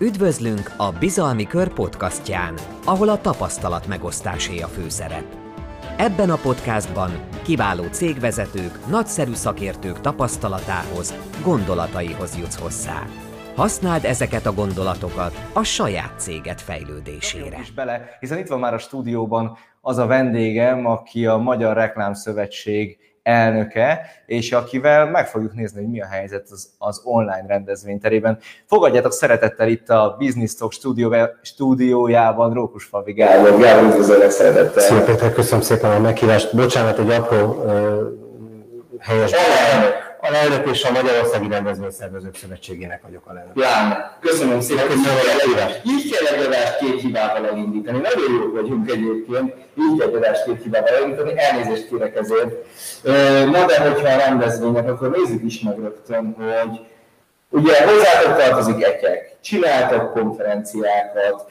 Üdvözlünk 0.00 0.74
a 0.76 0.92
Bizalmi 0.92 1.46
Kör 1.46 1.72
podcastján, 1.72 2.54
ahol 2.84 3.08
a 3.08 3.20
tapasztalat 3.20 3.86
megosztásé 3.86 4.58
a 4.58 4.66
főszerep. 4.66 5.24
Ebben 5.96 6.30
a 6.30 6.36
podcastban 6.36 7.10
kiváló 7.44 7.82
cégvezetők, 7.82 8.86
nagyszerű 8.86 9.32
szakértők 9.32 10.00
tapasztalatához, 10.00 11.14
gondolataihoz 11.42 12.38
jutsz 12.38 12.60
hozzá. 12.60 13.02
Használd 13.56 14.04
ezeket 14.04 14.46
a 14.46 14.52
gondolatokat 14.52 15.48
a 15.52 15.62
saját 15.62 16.20
céged 16.20 16.60
fejlődésére. 16.60 17.58
is 17.60 17.72
bele, 17.72 18.16
hiszen 18.20 18.38
itt 18.38 18.48
van 18.48 18.58
már 18.58 18.74
a 18.74 18.78
stúdióban 18.78 19.56
az 19.80 19.98
a 19.98 20.06
vendégem, 20.06 20.86
aki 20.86 21.26
a 21.26 21.36
Magyar 21.36 21.76
Reklámszövetség 21.76 22.98
elnöke, 23.24 24.00
és 24.26 24.52
akivel 24.52 25.06
meg 25.10 25.28
fogjuk 25.28 25.54
nézni, 25.54 25.80
hogy 25.80 25.90
mi 25.90 26.00
a 26.00 26.06
helyzet 26.06 26.46
az, 26.50 26.68
az 26.78 27.00
online 27.04 27.44
rendezvényterében. 27.48 28.38
Fogadjátok 28.66 29.12
szeretettel 29.12 29.68
itt 29.68 29.88
a 29.88 30.16
Business 30.18 30.54
Talk 30.54 30.72
stúdió, 30.72 31.14
stúdiójában 31.42 32.52
Rókus 32.52 32.84
Favi 32.84 33.12
Gábor. 33.12 33.60
Gábor, 33.60 33.90
üdvözöllek 33.90 34.30
szeretettel. 34.30 34.82
Szia 34.82 35.04
Péter, 35.04 35.32
köszönöm 35.32 35.64
szépen 35.64 35.90
a 35.90 35.98
meghívást. 35.98 36.56
Bocsánat, 36.56 36.98
egy 36.98 37.10
apró 37.10 37.46
uh, 37.46 38.24
helyes 38.98 39.32
alelnök 40.28 40.70
és 40.70 40.84
a 40.84 40.90
Magyarországi 40.90 41.48
Rendezvényszervezők 41.48 42.36
Szövetségének 42.36 43.02
vagyok 43.02 43.26
alelnök. 43.26 43.52
Pláne. 43.52 44.18
Köszönöm 44.20 44.60
szépen. 44.60 44.86
Köszönöm 44.86 45.18
a. 45.56 45.70
Így 45.84 46.10
kell 46.10 46.36
egy 46.36 46.46
adást 46.46 46.78
két 46.78 47.00
hibával 47.00 47.46
elindítani. 47.46 47.98
Nagyon 47.98 48.32
jók 48.32 48.52
vagyunk 48.54 48.90
egyébként. 48.90 49.54
Így 49.78 49.98
kell 49.98 50.08
egy 50.08 50.14
adást 50.14 50.44
két 50.44 50.62
hibával 50.62 50.94
elindítani. 50.94 51.32
Elnézést 51.36 51.88
kérek 51.88 52.16
ezért. 52.16 52.54
Na 53.50 53.66
de 53.66 53.80
hogyha 53.80 54.08
a 54.08 54.16
rendezvények, 54.16 54.88
akkor 54.88 55.10
nézzük 55.10 55.42
is 55.44 55.60
meg 55.60 55.78
rögtön, 55.78 56.36
hogy 56.38 56.80
Ugye 57.54 57.86
hozzátok 57.86 58.36
tartozik 58.36 58.84
egyek, 58.84 59.36
csináltak 59.40 60.12
konferenciákat, 60.12 61.46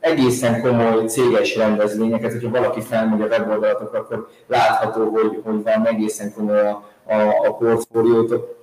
egészen 0.00 0.60
komoly 0.60 1.06
céges 1.06 1.56
rendezvényeket, 1.56 2.32
hogyha 2.32 2.50
valaki 2.50 2.80
felmegy 2.80 3.20
a 3.20 3.26
weboldalatokra, 3.26 3.98
akkor 3.98 4.28
látható, 4.46 5.10
hogy, 5.10 5.40
hogy 5.44 5.62
van 5.62 5.86
egészen 5.86 6.32
komoly 6.34 6.60
a, 6.60 6.82
a, 7.06 7.46
a 7.46 7.52
portfóliótok. 7.58 8.54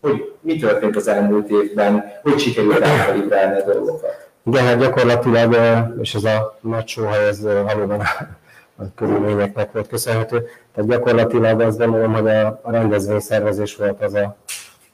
Hogy 0.00 0.32
mi 0.40 0.56
történt 0.56 0.96
az 0.96 1.08
elmúlt 1.08 1.50
évben, 1.50 2.04
hogy 2.22 2.38
sikerült 2.38 2.80
elkalibrálni 2.80 3.60
a 3.60 3.64
dolgokat? 3.64 4.30
Igen, 4.42 4.64
hát 4.64 4.78
gyakorlatilag, 4.78 5.56
és 6.00 6.14
ez 6.14 6.24
a 6.24 6.58
nagy 6.60 6.86
sóhaj, 6.88 7.26
ez 7.26 7.42
valóban 7.42 8.00
a 8.76 8.82
körülményeknek 8.94 9.72
volt 9.72 9.88
köszönhető. 9.88 10.48
Tehát 10.74 10.90
gyakorlatilag 10.90 11.60
azt 11.60 11.78
gondolom, 11.78 12.12
hogy 12.12 12.28
a, 12.28 12.60
a 12.62 12.70
rendezvényszervezés 12.70 13.76
volt 13.76 14.02
az 14.02 14.14
a 14.14 14.36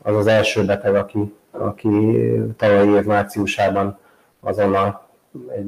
az 0.06 0.16
az 0.16 0.26
első 0.26 0.64
beteg, 0.64 0.94
aki, 0.94 1.34
aki 1.50 2.18
tavalyi 2.56 2.90
év 2.90 3.04
márciusában 3.04 3.98
azonnal 4.40 5.08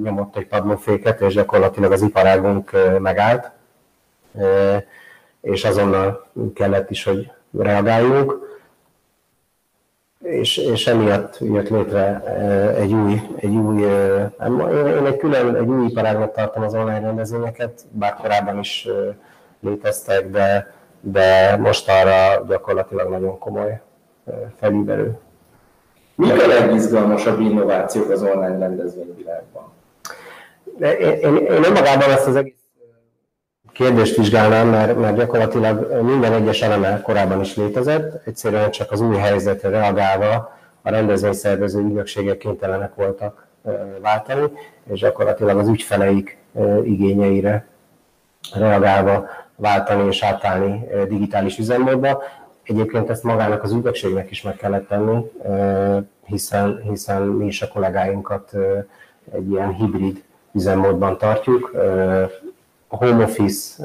nyomott 0.02 0.36
egy 0.36 0.46
padlóféket, 0.46 1.20
és 1.20 1.34
gyakorlatilag 1.34 1.92
az 1.92 2.02
iparágunk 2.02 2.70
megállt, 2.98 3.50
és 5.46 5.64
azonnal 5.64 6.26
kellett 6.54 6.90
is, 6.90 7.04
hogy 7.04 7.30
reagáljunk, 7.58 8.58
és, 10.22 10.56
és 10.56 10.86
emiatt 10.86 11.38
jött 11.40 11.68
létre 11.68 12.22
egy 12.76 12.92
új, 12.92 13.20
egy 13.36 13.54
új, 13.54 13.82
én 13.82 15.06
egy 15.06 15.16
külön, 15.16 15.54
egy 15.54 15.68
új 15.68 15.86
iparágnak 15.86 16.32
tartom 16.32 16.62
az 16.62 16.74
online 16.74 17.00
rendezvényeket, 17.00 17.84
bár 17.90 18.14
korábban 18.14 18.58
is 18.58 18.88
léteztek, 19.60 20.30
de, 20.30 20.74
de 21.00 21.56
most 21.56 21.88
arra 21.88 22.44
gyakorlatilag 22.48 23.10
nagyon 23.10 23.38
komoly 23.38 23.80
felívelő. 24.58 25.18
Mik 26.14 26.42
a 26.42 26.46
legizgalmasabb 26.46 27.40
innovációk 27.40 28.10
az 28.10 28.22
online 28.22 28.58
rendezvényvilágban? 28.58 29.72
De 30.78 30.98
én, 30.98 31.12
én, 31.12 31.36
én 31.36 31.64
önmagában 31.64 32.10
ezt 32.10 32.26
az 32.26 32.36
egész 32.36 32.55
kérdést 33.76 34.16
vizsgálnám, 34.16 34.68
mert, 34.68 34.98
mert 34.98 35.16
gyakorlatilag 35.16 36.02
minden 36.02 36.32
egyes 36.32 36.62
eleme 36.62 37.00
korábban 37.00 37.40
is 37.40 37.56
létezett, 37.56 38.26
egyszerűen 38.26 38.70
csak 38.70 38.92
az 38.92 39.00
új 39.00 39.16
helyzetre 39.16 39.68
reagálva 39.68 40.58
a 40.82 40.90
rendezvényszervező 40.90 41.80
ügynökségek 41.80 42.36
kénytelenek 42.36 42.94
voltak 42.94 43.46
váltani, 44.00 44.50
és 44.92 45.00
gyakorlatilag 45.00 45.58
az 45.58 45.68
ügyfeleik 45.68 46.38
igényeire 46.84 47.66
reagálva 48.54 49.28
váltani 49.56 50.06
és 50.06 50.22
átállni 50.22 50.86
digitális 51.08 51.58
üzemmódba. 51.58 52.22
Egyébként 52.62 53.10
ezt 53.10 53.22
magának 53.22 53.62
az 53.62 53.72
ügynökségnek 53.72 54.30
is 54.30 54.42
meg 54.42 54.56
kellett 54.56 54.88
tenni, 54.88 55.30
hiszen, 56.26 56.80
hiszen 56.88 57.22
mi 57.22 57.46
is 57.46 57.62
a 57.62 57.68
kollégáinkat 57.68 58.52
egy 59.32 59.50
ilyen 59.50 59.74
hibrid 59.74 60.22
üzemmódban 60.52 61.18
tartjuk. 61.18 61.72
A 62.88 62.96
home 62.96 63.24
office, 63.24 63.84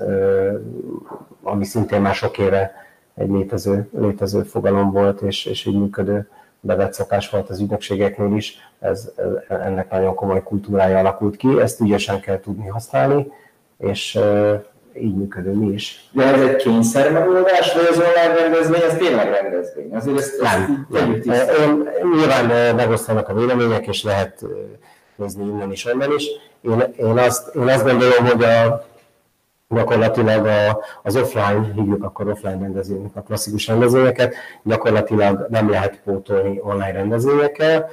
ami 1.44 1.66
szintén 1.66 2.02
már 2.02 2.14
sok 2.14 2.38
éve 2.38 2.74
egy 3.16 3.30
létező, 3.30 3.90
létező 3.98 4.42
fogalom 4.42 4.92
volt, 4.92 5.22
és, 5.22 5.46
és 5.46 5.66
így 5.66 5.80
működő 5.80 6.30
bevett 6.60 6.94
szokás 6.94 7.30
volt 7.30 7.50
az 7.50 7.60
ügynökségeknél 7.60 8.36
is, 8.36 8.58
ez, 8.80 9.12
ennek 9.48 9.92
nagyon 9.92 10.16
komoly 10.16 10.44
kultúrája 10.44 10.98
alakult 10.98 11.36
ki, 11.36 11.60
ezt 11.60 11.80
ügyesen 11.80 12.20
kell 12.20 12.40
tudni 12.40 12.68
használni, 12.68 13.32
és 13.78 14.20
így 14.94 15.16
működő 15.16 15.52
mi 15.52 15.74
is. 15.74 16.10
De 16.12 16.24
ez 16.24 16.42
egy 16.42 16.56
kényszer 16.56 17.12
megoldás, 17.12 17.74
vagy 17.74 17.86
az 17.90 17.98
online 17.98 18.36
rendezvény, 18.40 18.82
ez 18.82 18.98
tényleg 18.98 19.30
rendezvény? 19.30 19.96
Azért 19.96 20.18
ezt, 20.18 20.42
nem, 20.42 20.88
ezt 21.28 21.58
nem. 21.60 21.90
Nyilván 22.16 22.76
megosztanak 22.76 23.30
a 23.30 23.34
vélemények, 23.34 23.88
és 23.88 24.04
lehet 24.04 24.46
nézni 25.16 25.46
innen 25.46 25.72
is, 25.72 25.86
onnan 25.86 26.14
is. 26.16 26.26
Én, 26.62 26.94
én, 26.98 27.18
azt, 27.18 27.56
én 27.56 27.68
azt 27.68 27.84
gondolom, 27.84 28.26
hogy 28.26 28.44
a, 28.44 28.86
gyakorlatilag 29.72 30.46
a, 30.46 30.80
az 31.04 31.16
offline, 31.16 31.72
hívjuk 31.76 32.04
akkor 32.04 32.28
offline 32.28 32.60
rendezvények, 32.60 33.16
a 33.16 33.22
klasszikus 33.22 33.68
rendezvényeket, 33.68 34.34
gyakorlatilag 34.64 35.46
nem 35.50 35.70
lehet 35.70 36.02
pótolni 36.04 36.60
online 36.64 36.92
rendezvényekkel. 36.92 37.90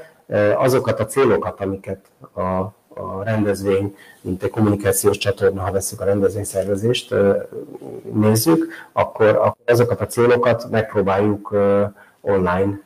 Azokat 0.56 1.00
a 1.00 1.06
célokat, 1.06 1.60
amiket 1.60 2.00
a 2.34 2.76
a 2.98 3.22
rendezvény, 3.22 3.96
mint 4.20 4.42
egy 4.42 4.50
kommunikációs 4.50 5.18
csatorna, 5.18 5.62
ha 5.62 5.72
veszük 5.72 6.00
a 6.00 6.04
rendezvényszervezést, 6.04 7.14
nézzük, 8.12 8.66
akkor, 8.92 9.26
akkor 9.26 9.56
azokat 9.66 10.00
a 10.00 10.06
célokat 10.06 10.70
megpróbáljuk 10.70 11.54
online 12.20 12.80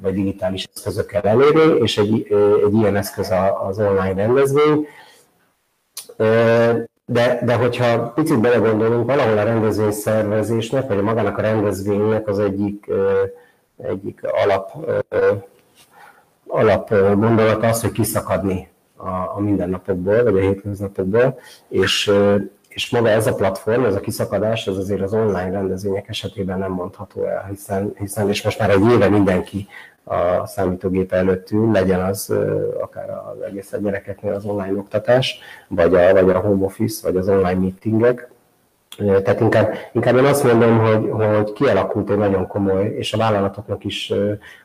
vagy 0.00 0.14
digitális 0.14 0.68
eszközökkel 0.74 1.22
elérni, 1.22 1.78
és 1.82 1.98
egy, 1.98 2.26
egy 2.66 2.74
ilyen 2.74 2.96
eszköz 2.96 3.32
az 3.66 3.78
online 3.78 4.14
rendezvény. 4.14 4.86
De, 7.06 7.40
de 7.44 7.54
hogyha 7.54 8.08
picit 8.08 8.40
belegondolunk, 8.40 9.06
valahol 9.06 9.38
a 9.38 9.44
rendezvény 9.44 9.90
szervezésnek, 9.90 10.88
vagy 10.88 11.00
magának 11.02 11.38
a 11.38 11.42
rendezvénynek 11.42 12.28
az 12.28 12.38
egyik, 12.38 12.86
egyik 13.76 14.20
alap, 14.44 14.70
alap 16.46 16.88
gondolata 17.14 17.68
az, 17.68 17.80
hogy 17.80 17.92
kiszakadni 17.92 18.68
a, 18.96 19.08
a 19.08 19.40
mindennapokból, 19.40 20.22
vagy 20.22 20.36
a 20.36 20.40
hétköznapokból, 20.40 21.38
és, 21.68 22.12
és 22.68 22.90
maga 22.90 23.08
ez 23.08 23.26
a 23.26 23.34
platform, 23.34 23.84
ez 23.84 23.94
a 23.94 24.00
kiszakadás, 24.00 24.66
ez 24.66 24.76
azért 24.76 25.00
az 25.00 25.12
online 25.12 25.50
rendezvények 25.50 26.08
esetében 26.08 26.58
nem 26.58 26.72
mondható 26.72 27.24
el, 27.24 27.46
hiszen, 27.50 27.94
hiszen 27.98 28.28
és 28.28 28.42
most 28.42 28.58
már 28.58 28.70
egy 28.70 28.90
éve 28.90 29.08
mindenki 29.08 29.66
a 30.04 30.46
számítógép 30.46 31.12
előtt 31.12 31.50
ül, 31.50 31.70
legyen 31.70 32.00
az 32.00 32.34
akár 32.80 33.10
az 33.10 33.40
egész 33.46 33.74
gyerekeknél 33.80 34.32
az 34.32 34.44
online 34.44 34.78
oktatás, 34.78 35.38
vagy 35.68 35.94
a, 35.94 36.12
vagy 36.12 36.30
a 36.30 36.38
home 36.38 36.64
office, 36.64 37.06
vagy 37.10 37.16
az 37.16 37.28
online 37.28 37.60
meetingek, 37.60 38.28
tehát 38.96 39.40
inkább, 39.40 39.74
inkább 39.92 40.16
én 40.16 40.24
azt 40.24 40.44
mondom, 40.44 40.78
hogy, 40.78 41.10
hogy 41.10 41.52
kialakult 41.52 42.10
egy 42.10 42.16
nagyon 42.16 42.46
komoly, 42.46 42.86
és 42.86 43.12
a 43.12 43.16
vállalatoknak 43.16 43.84
is 43.84 44.12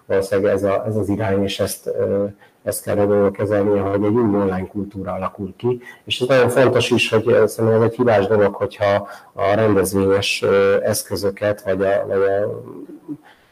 valószínűleg 0.05 0.53
ez, 0.53 0.63
a, 0.63 0.83
ez 0.87 0.95
az 0.95 1.09
irány, 1.09 1.43
és 1.43 1.59
ezt, 1.59 1.89
ezt 2.63 2.83
kell 2.83 3.31
kezelni, 3.31 3.77
hogy 3.79 4.03
egy 4.03 4.13
új 4.13 4.21
online 4.21 4.67
kultúra 4.67 5.13
alakul 5.13 5.53
ki. 5.57 5.81
És 6.03 6.19
ez 6.19 6.27
nagyon 6.27 6.49
fontos 6.49 6.89
is, 6.89 7.09
hogy 7.09 7.23
szerintem 7.23 7.81
ez 7.81 7.89
egy 7.89 7.95
hibás 7.95 8.27
dolog, 8.27 8.55
hogyha 8.55 9.07
a 9.33 9.53
rendezvényes 9.53 10.45
eszközöket, 10.83 11.61
vagy, 11.61 11.81
a, 11.81 12.05
vagy 12.07 12.21
a, 12.21 12.61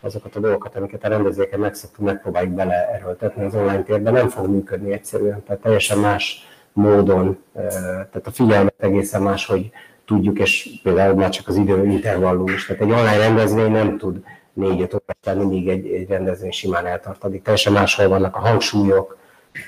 azokat 0.02 0.36
a 0.36 0.40
dolgokat, 0.40 0.76
amiket 0.76 1.04
a 1.04 1.08
rendezvényeket 1.08 1.60
megszoktunk, 1.60 2.08
megpróbáljuk 2.08 2.54
beleerőltetni 2.54 3.44
az 3.44 3.56
online 3.56 3.84
térben, 3.84 4.14
nem 4.14 4.30
fog 4.30 4.48
működni 4.48 4.92
egyszerűen. 4.92 5.44
Tehát 5.44 5.62
teljesen 5.62 5.98
más 5.98 6.48
módon, 6.74 7.38
tehát 7.54 8.28
a 8.28 8.32
figyelmet 8.32 8.76
egészen 8.78 9.22
más, 9.22 9.46
hogy 9.46 9.72
tudjuk, 10.06 10.40
és 10.40 10.70
például 10.84 11.16
már 11.16 11.30
csak 11.30 11.48
az 11.48 11.56
idő 11.56 11.86
intervallum 11.86 12.48
is. 12.48 12.66
Tehát 12.66 12.82
egy 12.82 12.92
online 12.92 13.18
rendezvény 13.18 13.72
nem 13.72 13.98
tud 13.98 14.24
négy-öt 14.54 14.94
órát, 14.94 15.38
mindig 15.38 15.68
egy, 15.68 15.88
egy 15.88 16.10
rendezvény 16.10 16.52
simán 16.52 16.86
eltart, 16.86 17.24
addig 17.24 17.42
teljesen 17.42 17.74
máshol 17.74 18.08
vannak 18.08 18.36
a 18.36 18.40
hangsúlyok, 18.40 19.18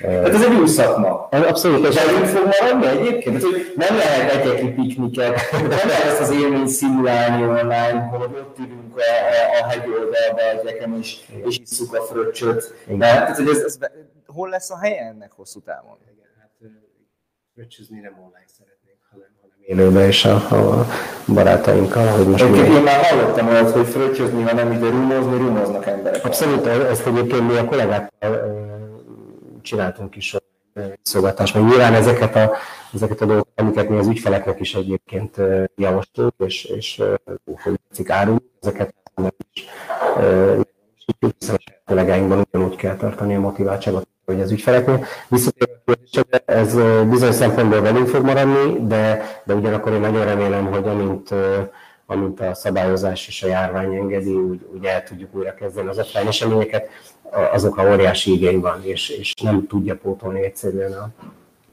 Hát 0.01 0.33
ez 0.33 0.43
egy 0.43 0.53
új 0.53 0.67
szakma. 0.67 1.27
Abszolút. 1.31 1.87
És 1.87 2.03
velünk 2.03 2.25
fog 2.25 2.49
maradni 2.59 2.87
egyébként? 2.87 3.39
Tehát, 3.39 3.55
hogy 3.55 3.73
nem 3.75 3.95
lehet 3.95 4.31
egyeki 4.31 4.67
pikniket, 4.67 5.51
nem 5.51 5.87
lehet 5.87 6.03
ezt 6.03 6.19
az 6.19 6.31
élményt 6.31 6.67
szimulálni 6.67 7.43
online, 7.43 8.07
hogy 8.11 8.21
ott 8.21 8.57
ülünk 8.57 8.95
a, 8.95 9.01
a, 9.01 9.63
a 9.63 9.69
hegyoldalba 9.69 10.41
egyeken 10.49 10.97
is, 10.97 11.25
és 11.45 11.59
isszuk 11.59 11.93
a 11.95 12.01
fröccsöt. 12.01 12.73
Tehát, 12.99 13.35
hogy 13.35 13.47
ez, 13.47 13.57
ez, 13.57 13.77
hol 14.25 14.49
lesz 14.49 14.69
a 14.69 14.77
helye 14.77 15.01
ennek 15.01 15.31
hosszú 15.31 15.59
távon? 15.59 15.97
Igen, 16.11 16.27
hát 16.39 16.51
fröccsözni 17.53 17.99
nem 17.99 18.13
online 18.13 18.45
szeretnénk, 18.57 18.99
hanem, 19.11 19.27
hanem 19.41 19.55
élőben 19.65 20.07
és 20.07 20.25
a, 20.25 20.35
a 20.35 20.85
barátainkkal. 21.33 22.07
Hogy 22.07 22.27
most 22.27 22.43
okay, 22.43 22.59
mi... 22.59 22.75
Én 22.75 22.83
már 22.83 23.05
hallottam 23.05 23.47
olyat, 23.47 23.71
hogy 23.71 23.87
fröccsözni, 23.87 24.41
hanem 24.41 24.71
ide 24.71 24.89
rumozni, 24.89 25.37
rumoznak 25.37 25.85
emberek. 25.85 26.25
Abszolút, 26.25 26.65
ezt 26.65 27.07
egyébként 27.07 27.47
mi 27.47 27.57
a 27.57 27.65
kollégákkal 27.65 28.67
csináltunk 29.69 30.15
is 30.15 30.35
szolgáltást, 31.01 31.53
meg 31.53 31.63
nyilván 31.63 31.93
ezeket 31.93 32.35
a, 32.35 32.51
ezeket 32.93 33.21
a 33.21 33.25
dolgokat, 33.25 33.59
amiket 33.59 33.89
mi 33.89 33.97
az 33.97 34.07
ügyfeleknek 34.07 34.59
is 34.59 34.75
egyébként 34.75 35.37
javaslunk, 35.75 36.33
és, 36.37 36.63
és 36.63 37.01
hogy 37.63 37.79
tetszik 37.87 38.09
árulunk, 38.09 38.43
ezeket 38.61 38.93
nem 39.15 39.31
is 39.53 39.67
hiszen 41.39 41.55
a 41.65 41.71
kollégáinkban 41.85 42.45
ugyanúgy 42.51 42.75
kell 42.75 42.95
tartani 42.95 43.35
a 43.35 43.39
motiváltságot, 43.39 44.07
hogy 44.25 44.41
az 44.41 44.51
ügyfeleknél. 44.51 45.05
Visszatérve 45.27 46.43
ez 46.45 46.75
bizonyos 47.09 47.35
szempontból 47.35 47.81
velünk 47.81 48.07
fog 48.07 48.23
maradni, 48.25 48.87
de, 48.87 49.21
de 49.45 49.53
ugyanakkor 49.53 49.91
én 49.91 49.99
nagyon 49.99 50.25
remélem, 50.25 50.65
hogy 50.65 50.87
amint 50.87 51.33
amint 52.09 52.39
a 52.39 52.53
szabályozás 52.53 53.27
és 53.27 53.43
a 53.43 53.47
járvány 53.47 53.95
engedi, 53.95 54.33
úgy, 54.33 54.67
úgy 54.73 54.85
el 54.85 55.03
tudjuk 55.03 55.35
újra 55.35 55.53
kezdeni 55.53 55.87
az 55.87 55.97
offline 55.97 56.27
eseményeket, 56.27 56.89
azokra 57.51 57.91
óriási 57.91 58.31
igény 58.31 58.59
van, 58.59 58.79
és, 58.83 59.09
és 59.09 59.33
nem 59.43 59.67
tudja 59.67 59.95
pótolni 59.95 60.43
egyszerűen 60.43 60.91
a 60.91 61.09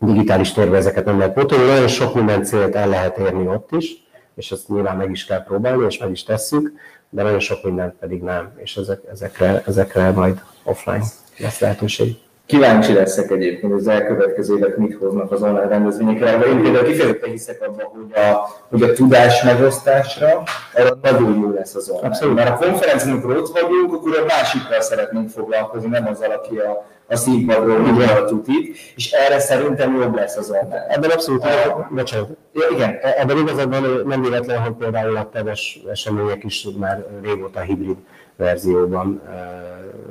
digitális 0.07 0.53
térbe 0.53 0.77
ezeket 0.77 1.05
nem 1.05 1.19
lehet 1.19 1.35
pótolni. 1.35 1.65
Nagyon 1.65 1.89
sok 1.89 2.15
minden 2.15 2.45
célt 2.45 2.75
el 2.75 2.89
lehet 2.89 3.19
érni 3.19 3.47
ott 3.47 3.73
is, 3.73 3.87
és 4.35 4.53
ezt 4.53 4.69
nyilván 4.69 4.97
meg 4.97 5.11
is 5.11 5.25
kell 5.25 5.45
próbálni, 5.45 5.85
és 5.87 5.99
meg 5.99 6.11
is 6.11 6.23
tesszük, 6.23 6.73
de 7.11 7.23
nagyon 7.23 7.41
sok 7.41 7.65
mindent 7.65 7.95
pedig 7.95 8.23
nem, 8.23 8.53
és 8.57 8.77
ezek, 8.77 9.01
ezekre, 9.11 9.63
ezekre 9.67 10.11
majd 10.11 10.43
offline 10.63 11.05
lesz 11.39 11.59
lehetőség. 11.59 12.17
Kíváncsi 12.47 12.93
leszek 12.93 13.31
egyébként, 13.31 13.73
hogy 13.73 13.81
az 13.81 13.89
elkövetkező 13.89 14.57
évek 14.57 14.77
mit 14.77 14.97
hoznak 14.99 15.33
az 15.33 15.43
online 15.43 15.69
rendezvényekre. 15.69 16.33
Én 16.33 16.63
például 16.63 16.85
kifejezetten 16.85 17.31
hiszek 17.31 17.63
abban, 17.63 17.85
hogy 17.85 18.13
a, 18.23 18.49
hogy 18.71 18.83
a 18.83 18.93
tudás 18.93 19.43
megosztásra 19.43 20.43
arra 20.75 20.99
nagyon 21.03 21.39
jó 21.41 21.51
lesz 21.51 21.75
az 21.75 21.89
online. 21.91 22.07
Abszolút. 22.07 22.35
Mert 22.35 22.49
a 22.49 22.67
konferencián, 22.67 23.13
amikor 23.13 23.37
ott 23.37 23.59
vagyunk, 23.61 23.93
akkor 23.93 24.19
a 24.19 24.25
másikkal 24.25 24.81
szeretnénk 24.81 25.29
foglalkozni, 25.29 25.89
nem 25.89 26.07
az, 26.07 26.21
aki 26.21 26.57
a, 26.57 26.87
a 27.09 27.17
színpadról 27.17 27.81
ugye 27.81 28.07
a 28.07 28.25
tutit, 28.25 28.77
és 28.97 29.11
erre 29.11 29.39
szerintem 29.39 30.01
jobb 30.01 30.15
lesz 30.15 30.37
az 30.37 30.51
online. 30.51 30.87
Ebben 30.89 31.11
abszolút, 31.11 31.45
a, 31.45 31.89
bocsánat. 31.91 32.29
Ja, 32.53 32.63
igen, 32.73 32.99
e- 33.03 33.15
ebben 33.19 33.39
igazabban 33.39 34.03
nem 34.07 34.23
véletlen, 34.23 34.59
hogy 34.59 34.73
például 34.73 35.17
a 35.17 35.29
teves 35.33 35.81
események 35.91 36.45
is 36.45 36.67
már 36.79 37.07
régóta 37.23 37.61
hibrid 37.61 37.97
verzióban 38.37 39.23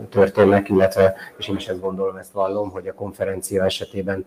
történnek, 0.10 0.70
illetve, 0.70 1.16
és 1.38 1.48
én 1.48 1.56
is 1.56 1.68
ezt 1.68 1.82
gondolom, 1.82 2.16
ezt 2.16 2.32
vallom, 2.32 2.70
hogy 2.70 2.88
a 2.88 2.94
konferencia 2.94 3.64
esetében 3.64 4.26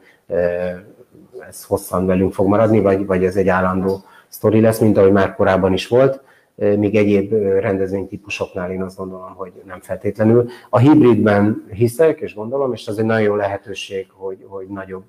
ez 1.48 1.64
hosszan 1.64 2.06
velünk 2.06 2.32
fog 2.32 2.46
maradni, 2.46 2.80
vagy, 2.80 3.06
vagy 3.06 3.24
ez 3.24 3.36
egy 3.36 3.48
állandó 3.48 4.02
sztori 4.28 4.60
lesz, 4.60 4.78
mint 4.78 4.96
ahogy 4.96 5.12
már 5.12 5.34
korábban 5.34 5.72
is 5.72 5.88
volt, 5.88 6.22
míg 6.54 6.96
egyéb 6.96 7.32
rendezvénytípusoknál 7.60 8.70
én 8.70 8.82
azt 8.82 8.96
gondolom, 8.96 9.34
hogy 9.34 9.52
nem 9.66 9.80
feltétlenül. 9.80 10.48
A 10.70 10.78
hibridben 10.78 11.64
hiszek, 11.70 12.20
és 12.20 12.34
gondolom, 12.34 12.72
és 12.72 12.88
az 12.88 12.98
egy 12.98 13.04
nagyon 13.04 13.22
jó 13.22 13.34
lehetőség, 13.34 14.06
hogy, 14.12 14.44
hogy 14.48 14.66
nagyobb, 14.66 15.04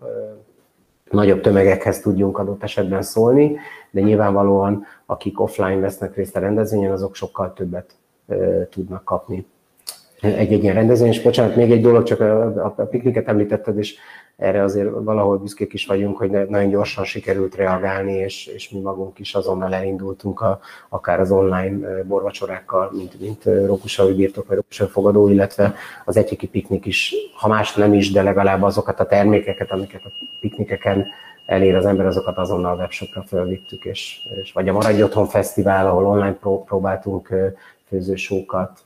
nagyobb 1.11 1.41
tömegekhez 1.41 1.99
tudjunk 1.99 2.37
adott 2.37 2.63
esetben 2.63 3.01
szólni, 3.01 3.57
de 3.91 4.01
nyilvánvalóan 4.01 4.85
akik 5.05 5.41
offline 5.41 5.79
vesznek 5.79 6.15
részt 6.15 6.35
a 6.35 6.39
rendezvényen, 6.39 6.91
azok 6.91 7.15
sokkal 7.15 7.53
többet 7.53 7.98
tudnak 8.69 9.03
kapni 9.03 9.45
egy-egy 10.21 10.63
ilyen 10.63 10.75
rendezvény. 10.75 11.09
És 11.09 11.21
bocsánat, 11.21 11.55
még 11.55 11.71
egy 11.71 11.81
dolog, 11.81 12.03
csak 12.03 12.19
a, 12.19 12.65
a, 12.65 12.83
pikniket 12.83 13.27
említetted, 13.27 13.77
és 13.77 13.95
erre 14.37 14.63
azért 14.63 14.89
valahol 14.89 15.37
büszkék 15.37 15.73
is 15.73 15.85
vagyunk, 15.85 16.17
hogy 16.17 16.29
nagyon 16.31 16.69
gyorsan 16.69 17.03
sikerült 17.03 17.55
reagálni, 17.55 18.13
és, 18.13 18.45
és 18.45 18.69
mi 18.69 18.79
magunk 18.79 19.19
is 19.19 19.35
azonnal 19.35 19.73
elindultunk 19.73 20.41
a, 20.41 20.59
akár 20.89 21.19
az 21.19 21.31
online 21.31 22.03
borvacsorákkal, 22.03 22.91
mint, 22.93 23.19
mint 23.19 23.43
Rokusavi 23.43 24.13
birtok 24.13 24.47
vagy 24.47 24.55
Rokusavi 24.55 24.91
fogadó, 24.91 25.29
illetve 25.29 25.73
az 26.05 26.17
egyiki 26.17 26.47
piknik 26.47 26.85
is, 26.85 27.15
ha 27.35 27.47
más 27.47 27.75
nem 27.75 27.93
is, 27.93 28.11
de 28.11 28.21
legalább 28.21 28.63
azokat 28.63 28.99
a 28.99 29.05
termékeket, 29.05 29.71
amiket 29.71 30.01
a 30.05 30.11
piknikeken 30.41 31.05
elér 31.45 31.75
az 31.75 31.85
ember, 31.85 32.05
azokat 32.05 32.37
azonnal 32.37 32.73
a 32.73 32.79
webshopra 32.79 33.23
felvittük, 33.27 33.85
és, 33.85 34.19
és 34.41 34.51
vagy 34.51 34.69
a 34.69 34.73
Maradj 34.73 35.03
Otthon 35.03 35.25
Fesztivál, 35.25 35.87
ahol 35.87 36.05
online 36.05 36.33
pró- 36.33 36.63
próbáltunk 36.63 37.29
főzősókat, 37.89 38.79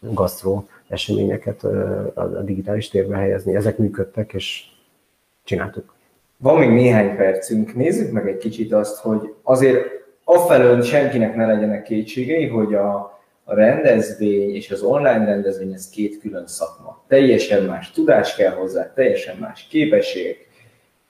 gasztró 0.00 0.68
eseményeket 0.88 1.64
a 2.14 2.42
digitális 2.44 2.88
térbe 2.88 3.16
helyezni. 3.16 3.54
Ezek 3.54 3.78
működtek, 3.78 4.32
és 4.32 4.62
csináltuk. 5.44 5.94
Van 6.36 6.58
még 6.58 6.70
néhány 6.70 7.16
percünk, 7.16 7.74
nézzük 7.74 8.12
meg 8.12 8.28
egy 8.28 8.38
kicsit 8.38 8.72
azt, 8.72 8.98
hogy 8.98 9.34
azért 9.42 9.86
afelől 10.24 10.82
senkinek 10.82 11.36
ne 11.36 11.46
legyenek 11.46 11.82
kétségei, 11.82 12.46
hogy 12.46 12.74
a, 12.74 13.10
rendezvény 13.44 14.54
és 14.54 14.70
az 14.70 14.82
online 14.82 15.24
rendezvény 15.24 15.72
ez 15.72 15.88
két 15.88 16.20
külön 16.20 16.46
szakma. 16.46 17.04
Teljesen 17.08 17.64
más 17.64 17.90
tudás 17.90 18.34
kell 18.34 18.52
hozzá, 18.52 18.92
teljesen 18.92 19.36
más 19.36 19.66
képesség, 19.70 20.36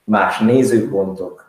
más 0.03 0.39
nézőpontok, 0.39 1.42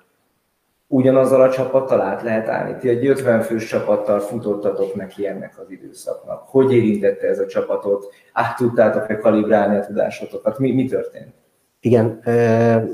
ugyanazzal 0.86 1.40
a 1.40 1.50
csapattal 1.50 2.00
át 2.00 2.22
lehet 2.22 2.48
állni. 2.48 2.76
Ti 2.78 2.88
egy 2.88 3.06
50 3.06 3.40
fős 3.40 3.66
csapattal 3.66 4.20
futottatok 4.20 4.94
neki 4.94 5.26
ennek 5.26 5.58
az 5.58 5.70
időszaknak. 5.70 6.42
Hogy 6.46 6.74
érintette 6.74 7.26
ez 7.26 7.38
a 7.38 7.46
csapatot? 7.46 8.14
Át 8.32 8.56
tudtátok-e 8.56 9.18
kalibrálni 9.18 9.76
a 9.76 9.86
tudásotokat? 9.86 10.58
Mi, 10.58 10.72
mi 10.72 10.84
történt? 10.84 11.34
Igen, 11.80 12.20
e, 12.22 12.84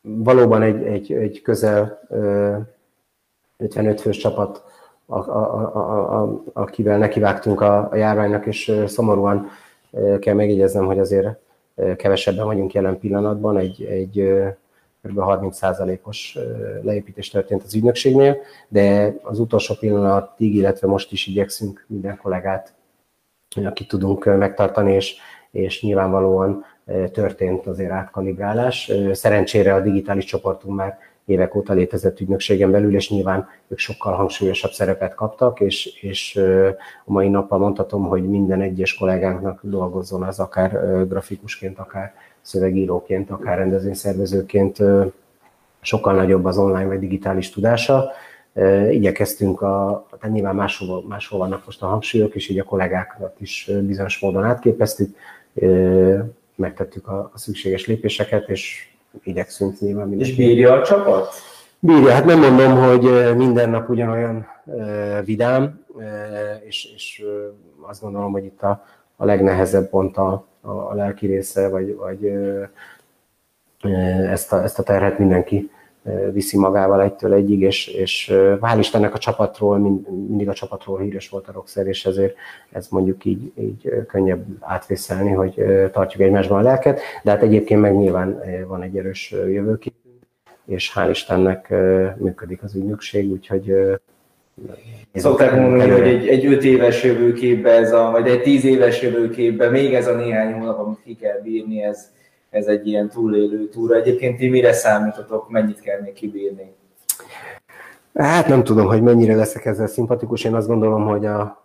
valóban 0.00 0.62
egy, 0.62 0.82
egy, 0.82 1.12
egy 1.12 1.42
közel 1.42 2.00
e, 2.10 2.16
55 3.56 4.00
fős 4.00 4.16
csapat, 4.16 4.64
a, 5.06 5.18
a, 5.18 5.74
a, 5.74 6.22
a, 6.22 6.42
akivel 6.52 6.98
nekivágtunk 6.98 7.60
a, 7.60 7.88
a 7.90 7.96
járványnak, 7.96 8.46
és 8.46 8.72
szomorúan 8.86 9.48
e, 9.92 10.18
kell 10.18 10.34
megjegyeznem, 10.34 10.86
hogy 10.86 10.98
azért 10.98 11.28
kevesebben 11.96 12.46
vagyunk 12.46 12.72
jelen 12.72 12.98
pillanatban, 12.98 13.58
egy, 13.58 13.84
egy 13.84 14.32
kb. 15.06 15.18
30%-os 15.18 16.38
leépítés 16.82 17.28
történt 17.28 17.62
az 17.62 17.74
ügynökségnél, 17.74 18.36
de 18.68 19.14
az 19.22 19.38
utolsó 19.38 19.74
pillanatig, 19.74 20.54
illetve 20.54 20.86
most 20.86 21.12
is 21.12 21.26
igyekszünk 21.26 21.84
minden 21.88 22.18
kollégát, 22.22 22.74
akit 23.64 23.88
tudunk 23.88 24.24
megtartani, 24.24 24.92
és, 24.92 25.16
és 25.50 25.82
nyilvánvalóan 25.82 26.64
történt 27.12 27.66
azért 27.66 27.90
átkalibrálás. 27.90 28.92
Szerencsére 29.12 29.74
a 29.74 29.80
digitális 29.80 30.24
csoportunk 30.24 30.76
már 30.76 30.98
évek 31.26 31.54
óta 31.54 31.72
létezett 31.72 32.20
ügynökségen 32.20 32.70
belül, 32.70 32.94
és 32.94 33.10
nyilván 33.10 33.48
ők 33.68 33.78
sokkal 33.78 34.14
hangsúlyosabb 34.14 34.70
szerepet 34.70 35.14
kaptak, 35.14 35.60
és, 35.60 35.86
és 36.00 36.36
a 37.04 37.12
mai 37.12 37.28
nappal 37.28 37.58
mondhatom, 37.58 38.06
hogy 38.06 38.28
minden 38.28 38.60
egyes 38.60 38.94
kollégánknak 38.94 39.60
dolgozzon 39.62 40.22
az 40.22 40.40
akár 40.40 40.70
grafikusként, 41.08 41.78
akár 41.78 42.14
szövegíróként, 42.46 43.30
akár 43.30 43.58
rendezvényszervezőként 43.58 44.78
sokkal 45.80 46.14
nagyobb 46.14 46.44
az 46.44 46.58
online 46.58 46.86
vagy 46.86 46.98
digitális 46.98 47.50
tudása. 47.50 48.10
Igyekeztünk, 48.90 49.62
a, 49.62 50.06
tehát 50.20 50.34
nyilván 50.34 50.54
máshol, 50.54 51.04
máshol 51.08 51.38
vannak 51.38 51.64
most 51.64 51.82
a 51.82 51.86
hangsúlyok, 51.86 52.34
és 52.34 52.48
így 52.48 52.58
a 52.58 52.64
kollégákat 52.64 53.40
is 53.40 53.70
bizonyos 53.82 54.18
módon 54.18 54.44
átképeztük, 54.44 55.16
megtettük 56.54 57.08
a, 57.08 57.30
a 57.34 57.38
szükséges 57.38 57.86
lépéseket, 57.86 58.48
és 58.48 58.88
igyekszünk 59.24 59.80
nyilván 59.80 60.08
mindenki. 60.08 60.32
És 60.32 60.36
bírja 60.36 60.72
a 60.72 60.82
csapat? 60.82 61.28
Bírja, 61.78 62.10
hát 62.10 62.24
nem 62.24 62.38
mondom, 62.38 62.76
hogy 62.76 63.36
minden 63.36 63.70
nap 63.70 63.88
ugyanolyan 63.88 64.46
vidám, 65.24 65.84
és, 66.66 66.92
és 66.94 67.24
azt 67.80 68.02
gondolom, 68.02 68.32
hogy 68.32 68.44
itt 68.44 68.62
a, 68.62 68.84
a 69.16 69.24
legnehezebb 69.24 69.88
pont 69.88 70.16
a, 70.16 70.46
a 70.66 70.94
lelki 70.94 71.26
része, 71.26 71.68
vagy, 71.68 71.96
vagy 71.96 72.32
ezt, 74.30 74.52
a, 74.52 74.62
ezt 74.62 74.78
a 74.78 74.82
terhet 74.82 75.18
mindenki 75.18 75.70
viszi 76.32 76.58
magával 76.58 77.02
egytől 77.02 77.32
egyig, 77.32 77.60
és, 77.60 77.86
és 77.86 78.30
hál' 78.60 78.76
Istennek 78.78 79.14
a 79.14 79.18
csapatról, 79.18 79.78
mindig 79.78 80.48
a 80.48 80.52
csapatról 80.52 80.98
híres 80.98 81.28
volt 81.28 81.48
a 81.48 81.52
Rockszer, 81.52 81.86
és 81.86 82.06
ezért 82.06 82.36
ez 82.70 82.88
mondjuk 82.88 83.24
így, 83.24 83.52
így 83.58 84.04
könnyebb 84.08 84.44
átvészelni, 84.60 85.30
hogy 85.30 85.54
tartjuk 85.92 86.22
egymásban 86.22 86.58
a 86.58 86.62
lelket, 86.62 87.00
de 87.22 87.30
hát 87.30 87.42
egyébként 87.42 87.80
meg 87.80 87.96
nyilván 87.96 88.40
van 88.66 88.82
egy 88.82 88.96
erős 88.96 89.30
jövőképünk, 89.30 90.04
és 90.64 90.92
hál' 90.94 91.10
Istennek 91.10 91.74
működik 92.16 92.62
az 92.62 92.74
ügynökség, 92.74 93.30
úgyhogy 93.30 93.74
Szokták 95.14 95.60
mondani, 95.60 95.90
hogy 95.90 96.08
egy, 96.08 96.28
egy 96.28 96.46
öt 96.46 96.64
éves 96.64 97.04
jövőképbe 97.04 97.70
ez 97.70 97.92
a, 97.92 98.10
vagy 98.10 98.28
egy 98.28 98.42
tíz 98.42 98.64
éves 98.64 99.02
jövőképbe 99.02 99.68
még 99.68 99.94
ez 99.94 100.06
a 100.06 100.14
néhány 100.14 100.52
hónap, 100.52 100.78
amit 100.78 101.02
ki 101.04 101.16
kell 101.16 101.40
bírni, 101.42 101.82
ez, 101.82 102.10
ez 102.50 102.66
egy 102.66 102.86
ilyen 102.86 103.08
túlélő 103.08 103.68
túra. 103.68 103.96
Egyébként 103.96 104.38
ti 104.38 104.48
mire 104.48 104.72
számítotok, 104.72 105.48
mennyit 105.48 105.80
kell 105.80 106.00
még 106.00 106.12
kibírni? 106.12 106.74
Hát 108.14 108.48
nem 108.48 108.64
tudom, 108.64 108.86
hogy 108.86 109.02
mennyire 109.02 109.34
leszek 109.34 109.64
ezzel 109.64 109.86
szimpatikus. 109.86 110.44
Én 110.44 110.54
azt 110.54 110.66
gondolom, 110.68 111.06
hogy 111.06 111.26
a 111.26 111.62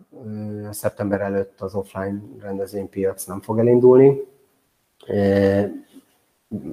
szeptember 0.69 1.21
előtt 1.21 1.61
az 1.61 1.75
offline 1.75 2.21
rendezvénypiac 2.41 3.25
nem 3.25 3.41
fog 3.41 3.59
elindulni. 3.59 4.21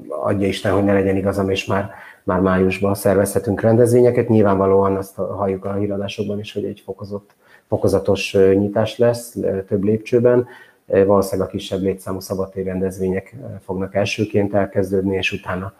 Adja 0.08 0.46
Isten, 0.46 0.72
hogy 0.72 0.84
ne 0.84 0.92
legyen 0.92 1.16
igazam, 1.16 1.50
és 1.50 1.64
már, 1.64 1.90
már 2.22 2.40
májusban 2.40 2.94
szervezhetünk 2.94 3.60
rendezvényeket. 3.60 4.28
Nyilvánvalóan 4.28 4.96
azt 4.96 5.14
halljuk 5.14 5.64
a 5.64 5.74
híradásokban 5.74 6.38
is, 6.38 6.52
hogy 6.52 6.64
egy 6.64 6.82
fokozott, 6.84 7.30
fokozatos 7.68 8.32
nyitás 8.32 8.98
lesz 8.98 9.36
több 9.68 9.82
lépcsőben. 9.82 10.46
Valószínűleg 10.86 11.48
a 11.48 11.50
kisebb 11.50 11.82
létszámú 11.82 12.20
szabadtéri 12.20 12.66
rendezvények 12.66 13.34
fognak 13.64 13.94
elsőként 13.94 14.54
elkezdődni, 14.54 15.16
és 15.16 15.32
utána, 15.32 15.72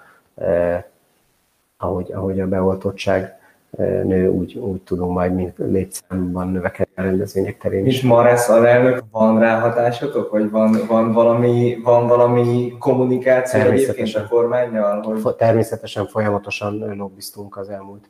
ahogy, 1.76 2.12
ahogy 2.12 2.40
a 2.40 2.46
beoltottság 2.48 3.38
nő, 3.76 4.28
úgy, 4.28 4.58
úgy 4.58 4.80
tudunk 4.80 5.12
majd 5.12 5.34
mint 5.34 5.56
létszámban 5.56 6.48
növekedni 6.48 6.92
a 6.96 7.02
rendezvények 7.02 7.58
terén. 7.58 7.86
És 7.86 8.02
Marász 8.02 8.48
alelnök, 8.48 9.02
van 9.10 9.38
rá 9.38 9.60
hatásotok, 9.60 10.30
vagy 10.30 10.50
van, 10.50 10.78
van, 10.88 11.12
valami, 11.12 11.80
van 11.84 12.06
valami 12.06 12.76
kommunikáció 12.78 13.60
egyébként 13.60 14.14
a 14.14 14.26
kormányjal? 14.28 15.02
Hogy... 15.02 15.34
Természetesen 15.34 16.06
folyamatosan 16.06 16.94
lobbiztunk 16.96 17.56
az 17.56 17.68
elmúlt 17.68 18.08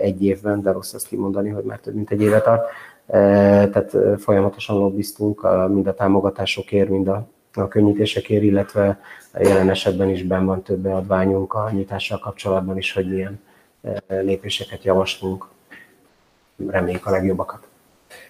egy 0.00 0.24
évben, 0.24 0.62
de 0.62 0.72
rossz 0.72 0.92
ezt 0.92 1.06
kimondani, 1.06 1.48
hogy 1.48 1.64
már 1.64 1.78
több 1.78 1.94
mint 1.94 2.10
egy 2.10 2.22
éve 2.22 2.40
tart. 2.40 2.66
Tehát 3.06 3.96
folyamatosan 4.18 4.76
lobbiztunk 4.76 5.46
mind 5.68 5.86
a 5.86 5.94
támogatásokért, 5.94 6.88
mind 6.88 7.08
a, 7.08 7.26
a 7.54 7.68
könnyítésekért, 7.68 8.42
illetve 8.42 9.00
jelen 9.40 9.70
esetben 9.70 10.08
is 10.08 10.22
benn 10.22 10.44
van 10.44 10.62
több 10.62 10.78
beadványunk 10.78 11.54
a 11.54 11.70
nyitással 11.72 12.18
kapcsolatban 12.18 12.76
is, 12.76 12.92
hogy 12.92 13.08
milyen 13.08 13.40
lépéseket 14.08 14.84
javaslunk. 14.84 15.44
Reméljük 16.68 17.06
a 17.06 17.10
legjobbakat. 17.10 17.68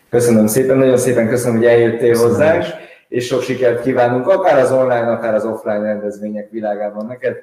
Köszönöm 0.09 0.47
szépen, 0.47 0.77
nagyon 0.77 0.97
szépen 0.97 1.29
köszönöm, 1.29 1.57
hogy 1.57 1.67
eljöttél 1.67 2.11
köszönöm 2.11 2.31
hozzánk, 2.31 2.65
és 3.09 3.27
sok 3.27 3.43
sikert 3.43 3.83
kívánunk, 3.83 4.29
akár 4.29 4.59
az 4.59 4.73
online, 4.73 5.11
akár 5.11 5.35
az 5.35 5.45
offline 5.45 5.83
rendezvények 5.83 6.51
világában 6.51 7.07
neked. 7.07 7.43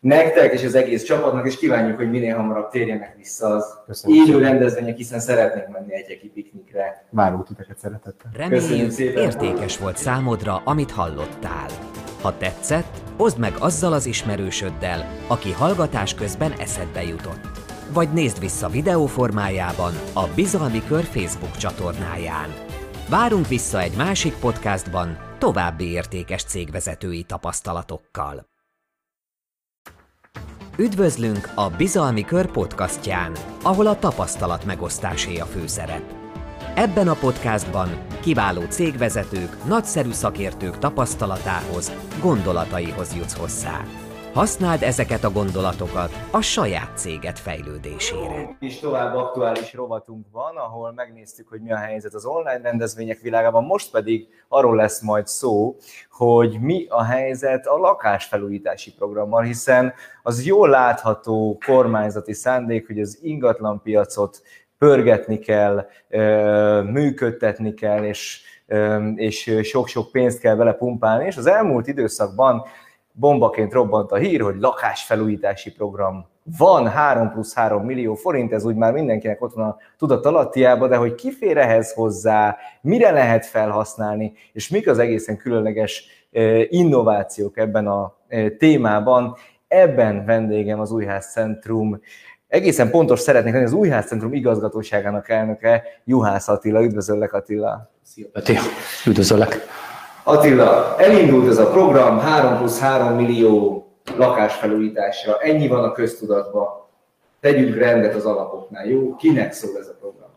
Nektek 0.00 0.52
és 0.52 0.64
az 0.64 0.74
egész 0.74 1.02
csapatnak, 1.02 1.46
és 1.46 1.56
kívánjuk, 1.56 1.96
hogy 1.96 2.10
minél 2.10 2.36
hamarabb 2.36 2.70
térjenek 2.70 3.16
vissza 3.16 3.46
az 3.46 3.78
Köszönöm 3.86 4.16
élő 4.16 4.38
rendezvények, 4.38 4.96
hiszen 4.96 5.20
szeretnénk 5.20 5.68
menni 5.68 5.94
egy 5.94 6.30
piknikre. 6.34 7.06
Várunk 7.10 7.46
titeket 7.46 7.78
szeretettel. 7.78 8.30
Reméljük 8.34 8.98
értékes 8.98 9.78
volt 9.78 9.96
számodra, 9.96 10.62
amit 10.64 10.90
hallottál. 10.90 11.66
Ha 12.22 12.36
tetszett, 12.36 13.00
oszd 13.16 13.38
meg 13.38 13.52
azzal 13.58 13.92
az 13.92 14.06
ismerősöddel, 14.06 15.10
aki 15.26 15.52
hallgatás 15.52 16.14
közben 16.14 16.52
eszedbe 16.58 17.02
jutott. 17.02 17.40
Vagy 17.92 18.08
nézd 18.12 18.40
vissza 18.40 18.68
videó 18.68 19.06
formájában 19.06 19.92
a 20.14 20.26
Bizalmi 20.34 20.82
Kör 20.88 21.04
Facebook 21.04 21.56
csatornáján. 21.56 22.54
Várunk 23.08 23.48
vissza 23.48 23.80
egy 23.80 23.96
másik 23.96 24.34
podcastban 24.34 25.18
további 25.38 25.90
értékes 25.90 26.44
cégvezetői 26.44 27.22
tapasztalatokkal. 27.22 28.46
Üdvözlünk 30.76 31.50
a 31.54 31.68
Bizalmi 31.68 32.24
Kör 32.24 32.50
podcastján, 32.50 33.32
ahol 33.62 33.86
a 33.86 33.98
tapasztalat 33.98 34.64
megosztásé 34.64 35.38
a 35.38 35.44
főszerep. 35.44 36.02
Ebben 36.74 37.08
a 37.08 37.14
podcastban 37.14 37.88
kiváló 38.20 38.62
cégvezetők, 38.68 39.64
nagyszerű 39.64 40.10
szakértők 40.12 40.78
tapasztalatához, 40.78 41.92
gondolataihoz 42.20 43.14
jutsz 43.14 43.36
hozzá. 43.36 43.84
Használd 44.32 44.82
ezeket 44.82 45.24
a 45.24 45.30
gondolatokat 45.30 46.10
a 46.30 46.40
saját 46.40 46.90
céget 46.94 47.38
fejlődésére. 47.38 48.56
És 48.60 48.78
tovább 48.78 49.14
aktuális 49.14 49.74
rovatunk 49.74 50.26
van, 50.32 50.56
ahol 50.56 50.92
megnéztük, 50.92 51.48
hogy 51.48 51.60
mi 51.60 51.72
a 51.72 51.76
helyzet 51.76 52.14
az 52.14 52.24
online 52.24 52.60
rendezvények 52.62 53.20
világában, 53.20 53.64
most 53.64 53.90
pedig 53.90 54.28
arról 54.48 54.76
lesz 54.76 55.00
majd 55.00 55.26
szó, 55.26 55.76
hogy 56.10 56.60
mi 56.60 56.86
a 56.88 57.02
helyzet 57.02 57.66
a 57.66 57.76
lakásfelújítási 57.76 58.94
programmal, 58.94 59.42
hiszen 59.42 59.92
az 60.22 60.44
jól 60.44 60.68
látható 60.68 61.58
kormányzati 61.66 62.32
szándék, 62.32 62.86
hogy 62.86 63.00
az 63.00 63.18
ingatlanpiacot 63.22 64.42
pörgetni 64.78 65.38
kell, 65.38 65.86
működtetni 66.82 67.74
kell, 67.74 68.04
és, 68.04 68.42
és 69.14 69.50
sok-sok 69.62 70.10
pénzt 70.10 70.40
kell 70.40 70.54
vele 70.54 70.72
pumpálni, 70.72 71.24
és 71.24 71.36
az 71.36 71.46
elmúlt 71.46 71.86
időszakban 71.86 72.64
bombaként 73.18 73.72
robbant 73.72 74.12
a 74.12 74.16
hír, 74.16 74.40
hogy 74.40 74.56
lakásfelújítási 74.60 75.72
program 75.72 76.26
van 76.58 76.88
3 76.88 77.30
plusz 77.30 77.54
3 77.54 77.84
millió 77.84 78.14
forint, 78.14 78.52
ez 78.52 78.64
úgy 78.64 78.74
már 78.74 78.92
mindenkinek 78.92 79.42
ott 79.42 79.52
van 79.52 79.68
a 79.68 79.76
tudat 79.98 80.26
alattiába, 80.26 80.88
de 80.88 80.96
hogy 80.96 81.14
ki 81.14 81.32
fér 81.32 81.56
ehhez 81.56 81.92
hozzá, 81.92 82.56
mire 82.80 83.10
lehet 83.10 83.46
felhasználni, 83.46 84.32
és 84.52 84.68
mik 84.68 84.88
az 84.88 84.98
egészen 84.98 85.36
különleges 85.36 86.06
innovációk 86.68 87.58
ebben 87.58 87.86
a 87.86 88.16
témában, 88.58 89.36
ebben 89.68 90.24
vendégem 90.24 90.80
az 90.80 90.90
Újház 90.90 91.30
Centrum 91.30 92.00
egészen 92.48 92.90
pontos 92.90 93.20
szeretnék 93.20 93.52
lenni, 93.52 93.64
az 93.64 93.72
Újház 93.72 94.06
Centrum 94.06 94.32
igazgatóságának 94.32 95.28
elnöke, 95.28 95.82
Juhász 96.04 96.48
Attila. 96.48 96.82
Üdvözöllek 96.82 97.32
Attila! 97.32 97.90
Szia 98.02 98.26
Peti, 98.32 98.56
üdvözöllek! 99.06 99.66
Attila, 100.28 100.94
elindult 100.98 101.48
ez 101.48 101.58
a 101.58 101.70
program, 101.70 102.18
3 102.18 102.58
plusz 102.58 102.80
3 102.80 103.14
millió 103.14 103.86
lakásfelújításra, 104.16 105.38
ennyi 105.38 105.68
van 105.68 105.84
a 105.84 105.92
köztudatban. 105.92 106.66
Tegyünk 107.40 107.76
rendet 107.76 108.14
az 108.14 108.24
alapoknál, 108.24 108.86
jó? 108.86 109.16
Kinek 109.16 109.52
szól 109.52 109.78
ez 109.78 109.86
a 109.86 109.96
program? 110.00 110.28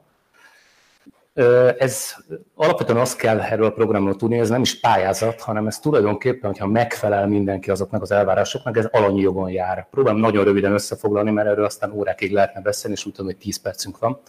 Ez 1.78 2.16
alapvetően 2.56 2.98
azt 3.00 3.18
kell 3.18 3.40
erről 3.40 3.66
a 3.66 3.72
programról 3.72 4.16
tudni, 4.16 4.40
ez 4.40 4.50
nem 4.50 4.62
is 4.62 4.80
pályázat, 4.80 5.42
hanem 5.42 5.68
ez 5.68 5.80
tulajdonképpen, 5.80 6.50
hogyha 6.50 6.68
megfelel 6.68 7.28
mindenki 7.28 7.72
azoknak 7.72 8.02
az 8.02 8.12
elvárásoknak, 8.12 8.78
ez 8.78 8.88
alanyi 8.92 9.22
jogon 9.22 9.50
jár. 9.50 9.88
Próbálom 9.90 10.20
nagyon 10.20 10.44
röviden 10.44 10.74
összefoglalni, 10.74 11.32
mert 11.32 11.48
erről 11.48 11.66
aztán 11.66 11.92
órákig 11.92 12.32
lehetne 12.32 12.62
beszélni, 12.62 12.96
és 12.96 13.06
úgy 13.06 13.14
tudom, 13.14 13.32
hogy 13.32 13.40
10 13.40 13.58
percünk 13.58 14.00
van. 14.00 14.20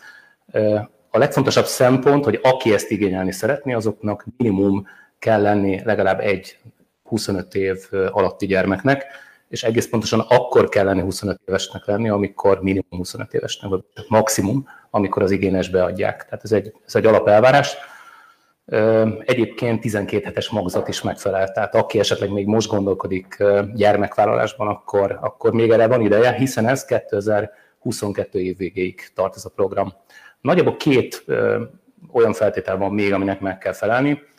A 1.11 1.19
legfontosabb 1.19 1.66
szempont, 1.66 2.25
hogy 2.25 2.40
aki 2.42 2.73
ezt 2.73 2.90
igényelni 2.90 3.33
szeretné, 3.33 3.73
azoknak 3.73 4.25
minimum 4.37 4.87
kell 5.23 5.43
lenni 5.43 5.81
legalább 5.85 6.21
egy 6.21 6.59
25 7.05 7.55
év 7.55 7.79
alatti 7.91 8.47
gyermeknek, 8.47 9.07
és 9.49 9.62
egész 9.62 9.88
pontosan 9.88 10.21
akkor 10.29 10.69
kell 10.69 10.85
lenni 10.85 11.00
25 11.00 11.41
évesnek 11.47 11.87
lenni, 11.87 12.09
amikor 12.09 12.62
minimum 12.62 12.99
25 12.99 13.35
évesnek, 13.35 13.71
vagy 13.71 13.83
maximum, 14.09 14.67
amikor 14.91 15.23
az 15.23 15.31
igényes 15.31 15.69
beadják. 15.69 16.25
Tehát 16.25 16.45
ez 16.45 16.52
egy, 16.52 16.73
ez 16.87 16.95
egy 16.95 17.07
alapelvárás. 17.07 17.76
Egyébként 19.25 19.81
12 19.81 20.25
hetes 20.25 20.50
magzat 20.50 20.88
is 20.88 21.02
megfelel, 21.02 21.52
tehát 21.52 21.75
aki 21.75 21.99
esetleg 21.99 22.31
még 22.31 22.47
most 22.47 22.69
gondolkodik 22.69 23.45
gyermekvállalásban, 23.75 24.69
akkor, 24.69 25.19
akkor 25.21 25.52
még 25.52 25.71
erre 25.71 25.87
van 25.87 26.00
ideje, 26.00 26.33
hiszen 26.33 26.69
ez 26.69 26.85
2022 26.85 28.41
év 28.41 28.57
végéig 28.57 29.11
tart 29.14 29.37
ez 29.37 29.45
a 29.45 29.50
program. 29.55 29.93
Nagyjából 30.41 30.76
két 30.76 31.25
olyan 32.12 32.33
feltétel 32.33 32.76
van 32.76 32.95
még, 32.95 33.12
aminek 33.12 33.41
meg 33.41 33.59
kell 33.59 33.73
felelni. 33.73 34.31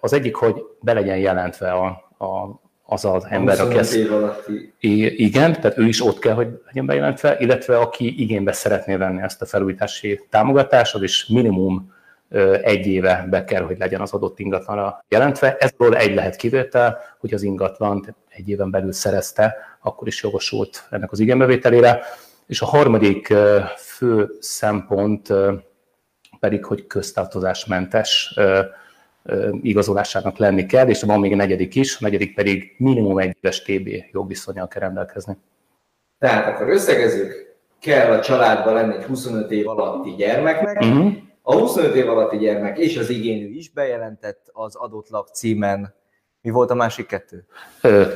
Az 0.00 0.12
egyik, 0.12 0.34
hogy 0.34 0.64
be 0.80 0.92
legyen 0.92 1.18
jelentve 1.18 1.70
a, 1.70 1.86
a, 2.18 2.60
az 2.86 3.04
az 3.04 3.26
ember, 3.28 3.60
aki 3.60 3.78
ezt... 3.78 3.98
Igen, 4.78 5.52
tehát 5.52 5.78
ő 5.78 5.86
is 5.86 6.04
ott 6.04 6.18
kell, 6.18 6.34
hogy 6.34 6.62
legyen 6.66 6.86
bejelentve, 6.86 7.36
illetve 7.38 7.78
aki 7.78 8.22
igénybe 8.22 8.52
szeretné 8.52 8.96
venni 8.96 9.22
ezt 9.22 9.42
a 9.42 9.46
felújítási 9.46 10.20
támogatást, 10.30 10.94
az 10.94 11.02
is 11.02 11.26
minimum 11.26 11.96
egy 12.62 12.86
éve 12.86 13.26
be 13.30 13.44
kell, 13.44 13.62
hogy 13.62 13.78
legyen 13.78 14.00
az 14.00 14.12
adott 14.12 14.38
ingatlanra 14.38 15.04
jelentve. 15.08 15.56
Ezről 15.56 15.96
egy 15.96 16.14
lehet 16.14 16.36
kivétel, 16.36 16.98
hogy 17.18 17.34
az 17.34 17.42
ingatlan 17.42 18.16
egy 18.28 18.48
éven 18.48 18.70
belül 18.70 18.92
szerezte, 18.92 19.56
akkor 19.80 20.06
is 20.06 20.22
jogosult 20.22 20.86
ennek 20.90 21.12
az 21.12 21.18
igénybevételére. 21.18 22.02
És 22.46 22.60
a 22.60 22.66
harmadik 22.66 23.34
fő 23.76 24.36
szempont 24.40 25.32
pedig, 26.40 26.64
hogy 26.64 26.86
köztartozásmentes 26.86 28.38
igazolásának 29.62 30.36
lenni 30.36 30.66
kell, 30.66 30.88
és 30.88 31.02
van 31.02 31.20
még 31.20 31.32
a 31.32 31.36
negyedik 31.36 31.74
is, 31.74 31.94
a 31.94 31.98
negyedik 32.00 32.34
pedig 32.34 32.74
minimum 32.78 33.18
egy 33.18 33.36
éves 33.40 33.62
TB 33.62 33.88
jogviszonyal 34.12 34.68
kell 34.68 34.80
rendelkezni. 34.80 35.36
Tehát 36.18 36.54
akkor 36.54 36.68
összegezzük, 36.68 37.56
kell 37.80 38.12
a 38.12 38.20
családban 38.20 38.74
lenni 38.74 38.94
egy 38.96 39.04
25 39.04 39.50
év 39.50 39.68
alatti 39.68 40.14
gyermeknek, 40.16 40.80
uh-huh. 40.80 41.12
a 41.42 41.54
25 41.54 41.94
év 41.94 42.08
alatti 42.08 42.36
gyermek 42.36 42.78
és 42.78 42.96
az 42.96 43.10
igényű 43.10 43.48
is 43.48 43.70
bejelentett 43.70 44.50
az 44.52 44.76
adott 44.76 45.08
lakcímen 45.08 45.96
mi 46.40 46.50
volt 46.50 46.70
a 46.70 46.74
másik 46.74 47.06
kettő? 47.06 47.46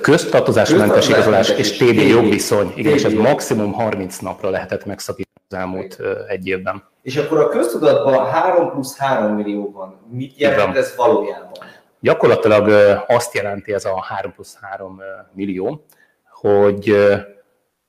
Köztartozásmentes 0.00 1.08
igazolás 1.08 1.50
és 1.50 1.76
TB 1.76 1.98
jogviszony. 1.98 2.72
Igen, 2.76 2.92
és 2.92 3.04
ez 3.04 3.12
maximum 3.12 3.72
30 3.72 4.18
napra 4.18 4.50
lehetett 4.50 4.84
megszakítani 4.84 5.31
az 5.52 5.58
elmúlt 5.58 5.98
egy 6.28 6.46
évben. 6.46 6.82
És 7.02 7.16
akkor 7.16 7.38
a 7.38 7.48
köztudatban 7.48 8.26
3 8.26 8.70
plusz 8.70 8.96
3 8.98 9.34
millió 9.34 9.70
van. 9.72 10.00
Mit 10.10 10.38
jelent 10.38 10.76
ez 10.76 10.96
valójában? 10.96 11.52
Gyakorlatilag 12.00 12.68
azt 13.06 13.34
jelenti 13.34 13.72
ez 13.72 13.84
a 13.84 14.02
3 14.02 14.32
plusz 14.32 14.58
3 14.60 15.00
millió, 15.32 15.84
hogy 16.30 16.96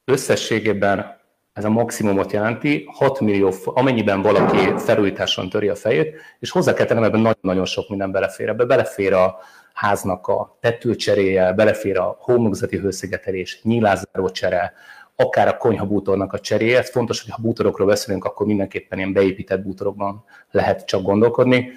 összességében 0.05 1.22
ez 1.53 1.65
a 1.65 1.70
maximumot 1.70 2.32
jelenti, 2.32 2.89
6 2.91 3.20
millió, 3.20 3.53
amennyiben 3.65 4.22
valaki 4.22 4.74
felújításon 4.77 5.50
töri 5.50 5.70
a 5.70 5.75
fejét, 5.75 6.15
és 6.39 6.51
hozzá 6.51 6.74
kell 6.74 6.86
tennem, 6.86 7.03
ebben 7.03 7.20
nagyon-nagyon 7.20 7.65
sok 7.65 7.89
minden 7.89 8.12
belefér. 8.12 8.50
Ebbe 8.50 8.65
belefér 8.65 9.13
a 9.13 9.38
háznak 9.74 10.27
a 10.27 10.58
tetőcseréje, 10.60 11.53
belefér 11.53 11.98
a 11.98 12.17
homlokzati 12.20 12.77
hőszigetelés, 12.77 13.60
nyílászáró 13.63 14.29
csere, 14.29 14.74
akár 15.15 15.48
a 15.48 15.58
konyhabútornak 15.58 16.34
a 16.34 16.39
cseréje. 16.39 16.77
Ez 16.77 16.89
fontos, 16.89 17.22
hogy 17.22 17.32
ha 17.32 17.41
bútorokról 17.41 17.88
beszélünk, 17.88 18.25
akkor 18.25 18.46
mindenképpen 18.46 18.98
ilyen 18.98 19.13
beépített 19.13 19.62
bútorokban 19.62 20.24
lehet 20.51 20.86
csak 20.86 21.01
gondolkodni. 21.01 21.72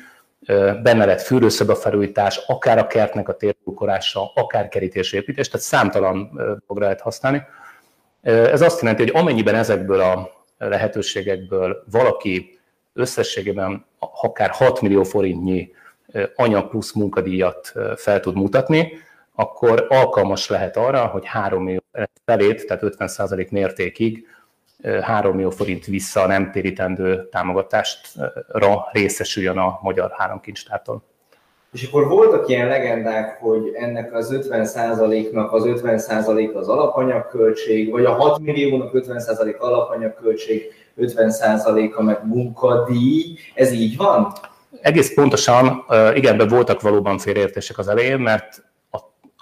Benne 0.82 1.04
lehet 1.04 1.22
fűrőszoba 1.22 1.74
felújítás, 1.74 2.36
akár 2.46 2.78
a 2.78 2.86
kertnek 2.86 3.28
a 3.28 3.36
térkulkorása, 3.36 4.32
akár 4.34 4.68
kerítésépítés, 4.68 5.48
tehát 5.48 5.66
számtalan 5.66 6.30
dolgra 6.66 6.84
lehet 6.84 7.00
használni. 7.00 7.42
Ez 8.22 8.60
azt 8.60 8.80
jelenti, 8.80 9.02
hogy 9.02 9.20
amennyiben 9.22 9.54
ezekből 9.54 10.00
a 10.00 10.30
lehetőségekből 10.58 11.84
valaki 11.90 12.58
összességében 12.92 13.86
akár 13.98 14.50
6 14.50 14.80
millió 14.80 15.02
forintnyi 15.02 15.70
anyag 16.34 16.68
plusz 16.68 16.92
munkadíjat 16.92 17.72
fel 17.96 18.20
tud 18.20 18.34
mutatni, 18.34 18.92
akkor 19.36 19.86
alkalmas 19.88 20.48
lehet 20.48 20.76
arra, 20.76 21.06
hogy 21.06 21.26
3 21.26 21.62
millió 21.62 21.82
felét, 22.24 22.66
tehát 22.66 22.82
50% 22.98 23.50
mértékig 23.50 24.26
3 25.02 25.34
millió 25.34 25.50
forint 25.50 25.84
vissza 25.84 26.26
nem 26.26 26.50
térítendő 26.50 27.28
támogatástra 27.30 28.88
részesüljön 28.92 29.58
a 29.58 29.78
magyar 29.82 30.10
háromkincstártól. 30.16 31.02
És 31.72 31.86
akkor 31.86 32.08
voltak 32.08 32.48
ilyen 32.48 32.68
legendák, 32.68 33.38
hogy 33.40 33.72
ennek 33.74 34.14
az 34.14 34.38
50%-nak 34.50 35.52
az 35.52 35.62
50% 35.66 36.54
az 36.54 36.68
alapanyagköltség, 36.68 37.90
vagy 37.90 38.04
a 38.04 38.12
6 38.12 38.38
milliónak 38.38 38.90
50% 38.94 39.58
alapanyagköltség, 39.58 40.72
50%-a 40.98 42.02
meg 42.02 42.26
munkadíj. 42.26 43.38
Ez 43.54 43.72
így 43.72 43.96
van? 43.96 44.32
Egész 44.80 45.14
pontosan, 45.14 45.84
igen, 46.14 46.36
be 46.36 46.46
voltak 46.46 46.80
valóban 46.80 47.18
félreértések 47.18 47.78
az 47.78 47.88
elején, 47.88 48.18
mert 48.18 48.64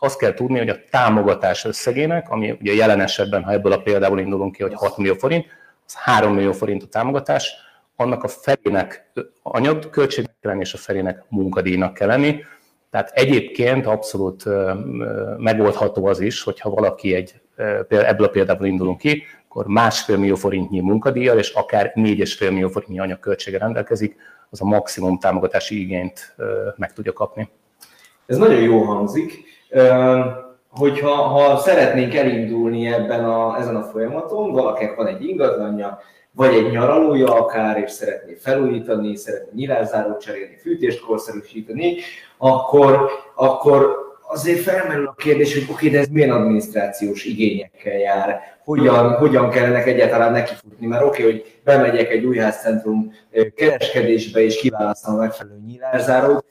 azt 0.04 0.18
kell 0.18 0.34
tudni, 0.34 0.58
hogy 0.58 0.68
a 0.68 0.78
támogatás 0.90 1.64
összegének, 1.64 2.30
ami 2.30 2.50
ugye 2.60 2.74
jelen 2.74 3.00
esetben, 3.00 3.42
ha 3.42 3.52
ebből 3.52 3.72
a 3.72 3.82
példából 3.82 4.20
indulunk 4.20 4.54
ki, 4.54 4.62
hogy 4.62 4.74
6 4.74 4.96
millió 4.96 5.14
forint, 5.14 5.46
az 5.86 5.94
3 5.94 6.34
millió 6.34 6.52
forint 6.52 6.82
a 6.82 6.86
támogatás, 6.86 7.52
annak 7.96 8.22
a 8.22 8.28
felének 8.28 9.10
anyagköltségnek 9.42 10.34
kell 10.40 10.50
lenni, 10.50 10.62
és 10.62 10.74
a 10.74 10.78
felének 10.78 11.24
munkadíjnak 11.28 11.94
kell 11.94 12.08
lenni. 12.08 12.44
Tehát 12.90 13.10
egyébként 13.14 13.86
abszolút 13.86 14.44
megoldható 15.36 16.06
az 16.06 16.20
is, 16.20 16.42
hogyha 16.42 16.70
valaki 16.70 17.14
egy, 17.14 17.40
ebből 17.88 18.26
a 18.26 18.28
példából 18.28 18.66
indulunk 18.66 18.98
ki, 18.98 19.22
akkor 19.48 19.66
másfél 19.66 20.16
millió 20.16 20.34
forintnyi 20.34 20.80
munkadíjjal, 20.80 21.38
és 21.38 21.50
akár 21.50 21.92
4,5 21.94 22.50
millió 22.50 22.68
forintnyi 22.68 22.98
anyagköltsége 22.98 23.58
rendelkezik, 23.58 24.16
az 24.50 24.60
a 24.60 24.64
maximum 24.64 25.18
támogatási 25.18 25.80
igényt 25.80 26.34
meg 26.76 26.92
tudja 26.92 27.12
kapni. 27.12 27.50
Ez 28.26 28.36
nagyon 28.36 28.60
jó 28.60 28.82
hangzik. 28.82 29.53
Hogyha 30.68 31.10
ha 31.10 31.56
szeretnénk 31.56 32.14
elindulni 32.14 32.86
ebben 32.86 33.24
a, 33.24 33.58
ezen 33.58 33.76
a 33.76 33.82
folyamaton, 33.82 34.52
valakinek 34.52 34.94
van 34.94 35.06
egy 35.06 35.24
ingatlanja, 35.24 35.98
vagy 36.30 36.54
egy 36.54 36.70
nyaralója 36.70 37.34
akár, 37.34 37.78
és 37.78 37.90
szeretné 37.90 38.34
felújítani, 38.34 39.16
szeretné 39.16 39.50
nyilászárót 39.54 40.20
cserélni, 40.20 40.56
fűtést 40.62 41.00
korszerűsíteni, 41.00 41.96
akkor, 42.38 43.10
akkor 43.34 43.96
azért 44.28 44.60
felmerül 44.60 45.06
a 45.06 45.14
kérdés, 45.14 45.54
hogy 45.54 45.66
oké, 45.70 45.88
de 45.88 45.98
ez 45.98 46.08
milyen 46.08 46.30
adminisztrációs 46.30 47.24
igényekkel 47.24 47.98
jár, 47.98 48.40
hogyan, 48.64 49.12
hogyan 49.12 49.50
kellene 49.50 49.82
egyáltalán 49.82 50.32
nekifutni, 50.32 50.86
mert 50.86 51.04
oké, 51.04 51.22
hogy 51.22 51.60
bemegyek 51.64 52.10
egy 52.10 52.24
újházcentrum 52.24 53.12
kereskedésbe 53.54 54.40
és 54.40 54.56
kiválasztom 54.56 55.14
a 55.14 55.18
megfelelő 55.18 55.60
nyilászárót, 55.66 56.44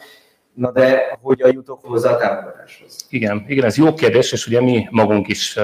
na 0.53 0.71
de 0.71 1.17
hogyan 1.21 1.53
jutok 1.53 1.79
hozzá 1.85 2.11
a 2.11 2.17
támogatáshoz? 2.17 3.05
Igen, 3.09 3.45
igen, 3.47 3.65
ez 3.65 3.77
jó 3.77 3.93
kérdés, 3.93 4.31
és 4.31 4.47
ugye 4.47 4.61
mi 4.61 4.87
magunk 4.91 5.27
is 5.27 5.57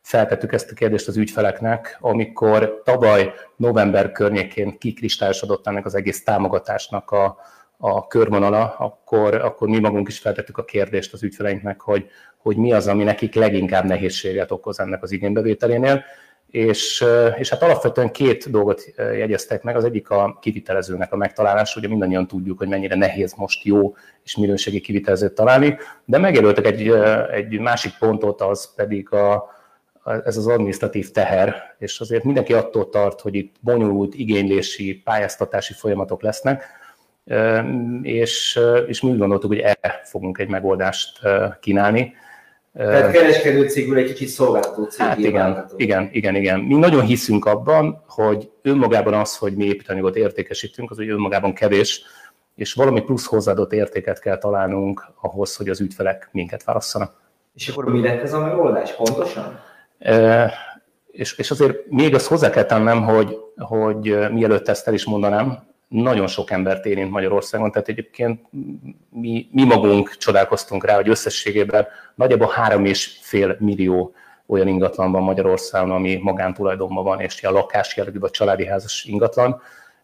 feltettük 0.00 0.52
ezt 0.52 0.70
a 0.70 0.74
kérdést 0.74 1.08
az 1.08 1.16
ügyfeleknek, 1.16 1.96
amikor 2.00 2.82
tavaly 2.84 3.32
november 3.56 4.12
környékén 4.12 4.78
kikristályosodott 4.78 5.66
ennek 5.66 5.84
az 5.84 5.94
egész 5.94 6.24
támogatásnak 6.24 7.10
a, 7.10 7.36
a 7.78 8.06
körvonala, 8.06 8.74
akkor, 8.78 9.34
akkor 9.34 9.68
mi 9.68 9.78
magunk 9.78 10.08
is 10.08 10.18
feltettük 10.18 10.58
a 10.58 10.64
kérdést 10.64 11.12
az 11.12 11.22
ügyfeleinknek, 11.22 11.80
hogy, 11.80 12.06
hogy 12.36 12.56
mi 12.56 12.72
az, 12.72 12.86
ami 12.86 13.04
nekik 13.04 13.34
leginkább 13.34 13.84
nehézséget 13.84 14.50
okoz 14.50 14.80
ennek 14.80 15.02
az 15.02 15.12
igénybevételénél, 15.12 16.04
és, 16.50 17.04
és 17.38 17.48
hát 17.48 17.62
alapvetően 17.62 18.10
két 18.10 18.50
dolgot 18.50 18.84
jegyeztek 18.96 19.62
meg. 19.62 19.76
Az 19.76 19.84
egyik 19.84 20.10
a 20.10 20.38
kivitelezőnek 20.40 21.12
a 21.12 21.16
megtalálása, 21.16 21.78
ugye 21.78 21.88
mindannyian 21.88 22.26
tudjuk, 22.26 22.58
hogy 22.58 22.68
mennyire 22.68 22.94
nehéz 22.94 23.34
most 23.36 23.64
jó 23.64 23.94
és 24.24 24.36
minőségi 24.36 24.80
kivitelezőt 24.80 25.34
találni, 25.34 25.76
de 26.04 26.18
megjelöltek 26.18 26.66
egy, 26.66 26.88
egy 27.32 27.58
másik 27.60 27.92
pontot, 27.98 28.40
az 28.40 28.74
pedig 28.74 29.12
a, 29.12 29.56
ez 30.24 30.36
az 30.36 30.46
administratív 30.46 31.10
teher, 31.10 31.76
és 31.78 32.00
azért 32.00 32.24
mindenki 32.24 32.52
attól 32.52 32.88
tart, 32.88 33.20
hogy 33.20 33.34
itt 33.34 33.56
bonyolult 33.60 34.14
igénylési, 34.14 35.00
pályáztatási 35.04 35.72
folyamatok 35.72 36.22
lesznek, 36.22 36.64
és, 38.02 38.60
és 38.86 39.00
mi 39.00 39.10
úgy 39.10 39.18
gondoltuk, 39.18 39.50
hogy 39.50 39.60
erre 39.60 40.00
fogunk 40.04 40.38
egy 40.38 40.48
megoldást 40.48 41.20
kínálni. 41.60 42.14
Tehát 42.74 43.12
kereskedő 43.12 43.68
cégül 43.68 43.96
egy 43.96 44.06
kicsit 44.06 44.28
szolgáltató 44.28 44.84
cég. 44.84 45.06
Hát 45.06 45.18
igen, 45.18 45.64
igen, 45.76 46.08
igen, 46.12 46.34
igen. 46.34 46.60
Mi 46.60 46.74
nagyon 46.74 47.04
hiszünk 47.04 47.44
abban, 47.44 48.04
hogy 48.08 48.50
önmagában 48.62 49.14
az, 49.14 49.36
hogy 49.36 49.54
mi 49.54 49.64
építanyagot 49.64 50.16
értékesítünk, 50.16 50.90
az 50.90 50.96
hogy 50.96 51.08
önmagában 51.08 51.54
kevés, 51.54 52.02
és 52.54 52.72
valami 52.72 53.00
plusz 53.00 53.26
hozzáadott 53.26 53.72
értéket 53.72 54.20
kell 54.20 54.38
találnunk 54.38 55.04
ahhoz, 55.20 55.56
hogy 55.56 55.68
az 55.68 55.80
ügyfelek 55.80 56.28
minket 56.32 56.64
válasszanak. 56.64 57.20
És 57.54 57.68
akkor 57.68 57.84
mi 57.84 58.00
lett 58.00 58.22
ez 58.22 58.32
a 58.32 58.40
megoldás 58.40 58.94
pontosan? 58.94 59.60
És, 61.10 61.38
és 61.38 61.50
azért 61.50 61.90
még 61.90 62.14
azt 62.14 62.26
hozzá 62.26 62.50
kell 62.50 62.64
tennem, 62.64 63.04
hogy, 63.04 63.38
hogy 63.56 64.30
mielőtt 64.32 64.68
ezt 64.68 64.86
el 64.86 64.94
is 64.94 65.04
mondanám, 65.04 65.67
nagyon 65.88 66.26
sok 66.26 66.50
embert 66.50 66.86
érint 66.86 67.10
Magyarországon, 67.10 67.70
tehát 67.70 67.88
egyébként 67.88 68.40
mi, 69.10 69.48
mi 69.52 69.64
magunk 69.64 70.16
csodálkoztunk 70.16 70.84
rá, 70.84 70.94
hogy 70.94 71.08
összességében 71.08 71.86
nagyjából 72.14 72.48
három 72.48 72.84
és 72.84 73.18
fél 73.20 73.56
millió 73.58 74.14
olyan 74.46 74.68
ingatlan 74.68 75.12
van 75.12 75.22
Magyarországon, 75.22 75.90
ami 75.90 76.16
magántulajdonban 76.22 77.04
van, 77.04 77.20
és 77.20 77.44
a 77.44 77.50
lakás 77.50 77.96
jellegű 77.96 78.18
vagy 78.18 78.30
családi 78.30 78.66
házas 78.66 79.04
ingatlan, 79.04 79.60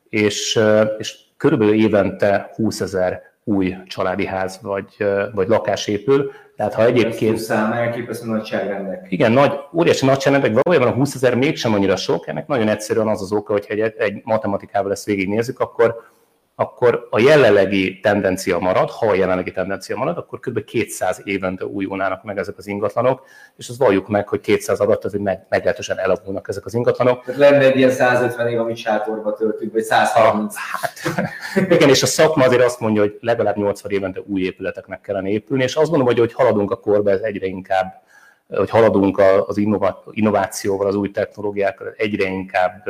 és, 0.09 0.61
és 0.99 1.19
körülbelül 1.37 1.75
évente 1.75 2.51
20 2.55 2.81
ezer 2.81 3.34
új 3.45 3.77
családi 3.87 4.27
ház 4.27 4.59
vagy, 4.63 5.07
vagy 5.33 5.49
lakás 5.49 5.87
épül, 5.87 6.31
tehát 6.57 6.75
ha 6.75 6.85
egyébként... 6.85 7.39
Szám 7.39 7.73
elképesztő 7.73 8.27
nagyságrendek. 8.27 9.07
Igen, 9.09 9.33
nagy, 9.33 9.53
óriási 9.73 10.07
nagyságrendek, 10.07 10.63
valójában 10.63 10.93
a 10.93 10.97
20 10.97 11.15
ezer 11.15 11.35
mégsem 11.35 11.73
annyira 11.73 11.97
sok, 11.97 12.29
ennek 12.29 12.47
nagyon 12.47 12.69
egyszerűen 12.69 13.09
az 13.09 13.23
az 13.23 13.33
oka, 13.33 13.53
hogy 13.53 13.67
egy, 13.69 13.95
egy 13.99 14.21
matematikával 14.25 14.93
ezt 14.93 15.05
végignézzük, 15.05 15.61
akkor 15.61 16.13
akkor 16.57 17.07
a 17.11 17.21
jelenlegi 17.21 18.01
tendencia 18.01 18.59
marad, 18.59 18.91
ha 18.91 19.07
a 19.07 19.15
jelenlegi 19.15 19.53
tendencia 19.53 19.97
marad, 19.97 20.17
akkor 20.17 20.41
kb. 20.41 20.65
200 20.65 21.21
évente 21.25 21.65
újulnának 21.65 22.23
meg 22.25 22.39
ezek 22.39 22.59
az 22.59 22.67
ingatlanok, 22.67 23.27
és 23.57 23.69
azt 23.69 23.79
valljuk 23.79 24.09
meg, 24.09 24.29
hogy 24.29 24.41
200 24.41 24.81
adat, 24.81 25.05
az, 25.05 25.11
hogy 25.11 25.21
meg, 25.21 25.47
meglehetősen 25.49 25.99
elavulnak 25.99 26.49
ezek 26.49 26.65
az 26.65 26.75
ingatlanok. 26.75 27.25
Tehát 27.25 27.41
lenne 27.41 27.65
egy 27.65 27.77
ilyen 27.77 27.91
150 27.91 28.49
év, 28.49 28.61
amit 28.61 28.77
sátorba 28.77 29.33
töltünk, 29.33 29.73
vagy 29.73 29.83
130. 29.83 30.55
Hát, 30.57 30.93
igen, 31.75 31.89
és 31.89 32.03
a 32.03 32.07
szakma 32.07 32.45
azért 32.45 32.63
azt 32.65 32.81
mondja, 32.81 33.01
hogy 33.01 33.19
legalább 33.21 33.57
80 33.57 33.93
évente 33.93 34.21
új 34.27 34.43
épületeknek 34.43 35.01
kellene 35.01 35.29
épülni, 35.29 35.63
és 35.63 35.75
azt 35.75 35.91
gondolom, 35.91 36.07
hogy, 36.07 36.19
hogy 36.19 36.33
haladunk 36.33 36.71
a 36.71 36.77
korba, 36.77 37.11
ez 37.11 37.21
egyre 37.21 37.47
inkább 37.47 38.03
hogy 38.49 38.71
haladunk 38.71 39.21
az 39.47 39.57
innovációval, 40.11 40.87
az 40.87 40.95
új 40.95 41.11
technológiákkal, 41.11 41.95
egyre 41.97 42.27
inkább 42.27 42.89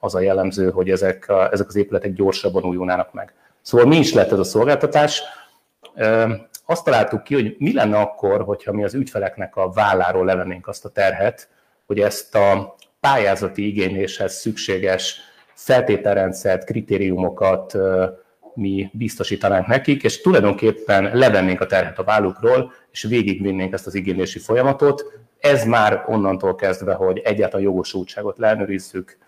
az 0.00 0.14
a 0.14 0.20
jellemző, 0.20 0.70
hogy 0.70 0.90
ezek, 0.90 1.28
a, 1.28 1.52
ezek 1.52 1.68
az 1.68 1.76
épületek 1.76 2.12
gyorsabban 2.12 2.64
újulnának 2.64 3.12
meg. 3.12 3.34
Szóval 3.62 3.86
mi 3.86 3.96
is 3.96 4.12
lett 4.12 4.32
ez 4.32 4.38
a 4.38 4.44
szolgáltatás? 4.44 5.22
Azt 6.66 6.84
találtuk 6.84 7.22
ki, 7.22 7.34
hogy 7.34 7.56
mi 7.58 7.72
lenne 7.72 7.98
akkor, 7.98 8.42
hogyha 8.42 8.72
mi 8.72 8.84
az 8.84 8.94
ügyfeleknek 8.94 9.56
a 9.56 9.70
válláról 9.70 10.24
levennénk 10.24 10.68
azt 10.68 10.84
a 10.84 10.88
terhet, 10.88 11.48
hogy 11.86 12.00
ezt 12.00 12.34
a 12.34 12.76
pályázati 13.00 13.66
igényléshez 13.66 14.34
szükséges 14.34 15.20
feltételrendszert, 15.54 16.64
kritériumokat 16.64 17.76
mi 18.54 18.90
biztosítanánk 18.92 19.66
nekik, 19.66 20.02
és 20.02 20.20
tulajdonképpen 20.20 21.16
levennénk 21.16 21.60
a 21.60 21.66
terhet 21.66 21.98
a 21.98 22.04
vállukról, 22.04 22.72
és 22.90 23.02
végigvinnénk 23.02 23.72
ezt 23.72 23.86
az 23.86 23.94
igénylési 23.94 24.38
folyamatot. 24.38 25.04
Ez 25.38 25.64
már 25.64 26.04
onnantól 26.06 26.54
kezdve, 26.54 26.94
hogy 26.94 27.18
egyáltalán 27.18 27.64
jogosultságot 27.64 28.38
leellenőrizzük, 28.38 29.18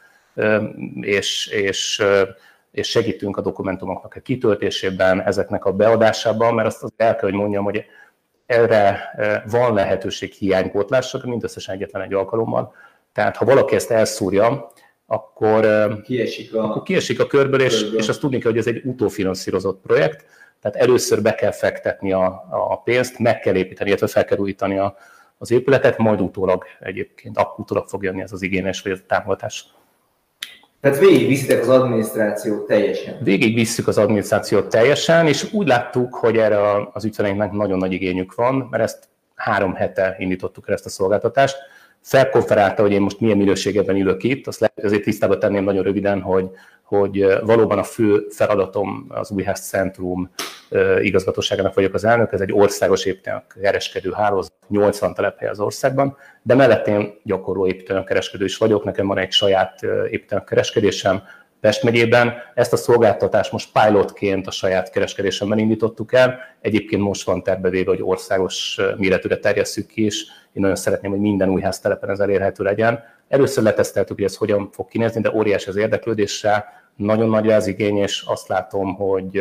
és, 1.00 1.46
és 1.46 2.02
és 2.72 2.88
segítünk 2.88 3.36
a 3.36 3.40
dokumentumoknak 3.40 4.14
a 4.14 4.20
kitöltésében, 4.20 5.22
ezeknek 5.22 5.64
a 5.64 5.72
beadásában, 5.72 6.54
mert 6.54 6.68
azt 6.68 6.82
az 6.82 6.92
el 6.96 7.16
kell, 7.16 7.30
hogy 7.30 7.38
mondjam, 7.38 7.64
hogy 7.64 7.84
erre 8.46 9.14
van 9.50 9.74
lehetőség 9.74 10.32
hiánypótlásra, 10.32 11.18
de 11.18 11.28
mindösszesen 11.28 11.74
egyetlen 11.74 12.02
egy 12.02 12.14
alkalommal. 12.14 12.74
Tehát 13.12 13.36
ha 13.36 13.44
valaki 13.44 13.74
ezt 13.74 13.90
elszúrja, 13.90 14.72
akkor 15.06 15.88
kiesik 16.02 16.54
a, 16.54 16.64
akkor 16.64 16.82
kiesik 16.82 17.20
a 17.20 17.26
körből, 17.26 17.60
és, 17.60 17.80
körből. 17.80 17.98
és 17.98 18.08
azt 18.08 18.20
tudni 18.20 18.38
kell, 18.38 18.50
hogy 18.50 18.60
ez 18.60 18.66
egy 18.66 18.82
utófinanszírozott 18.84 19.80
projekt, 19.82 20.24
tehát 20.60 20.76
először 20.76 21.22
be 21.22 21.34
kell 21.34 21.50
fektetni 21.50 22.12
a, 22.12 22.44
a 22.50 22.82
pénzt, 22.82 23.18
meg 23.18 23.38
kell 23.38 23.54
építeni, 23.54 23.88
illetve 23.88 24.06
fel 24.06 24.24
kell 24.24 24.38
újítani 24.38 24.78
a, 24.78 24.96
az 25.38 25.50
épületet, 25.50 25.98
majd 25.98 26.20
utólag 26.20 26.64
egyébként, 26.80 27.38
akkor 27.38 27.60
utólag 27.60 27.88
fog 27.88 28.02
jönni 28.02 28.22
ez 28.22 28.32
az 28.32 28.42
igényes 28.42 28.82
vagy 28.82 28.92
a 28.92 28.96
támogatás. 29.06 29.66
Tehát 30.82 30.98
végigviszitek 30.98 31.60
az 31.60 31.68
adminisztrációt 31.68 32.66
teljesen. 32.66 33.18
Végigvisszük 33.20 33.88
az 33.88 33.98
adminisztrációt 33.98 34.68
teljesen, 34.68 35.26
és 35.26 35.52
úgy 35.52 35.66
láttuk, 35.66 36.14
hogy 36.14 36.36
erre 36.36 36.58
az 36.92 37.04
ügyfeleinknek 37.04 37.52
nagyon 37.52 37.78
nagy 37.78 37.92
igényük 37.92 38.34
van, 38.34 38.68
mert 38.70 38.82
ezt 38.82 39.08
három 39.34 39.74
hete 39.74 40.16
indítottuk 40.18 40.68
el 40.68 40.74
ezt 40.74 40.86
a 40.86 40.88
szolgáltatást. 40.88 41.56
Felkonferálta, 42.00 42.82
hogy 42.82 42.92
én 42.92 43.00
most 43.00 43.20
milyen 43.20 43.36
minőségében 43.36 43.96
ülök 43.96 44.22
itt, 44.22 44.46
azt 44.46 44.60
lehet, 44.60 44.84
azért 44.84 45.02
tisztában 45.02 45.38
tenném 45.38 45.64
nagyon 45.64 45.82
röviden, 45.82 46.20
hogy 46.20 46.50
hogy 46.82 47.26
valóban 47.44 47.78
a 47.78 47.82
fő 47.82 48.26
feladatom 48.30 49.06
az 49.08 49.30
Újház 49.30 49.60
Centrum 49.60 50.30
igazgatóságának 51.02 51.74
vagyok 51.74 51.94
az 51.94 52.04
elnök, 52.04 52.32
ez 52.32 52.40
egy 52.40 52.52
országos 52.52 53.04
építőanyag 53.04 53.42
kereskedő 53.62 54.10
hálózat, 54.10 54.52
80 54.68 55.14
telephely 55.14 55.48
az 55.48 55.60
országban, 55.60 56.16
de 56.42 56.54
mellett 56.54 56.90
gyakorló 57.24 57.66
építőanyag 57.66 58.06
kereskedő 58.06 58.44
is 58.44 58.56
vagyok, 58.56 58.84
nekem 58.84 59.06
van 59.06 59.18
egy 59.18 59.32
saját 59.32 59.82
építőanyag 60.10 60.48
kereskedésem, 60.48 61.22
Pest 61.62 61.82
megyében. 61.82 62.34
Ezt 62.54 62.72
a 62.72 62.76
szolgáltatást 62.76 63.52
most 63.52 63.68
pilotként 63.72 64.46
a 64.46 64.50
saját 64.50 64.90
kereskedésemben 64.90 65.58
indítottuk 65.58 66.12
el. 66.12 66.38
Egyébként 66.60 67.02
most 67.02 67.24
van 67.24 67.42
terbevéve, 67.42 67.90
hogy 67.90 68.02
országos 68.02 68.80
méretűre 68.96 69.36
terjesszük 69.36 69.86
ki, 69.86 70.04
és 70.04 70.24
én 70.52 70.62
nagyon 70.62 70.76
szeretném, 70.76 71.10
hogy 71.10 71.20
minden 71.20 71.48
új 71.48 71.60
háztelepen 71.60 72.10
ez 72.10 72.18
elérhető 72.18 72.64
legyen. 72.64 73.04
Először 73.28 73.64
leteszteltük, 73.64 74.16
hogy 74.16 74.24
ez 74.24 74.36
hogyan 74.36 74.70
fog 74.72 74.88
kinézni, 74.88 75.20
de 75.20 75.32
óriási 75.34 75.68
az 75.68 75.76
érdeklődéssel, 75.76 76.64
nagyon 76.96 77.28
nagy 77.28 77.50
az 77.50 77.66
igény, 77.66 77.96
és 77.96 78.24
azt 78.26 78.48
látom, 78.48 78.94
hogy, 78.94 79.40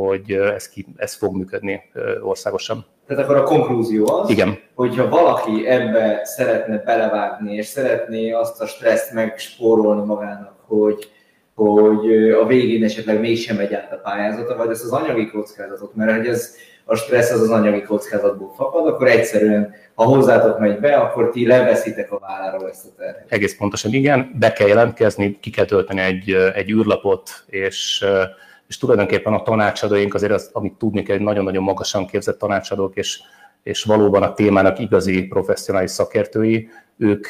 hogy 0.00 0.30
ez, 0.32 0.68
ki, 0.68 0.86
ez 0.96 1.14
fog 1.14 1.36
működni 1.36 1.82
országosan. 2.22 2.86
Tehát 3.06 3.24
akkor 3.24 3.36
a 3.36 3.42
konklúzió 3.42 4.12
az, 4.12 4.30
Igen. 4.30 4.58
hogyha 4.74 5.08
valaki 5.08 5.66
ebbe 5.66 6.20
szeretne 6.24 6.78
belevágni, 6.78 7.54
és 7.54 7.66
szeretné 7.66 8.30
azt 8.30 8.60
a 8.60 8.66
stresszt 8.66 9.12
megspórolni 9.12 10.04
magának, 10.04 10.54
hogy, 10.66 11.10
hogy 11.54 12.30
a 12.32 12.46
végén 12.46 12.84
esetleg 12.84 13.20
mégsem 13.20 13.56
megy 13.56 13.74
át 13.74 13.92
a 13.92 13.96
pályázata, 13.96 14.56
vagy 14.56 14.70
ezt 14.70 14.84
az 14.84 14.92
anyagi 14.92 15.30
kockázatot, 15.30 15.94
mert 15.94 16.16
hogy 16.16 16.26
ez 16.26 16.54
a 16.84 16.94
stressz 16.94 17.30
az 17.30 17.40
az 17.40 17.50
anyagi 17.50 17.82
kockázatból 17.82 18.52
fakad, 18.56 18.86
akkor 18.86 19.08
egyszerűen, 19.08 19.74
ha 19.94 20.04
hozzátok 20.04 20.58
megy 20.58 20.78
be, 20.78 20.96
akkor 20.96 21.30
ti 21.30 21.46
leveszitek 21.46 22.12
a 22.12 22.18
válláról 22.18 22.68
ezt 22.68 22.86
a 22.86 22.88
terhet. 22.96 23.24
Egész 23.28 23.56
pontosan 23.56 23.92
igen, 23.92 24.36
be 24.38 24.52
kell 24.52 24.68
jelentkezni, 24.68 25.38
ki 25.40 25.50
kell 25.50 25.64
tölteni 25.64 26.00
egy, 26.00 26.30
egy 26.54 26.70
űrlapot, 26.70 27.30
és, 27.46 28.04
és 28.68 28.78
tulajdonképpen 28.78 29.32
a 29.32 29.42
tanácsadóink 29.42 30.14
azért, 30.14 30.32
az, 30.32 30.50
amit 30.52 30.74
tudni 30.74 31.02
kell, 31.02 31.18
nagyon-nagyon 31.18 31.62
magasan 31.62 32.06
képzett 32.06 32.38
tanácsadók, 32.38 32.96
és, 32.96 33.20
és 33.62 33.84
valóban 33.84 34.22
a 34.22 34.34
témának 34.34 34.78
igazi 34.78 35.26
professzionális 35.26 35.90
szakértői, 35.90 36.68
ők 36.98 37.26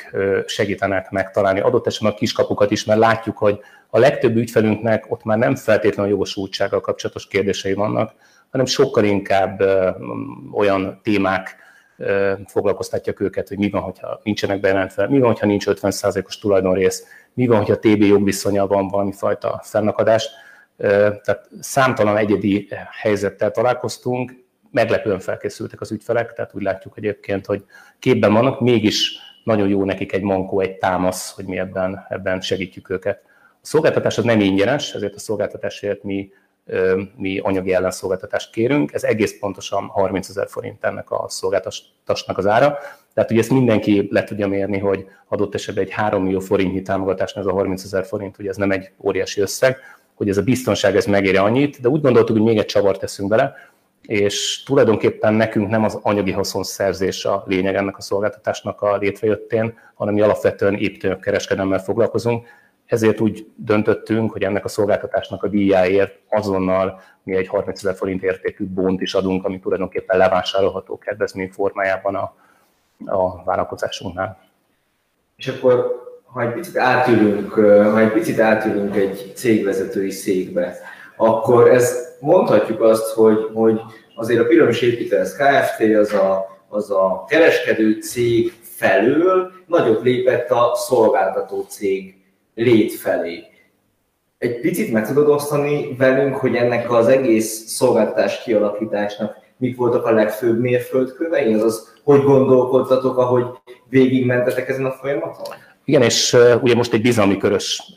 segítenek 0.46 1.10
megtalálni 1.10 1.60
adott 1.60 1.86
esetben 1.86 2.12
a 2.12 2.14
kiskapukat 2.14 2.70
is, 2.70 2.84
mert 2.84 2.98
látjuk, 2.98 3.38
hogy 3.38 3.60
a 3.90 3.98
legtöbb 3.98 4.36
ügyfelünknek 4.36 5.04
ott 5.08 5.24
már 5.24 5.38
nem 5.38 5.54
feltétlenül 5.54 6.10
jogosultsággal 6.10 6.80
kapcsolatos 6.80 7.26
kérdései 7.26 7.74
vannak, 7.74 8.12
hanem 8.50 8.66
sokkal 8.66 9.04
inkább 9.04 9.62
olyan 10.52 11.00
témák 11.02 11.56
foglalkoztatják 12.46 13.20
őket, 13.20 13.48
hogy 13.48 13.58
mi 13.58 13.70
van, 13.70 13.82
hogyha 13.82 14.20
nincsenek 14.22 14.60
bejelentve, 14.60 15.08
mi 15.08 15.18
van, 15.18 15.30
hogyha 15.30 15.46
nincs 15.46 15.64
50%-os 15.68 16.38
tulajdonrész, 16.38 17.04
mi 17.34 17.46
van, 17.46 17.56
hogyha 17.56 17.78
TB 17.78 18.02
jogviszonya 18.02 18.66
van 18.66 18.88
valami 18.88 19.12
fajta 19.12 19.60
fennakadás. 19.64 20.28
Tehát 20.76 21.48
számtalan 21.60 22.16
egyedi 22.16 22.68
helyzettel 23.00 23.50
találkoztunk, 23.50 24.44
meglepően 24.70 25.18
felkészültek 25.18 25.80
az 25.80 25.92
ügyfelek, 25.92 26.32
tehát 26.32 26.54
úgy 26.54 26.62
látjuk 26.62 26.94
egyébként, 26.96 27.46
hogy 27.46 27.64
képben 27.98 28.32
vannak, 28.32 28.60
mégis 28.60 29.18
nagyon 29.44 29.68
jó 29.68 29.84
nekik 29.84 30.12
egy 30.12 30.22
mankó, 30.22 30.60
egy 30.60 30.76
támasz, 30.78 31.34
hogy 31.34 31.44
mi 31.44 31.58
ebben, 31.58 32.06
ebben 32.08 32.40
segítjük 32.40 32.90
őket. 32.90 33.22
A 33.62 33.66
szolgáltatás 33.66 34.18
az 34.18 34.24
nem 34.24 34.40
ingyenes, 34.40 34.94
ezért 34.94 35.14
a 35.14 35.18
szolgáltatásért 35.18 36.02
mi 36.02 36.30
mi 37.16 37.38
anyagi 37.38 37.74
ellenszolgáltatást 37.74 38.52
kérünk, 38.52 38.92
ez 38.92 39.04
egész 39.04 39.38
pontosan 39.38 39.86
30 39.86 40.28
ezer 40.28 40.48
forint 40.48 40.84
ennek 40.84 41.10
a 41.10 41.24
szolgáltatásnak 41.28 42.38
az 42.38 42.46
ára. 42.46 42.78
Tehát 43.14 43.30
ugye 43.30 43.40
ezt 43.40 43.50
mindenki 43.50 44.08
le 44.10 44.24
tudja 44.24 44.48
mérni, 44.48 44.78
hogy 44.78 45.06
adott 45.28 45.54
esetben 45.54 45.84
egy 45.84 45.90
3 45.90 46.22
millió 46.22 46.40
forintnyi 46.40 46.82
támogatásnál 46.82 47.44
ez 47.44 47.50
a 47.50 47.54
30 47.54 47.84
ezer 47.84 48.06
forint, 48.06 48.38
ugye 48.38 48.48
ez 48.48 48.56
nem 48.56 48.70
egy 48.70 48.90
óriási 48.98 49.40
összeg, 49.40 49.78
hogy 50.16 50.28
ez 50.28 50.36
a 50.36 50.42
biztonság 50.42 50.96
ez 50.96 51.06
megéri 51.06 51.36
annyit, 51.36 51.80
de 51.80 51.88
úgy 51.88 52.00
gondoltuk, 52.00 52.36
hogy 52.36 52.46
még 52.46 52.58
egy 52.58 52.64
csavart 52.64 53.00
teszünk 53.00 53.28
bele, 53.28 53.54
és 54.02 54.62
tulajdonképpen 54.62 55.34
nekünk 55.34 55.68
nem 55.68 55.84
az 55.84 55.98
anyagi 56.02 56.32
haszonszerzés 56.32 57.24
a 57.24 57.44
lényeg 57.46 57.74
ennek 57.74 57.96
a 57.96 58.00
szolgáltatásnak 58.00 58.82
a 58.82 58.96
létrejöttén, 58.96 59.78
hanem 59.94 60.14
mi 60.14 60.20
alapvetően 60.20 60.74
építőkereskedelemmel 60.74 61.78
foglalkozunk, 61.78 62.46
ezért 62.86 63.20
úgy 63.20 63.46
döntöttünk, 63.56 64.32
hogy 64.32 64.42
ennek 64.42 64.64
a 64.64 64.68
szolgáltatásnak 64.68 65.42
a 65.42 65.48
díjáért 65.48 66.18
azonnal 66.28 67.00
mi 67.22 67.36
egy 67.36 67.48
30 67.48 67.78
ezer 67.78 67.94
forint 67.94 68.22
értékű 68.22 68.66
bont 68.66 69.00
is 69.00 69.14
adunk, 69.14 69.44
ami 69.44 69.58
tulajdonképpen 69.58 70.18
levásárolható 70.18 70.98
kedvezmény 70.98 71.50
formájában 71.50 72.14
a, 72.14 72.34
a 73.06 73.44
vállalkozásunknál. 73.44 74.38
És 75.36 75.48
akkor, 75.48 76.05
ha 76.26 76.42
egy 76.42 76.52
picit 76.52 76.76
átülünk, 76.76 77.52
ha 77.52 78.00
egy 78.00 78.12
picit 78.12 78.40
átülünk 78.40 78.96
egy 78.96 79.32
cégvezetői 79.34 80.10
székbe, 80.10 80.76
akkor 81.16 81.70
ez 81.70 82.14
mondhatjuk 82.20 82.80
azt, 82.80 83.12
hogy, 83.14 83.50
hogy 83.52 83.80
azért 84.14 84.40
a 84.40 84.46
Piramis 84.46 84.80
Építesz 84.80 85.36
Kft. 85.36 85.94
az 85.96 86.12
a, 86.12 86.46
az 86.68 86.90
a 86.90 87.24
kereskedő 87.28 88.00
cég 88.00 88.52
felől 88.62 89.50
nagyot 89.66 90.02
lépett 90.02 90.50
a 90.50 90.72
szolgáltató 90.74 91.66
cég 91.68 92.14
lét 92.54 92.92
felé. 92.92 93.44
Egy 94.38 94.60
picit 94.60 94.92
meg 94.92 95.06
tudod 95.06 95.28
osztani 95.28 95.94
velünk, 95.98 96.36
hogy 96.36 96.56
ennek 96.56 96.90
az 96.90 97.08
egész 97.08 97.66
szolgáltatás 97.66 98.42
kialakításnak 98.42 99.44
mik 99.58 99.76
voltak 99.76 100.04
a 100.04 100.12
legfőbb 100.12 100.60
mérföldkövei, 100.60 101.52
azaz 101.54 101.94
hogy 102.04 102.22
gondolkodtatok, 102.22 103.18
ahogy 103.18 103.44
végigmentetek 103.88 104.68
ezen 104.68 104.84
a 104.84 104.90
folyamaton? 104.90 105.54
Igen, 105.88 106.02
és 106.02 106.36
ugye 106.60 106.74
most 106.74 106.92
egy 106.92 107.02
bizalmi 107.02 107.36
körös 107.36 107.92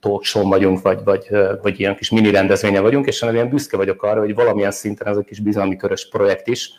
talk 0.00 0.24
vagyunk, 0.32 0.82
vagy, 0.82 1.04
vagy, 1.04 1.28
vagy 1.62 1.80
ilyen 1.80 1.96
kis 1.96 2.10
mini 2.10 2.30
rendezvénye 2.30 2.80
vagyunk, 2.80 3.06
és 3.06 3.22
én 3.22 3.48
büszke 3.48 3.76
vagyok 3.76 4.02
arra, 4.02 4.20
hogy 4.20 4.34
valamilyen 4.34 4.70
szinten 4.70 5.06
ez 5.06 5.16
egy 5.16 5.24
kis 5.24 5.40
bizalmi 5.40 5.76
körös 5.76 6.08
projekt 6.08 6.46
is, 6.46 6.70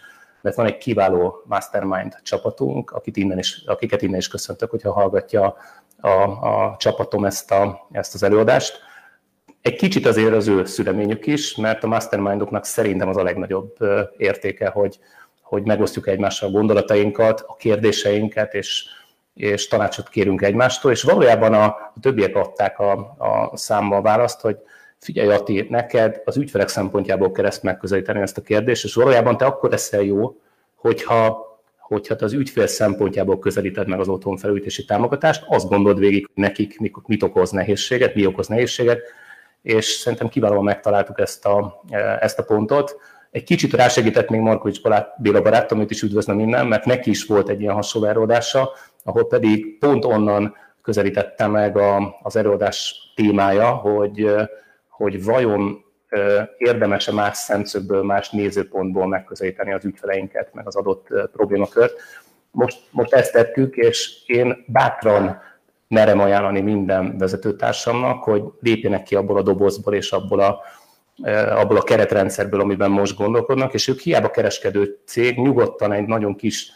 mert 0.41 0.55
van 0.55 0.65
egy 0.65 0.77
kiváló 0.77 1.43
mastermind 1.45 2.15
csapatunk, 2.23 2.91
akit 2.91 3.17
innen 3.17 3.37
is, 3.37 3.63
akiket 3.65 4.01
innen 4.01 4.19
is 4.19 4.27
köszöntök, 4.27 4.69
hogyha 4.69 4.91
hallgatja 4.91 5.55
a, 6.01 6.09
a 6.27 6.75
csapatom 6.79 7.25
ezt, 7.25 7.51
a, 7.51 7.87
ezt 7.91 8.13
az 8.13 8.23
előadást. 8.23 8.79
Egy 9.61 9.75
kicsit 9.75 10.05
azért 10.05 10.33
az 10.33 10.47
ő 10.47 10.65
szüleményük 10.65 11.27
is, 11.27 11.55
mert 11.55 11.83
a 11.83 11.87
mastermindoknak 11.87 12.65
szerintem 12.65 13.07
az 13.07 13.17
a 13.17 13.23
legnagyobb 13.23 13.75
értéke, 14.17 14.69
hogy, 14.69 14.99
hogy 15.41 15.63
megosztjuk 15.63 16.07
egymással 16.07 16.49
a 16.49 16.51
gondolatainkat, 16.51 17.43
a 17.47 17.55
kérdéseinket, 17.55 18.53
és, 18.53 18.85
és 19.33 19.67
tanácsot 19.67 20.09
kérünk 20.09 20.41
egymástól, 20.41 20.91
és 20.91 21.03
valójában 21.03 21.53
a, 21.53 21.63
a 21.65 21.93
többiek 22.01 22.35
adták 22.35 22.79
a, 22.79 22.91
a 23.17 23.51
számba 23.57 23.95
a 23.95 24.01
választ, 24.01 24.41
hogy 24.41 24.57
figyelj 24.99 25.31
Ati, 25.33 25.67
neked 25.69 26.21
az 26.25 26.37
ügyfelek 26.37 26.67
szempontjából 26.67 27.31
kell 27.31 27.45
ezt 27.45 27.63
megközelíteni 27.63 28.21
ezt 28.21 28.37
a 28.37 28.41
kérdést, 28.41 28.83
és 28.83 28.93
valójában 28.93 29.37
te 29.37 29.45
akkor 29.45 29.69
leszel 29.69 30.01
jó, 30.01 30.35
hogyha 30.75 31.51
hogyha 31.79 32.15
te 32.15 32.25
az 32.25 32.33
ügyfél 32.33 32.67
szempontjából 32.67 33.39
közelíted 33.39 33.87
meg 33.87 33.99
az 33.99 34.07
otthonfelújítási 34.07 34.85
támogatást, 34.85 35.43
azt 35.47 35.67
gondold 35.67 35.99
végig, 35.99 36.29
hogy 36.33 36.43
nekik 36.43 36.79
mit 37.05 37.23
okoz 37.23 37.51
nehézséget, 37.51 38.15
mi 38.15 38.25
okoz 38.25 38.47
nehézséget, 38.47 38.99
és 39.61 39.85
szerintem 39.85 40.27
kiválóan 40.29 40.63
megtaláltuk 40.63 41.19
ezt 41.19 41.45
a, 41.45 41.81
ezt 42.19 42.39
a 42.39 42.43
pontot. 42.43 42.95
Egy 43.31 43.43
kicsit 43.43 43.73
rásegített 43.73 44.29
még 44.29 44.39
Markovics 44.39 44.81
Béla 45.17 45.41
barátom, 45.41 45.79
őt 45.79 45.91
is 45.91 46.01
üdvözlöm 46.01 46.39
innen, 46.39 46.67
mert 46.67 46.85
neki 46.85 47.09
is 47.09 47.25
volt 47.25 47.49
egy 47.49 47.61
ilyen 47.61 47.73
hasonló 47.73 48.07
előadása, 48.07 48.71
ahol 49.03 49.27
pedig 49.27 49.77
pont 49.79 50.05
onnan 50.05 50.55
közelítette 50.81 51.47
meg 51.47 51.77
a, 51.77 52.19
az 52.21 52.35
előadás 52.35 52.95
témája, 53.15 53.69
hogy, 53.69 54.35
hogy 54.89 55.23
vajon 55.23 55.83
érdemes-e 56.57 57.11
más 57.11 57.37
szemszögből, 57.37 58.03
más 58.03 58.29
nézőpontból 58.29 59.07
megközelíteni 59.07 59.73
az 59.73 59.85
ügyfeleinket, 59.85 60.53
meg 60.53 60.67
az 60.67 60.75
adott 60.75 61.07
problémakört. 61.31 61.93
Most, 62.51 62.79
most 62.91 63.13
ezt 63.13 63.31
tettük, 63.31 63.75
és 63.75 64.23
én 64.25 64.63
bátran 64.67 65.41
merem 65.87 66.19
ajánlani 66.19 66.61
minden 66.61 67.17
vezetőtársamnak, 67.17 68.23
hogy 68.23 68.43
lépjenek 68.59 69.03
ki 69.03 69.15
abból 69.15 69.37
a 69.37 69.41
dobozból 69.41 69.93
és 69.93 70.11
abból 70.11 70.39
a, 70.39 70.59
abból 71.55 71.77
a 71.77 71.83
keretrendszerből, 71.83 72.59
amiben 72.59 72.91
most 72.91 73.17
gondolkodnak, 73.17 73.73
és 73.73 73.87
ők 73.87 73.99
hiába 73.99 74.29
kereskedő 74.29 74.99
cég, 75.05 75.37
nyugodtan 75.37 75.91
egy 75.91 76.05
nagyon 76.05 76.35
kis 76.35 76.71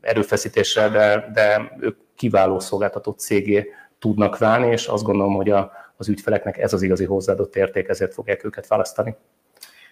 erőfeszítéssel, 0.00 0.90
de, 0.90 1.30
de 1.32 1.76
ők 1.80 1.96
kiváló 2.16 2.58
szolgáltató 2.58 3.10
cégé 3.10 3.72
tudnak 3.98 4.38
válni, 4.38 4.70
és 4.70 4.86
azt 4.86 5.02
gondolom, 5.02 5.34
hogy 5.34 5.50
a, 5.50 5.72
az 5.96 6.08
ügyfeleknek 6.08 6.58
ez 6.58 6.72
az 6.72 6.82
igazi 6.82 7.04
hozzáadott 7.04 7.56
érték, 7.56 7.88
ezért 7.88 8.14
fogják 8.14 8.44
őket 8.44 8.66
választani. 8.66 9.16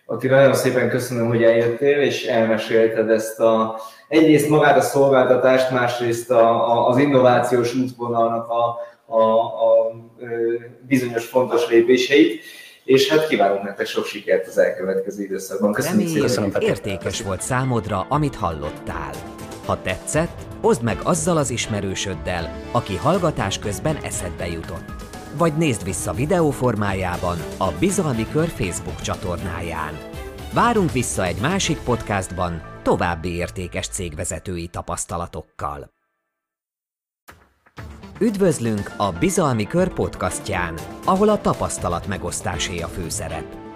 Attila, 0.07 0.37
nagyon 0.37 0.55
szépen 0.55 0.89
köszönöm, 0.89 1.29
hogy 1.29 1.43
eljöttél, 1.43 2.01
és 2.01 2.27
elmesélted 2.27 3.11
ezt 3.11 3.41
a, 3.41 3.81
egyrészt 4.09 4.49
magát 4.49 4.77
a 4.77 4.81
szolgáltatást, 4.81 5.71
másrészt 5.71 6.31
a, 6.31 6.73
a, 6.73 6.89
az 6.89 6.99
innovációs 6.99 7.75
útvonalnak 7.75 8.49
a, 8.49 8.79
a, 9.07 9.23
a, 9.41 9.91
bizonyos 10.87 11.27
fontos 11.27 11.69
lépéseit 11.69 12.43
és 12.89 13.09
hát 13.09 13.29
kívánunk 13.29 13.63
nektek 13.63 13.87
sok 13.87 14.05
sikert 14.05 14.47
az 14.47 14.59
elkövetkező 14.59 15.23
időszakban. 15.23 15.73
Köszönjük 15.73 16.29
szépen. 16.29 16.63
értékes 16.63 17.23
volt 17.23 17.41
számodra, 17.41 18.07
amit 18.09 18.35
hallottál. 18.35 19.11
Ha 19.69 19.83
tetszett, 19.83 20.47
oszd 20.61 20.83
meg 20.83 20.99
azzal 21.03 21.37
az 21.37 21.51
ismerősöddel, 21.51 22.63
aki 22.73 22.97
hallgatás 22.97 23.59
közben 23.59 23.97
eszedbe 23.97 24.47
jutott. 24.47 24.93
Vagy 25.37 25.57
nézd 25.57 25.85
vissza 25.85 26.13
videóformájában 26.13 27.39
a 27.59 27.73
Bizalmi 27.79 28.27
Kör 28.29 28.49
Facebook 28.49 29.01
csatornáján. 29.01 29.99
Várunk 30.53 30.93
vissza 30.93 31.25
egy 31.25 31.41
másik 31.41 31.79
podcastban 31.79 32.63
további 32.83 33.35
értékes 33.35 33.89
cégvezetői 33.89 34.69
tapasztalatokkal. 34.69 35.91
Üdvözlünk 38.21 38.93
a 38.97 39.13
Bizalmi 39.13 39.67
Kör 39.67 39.93
podcastján, 39.93 40.75
ahol 41.05 41.29
a 41.29 41.41
tapasztalat 41.41 42.07
megosztásé 42.07 42.81
a 42.81 42.87
főszerep. 42.89 43.68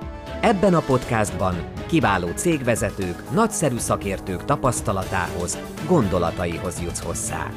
Ebben 0.45 0.75
a 0.75 0.81
podcastban 0.87 1.55
kiváló 1.89 2.27
cégvezetők, 2.35 3.31
nagyszerű 3.35 3.77
szakértők 3.77 4.45
tapasztalatához, 4.45 5.59
gondolataihoz 5.89 6.81
jutsz 6.83 7.05
hozzá. 7.05 7.51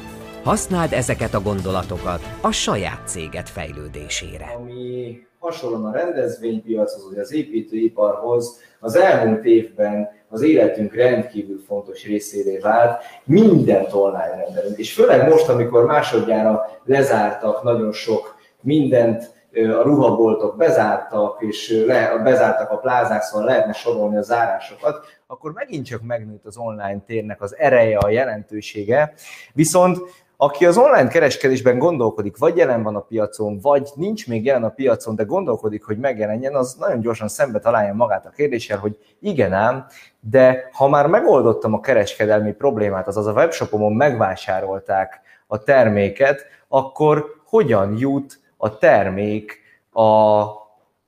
Használd 0.44 0.92
ezeket 0.92 1.34
a 1.34 1.40
gondolatokat 1.40 2.20
a 2.40 2.50
saját 2.50 3.08
céget 3.08 3.48
fejlődésére. 3.48 4.52
Ami 4.56 5.18
hasonlóan 5.38 5.84
a 5.84 5.92
rendezvénypiachoz, 5.92 7.08
vagy 7.08 7.18
az 7.18 7.32
építőiparhoz 7.32 8.60
az 8.80 8.96
elmúlt 8.96 9.44
évben 9.44 10.08
az 10.28 10.42
életünk 10.42 10.94
rendkívül 10.94 11.62
fontos 11.66 12.04
részévé 12.04 12.58
vált, 12.58 13.02
mindent 13.24 13.92
online 13.92 14.44
rendelünk. 14.44 14.78
És 14.78 14.92
főleg 14.92 15.28
most, 15.28 15.48
amikor 15.48 15.84
másodjára 15.84 16.80
lezártak 16.84 17.62
nagyon 17.62 17.92
sok 17.92 18.36
mindent, 18.60 19.34
a 19.56 19.82
ruhaboltok 19.82 20.56
bezártak, 20.56 21.42
és 21.42 21.82
le, 21.86 22.20
bezártak 22.24 22.70
a 22.70 22.76
plázák, 22.76 23.22
szóval 23.22 23.46
lehetne 23.46 23.72
sorolni 23.72 24.16
a 24.16 24.22
zárásokat, 24.22 25.06
akkor 25.26 25.52
megint 25.52 25.86
csak 25.86 26.02
megnőtt 26.02 26.46
az 26.46 26.56
online 26.56 27.00
térnek 27.06 27.42
az 27.42 27.56
ereje, 27.58 27.98
a 27.98 28.08
jelentősége. 28.08 29.12
Viszont 29.52 29.98
aki 30.36 30.66
az 30.66 30.76
online 30.76 31.08
kereskedésben 31.08 31.78
gondolkodik, 31.78 32.38
vagy 32.38 32.56
jelen 32.56 32.82
van 32.82 32.96
a 32.96 33.00
piacon, 33.00 33.58
vagy 33.62 33.88
nincs 33.94 34.28
még 34.28 34.44
jelen 34.44 34.64
a 34.64 34.68
piacon, 34.68 35.14
de 35.14 35.22
gondolkodik, 35.22 35.84
hogy 35.84 35.98
megjelenjen, 35.98 36.54
az 36.54 36.74
nagyon 36.74 37.00
gyorsan 37.00 37.28
szembe 37.28 37.58
találja 37.58 37.94
magát 37.94 38.26
a 38.26 38.30
kérdéssel, 38.30 38.78
hogy 38.78 38.98
igen 39.20 39.52
ám, 39.52 39.86
de 40.20 40.68
ha 40.72 40.88
már 40.88 41.06
megoldottam 41.06 41.74
a 41.74 41.80
kereskedelmi 41.80 42.52
problémát, 42.52 43.06
azaz 43.06 43.26
a 43.26 43.32
webshopomon 43.32 43.92
megvásárolták 43.92 45.20
a 45.46 45.58
terméket, 45.58 46.44
akkor 46.68 47.26
hogyan 47.44 47.96
jut 47.98 48.40
a 48.56 48.78
termék 48.78 49.60
a 49.92 50.44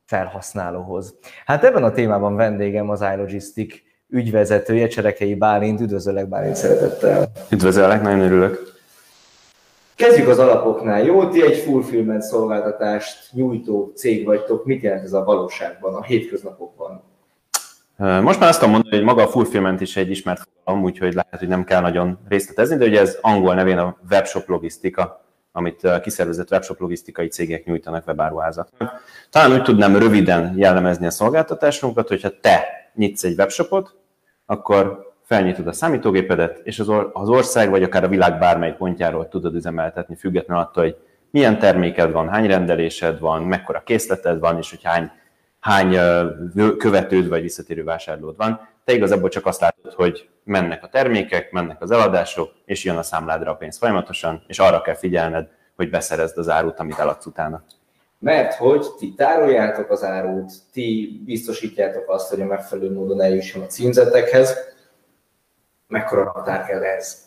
felhasználóhoz? 0.04 1.18
Hát 1.44 1.64
ebben 1.64 1.84
a 1.84 1.92
témában 1.92 2.36
vendégem 2.36 2.90
az 2.90 3.04
iLogistic 3.14 3.74
ügyvezetője, 4.08 4.86
Cserekei 4.86 5.34
Bálint. 5.34 5.80
Üdvözöllek 5.80 6.28
Bálint 6.28 6.56
szeretettel! 6.56 7.30
Üdvözöllek, 7.50 8.02
nagyon 8.02 8.20
örülök! 8.20 8.76
Kezdjük 9.94 10.28
az 10.28 10.38
alapoknál. 10.38 11.02
Jó, 11.02 11.28
ti 11.28 11.42
egy 11.42 11.56
fulfillment 11.56 12.22
szolgáltatást 12.22 13.32
nyújtó 13.32 13.92
cég 13.94 14.24
vagytok. 14.24 14.64
Mit 14.64 14.82
jelent 14.82 15.04
ez 15.04 15.12
a 15.12 15.24
valóságban, 15.24 15.94
a 15.94 16.02
hétköznapokban? 16.02 17.02
Most 17.96 18.40
már 18.40 18.48
azt 18.48 18.58
tudom 18.58 18.74
mondani, 18.74 18.96
hogy 18.96 19.04
maga 19.04 19.22
a 19.22 19.28
fulfillment 19.28 19.80
is 19.80 19.96
egy 19.96 20.10
ismert 20.10 20.40
fogalom, 20.40 20.84
úgyhogy 20.84 21.14
lehet, 21.14 21.38
hogy 21.38 21.48
nem 21.48 21.64
kell 21.64 21.80
nagyon 21.80 22.18
részletezni, 22.28 22.76
de 22.76 22.84
ugye 22.84 23.00
ez 23.00 23.18
angol 23.20 23.54
nevén 23.54 23.78
a 23.78 23.96
webshop 24.10 24.48
logisztika, 24.48 25.24
amit 25.58 26.00
kiszervezett 26.02 26.50
webshop 26.50 26.80
logisztikai 26.80 27.28
cégek 27.28 27.64
nyújtanak 27.64 28.06
webáruházaknak. 28.06 29.00
Talán 29.30 29.52
úgy 29.52 29.62
tudnám 29.62 29.96
röviden 29.96 30.54
jellemezni 30.56 31.06
a 31.06 31.10
szolgáltatásunkat, 31.10 32.08
hogyha 32.08 32.40
te 32.40 32.64
nyitsz 32.94 33.24
egy 33.24 33.38
webshopot, 33.38 33.94
akkor 34.46 35.06
felnyitod 35.22 35.66
a 35.66 35.72
számítógépedet, 35.72 36.60
és 36.62 36.78
az 37.12 37.28
ország 37.28 37.70
vagy 37.70 37.82
akár 37.82 38.04
a 38.04 38.08
világ 38.08 38.38
bármely 38.38 38.76
pontjáról 38.76 39.28
tudod 39.28 39.54
üzemeltetni, 39.54 40.16
függetlenül 40.16 40.62
attól, 40.62 40.82
hogy 40.82 40.96
milyen 41.30 41.58
terméked 41.58 42.12
van, 42.12 42.28
hány 42.28 42.46
rendelésed 42.46 43.18
van, 43.18 43.42
mekkora 43.42 43.82
készleted 43.84 44.38
van, 44.38 44.58
és 44.58 44.70
hogy 44.70 44.82
hány, 44.82 45.10
hány 45.68 45.98
követőd 46.78 47.28
vagy 47.28 47.42
visszatérő 47.42 47.84
vásárlód 47.84 48.36
van. 48.36 48.68
Te 48.84 48.92
igazából 48.92 49.28
csak 49.28 49.46
azt 49.46 49.60
látod, 49.60 49.92
hogy 49.92 50.28
mennek 50.44 50.84
a 50.84 50.88
termékek, 50.88 51.50
mennek 51.50 51.82
az 51.82 51.90
eladások, 51.90 52.52
és 52.64 52.84
jön 52.84 52.96
a 52.96 53.02
számládra 53.02 53.50
a 53.50 53.54
pénz 53.54 53.78
folyamatosan, 53.78 54.42
és 54.46 54.58
arra 54.58 54.80
kell 54.80 54.94
figyelned, 54.94 55.48
hogy 55.76 55.90
beszerezd 55.90 56.38
az 56.38 56.48
árut, 56.48 56.78
amit 56.78 56.98
eladsz 56.98 57.26
utána. 57.26 57.64
Mert 58.18 58.54
hogy 58.54 58.86
ti 58.98 59.14
tároljátok 59.16 59.90
az 59.90 60.04
árut, 60.04 60.52
ti 60.72 61.20
biztosítjátok 61.24 62.10
azt, 62.10 62.30
hogy 62.30 62.40
a 62.40 62.46
megfelelő 62.46 62.92
módon 62.92 63.20
eljusson 63.20 63.62
a 63.62 63.66
címzetekhez, 63.66 64.56
mekkora 65.86 66.30
határ 66.30 66.64
kell 66.66 66.82
ez? 66.82 67.18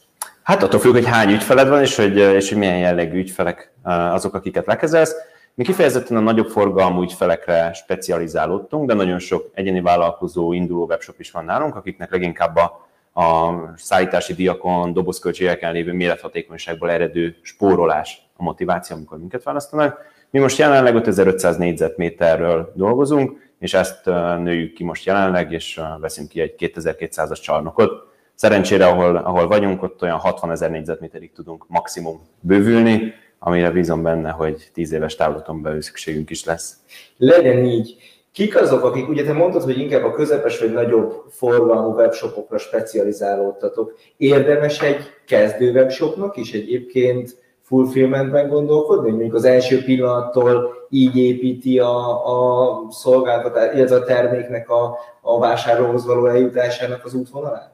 Hát 0.44 0.64
attól 0.64 0.80
függ, 0.80 0.94
hogy 0.94 1.06
hány 1.06 1.32
ügyfeled 1.32 1.68
van, 1.68 1.82
és 1.82 1.96
hogy, 1.96 2.18
és 2.18 2.50
hogy 2.50 2.58
milyen 2.58 2.78
jellegű 2.78 3.18
ügyfelek 3.18 3.74
azok, 3.84 4.34
akiket 4.34 4.66
lekezelsz. 4.66 5.16
Mi 5.54 5.64
kifejezetten 5.64 6.18
a 6.18 6.20
nagyobb 6.20 6.48
forgalmú 6.48 7.02
ügyfelekre 7.02 7.74
specializálódtunk, 7.74 8.88
de 8.88 8.94
nagyon 8.94 9.20
sok 9.20 9.50
egyéni 9.54 9.82
vállalkozó, 9.82 10.54
induló 10.54 10.86
webshop 10.86 11.20
is 11.20 11.32
van 11.32 11.46
nálunk, 11.46 11.76
akiknek 11.76 12.12
leginkább 12.12 12.56
a, 12.56 12.88
a 13.22 13.54
szállítási 13.76 14.34
diakon, 14.34 14.94
dobozköltségeken 14.94 15.74
lévő 15.74 15.94
mérethatékonyságból 15.94 16.92
eredő 16.92 17.36
spórolás 17.42 18.22
a 18.38 18.44
motiváció, 18.44 18.96
amikor 18.96 19.18
minket 19.18 19.44
választanak. 19.44 19.98
Mi 20.30 20.40
most 20.40 20.58
jelenleg 20.58 20.96
5500 20.96 21.58
négyzetméterről 21.58 22.72
dolgozunk, 22.76 23.52
és 23.60 23.74
ezt 23.74 24.06
nőjük 24.38 24.74
ki 24.74 24.84
most 24.84 25.06
jelenleg, 25.06 25.52
és 25.52 25.82
veszünk 26.00 26.30
ki 26.30 26.42
egy 26.42 26.56
2200-as 26.58 27.42
csarnokot, 27.42 28.10
Szerencsére, 28.42 28.86
ahol, 28.88 29.16
ahol 29.16 29.48
vagyunk, 29.48 29.84
ott 29.84 30.02
olyan 30.02 30.18
60 30.18 30.52
ezer 30.52 30.72
négyzetméterig 30.72 31.32
tudunk 31.32 31.66
maximum 31.68 32.22
bővülni, 32.40 33.14
amire 33.44 33.72
bízom 33.72 34.04
benne, 34.04 34.30
hogy 34.30 34.70
10 34.74 34.92
éves 34.92 35.16
távlaton 35.16 35.62
belül 35.62 35.82
szükségünk 35.82 36.30
is 36.30 36.46
lesz. 36.46 36.76
Legyen 37.18 37.66
így. 37.66 37.96
Kik 38.32 38.62
azok, 38.62 38.84
akik, 38.84 39.10
ugye 39.10 39.24
te 39.24 39.34
mondtad, 39.34 39.64
hogy 39.64 39.80
inkább 39.80 40.04
a 40.04 40.12
közepes 40.12 40.60
vagy 40.60 40.72
nagyobb 40.72 41.24
forgalmú 41.30 41.94
webshopokra 41.94 42.58
specializálódtatok. 42.58 43.98
Érdemes 44.18 44.82
egy 44.82 45.04
kezdő 45.26 45.72
webshopnak 45.72 46.38
is 46.38 46.54
egyébként 46.54 47.38
fulfillmentben 47.62 48.48
gondolkodni, 48.48 49.04
hogy 49.04 49.14
mondjuk 49.14 49.34
az 49.34 49.44
első 49.44 49.84
pillanattól 49.84 50.74
így 50.90 51.18
építi 51.18 51.80
a, 51.80 52.26
a 52.26 52.86
szolgáltatás, 52.90 53.76
illetve 53.76 53.96
a 53.96 54.04
terméknek 54.04 54.70
a, 54.70 54.98
a 55.22 55.40
vásárlóhoz 55.40 56.06
való 56.06 56.26
eljutásának 56.26 57.06
az 57.06 57.14
útvonalát? 57.14 57.71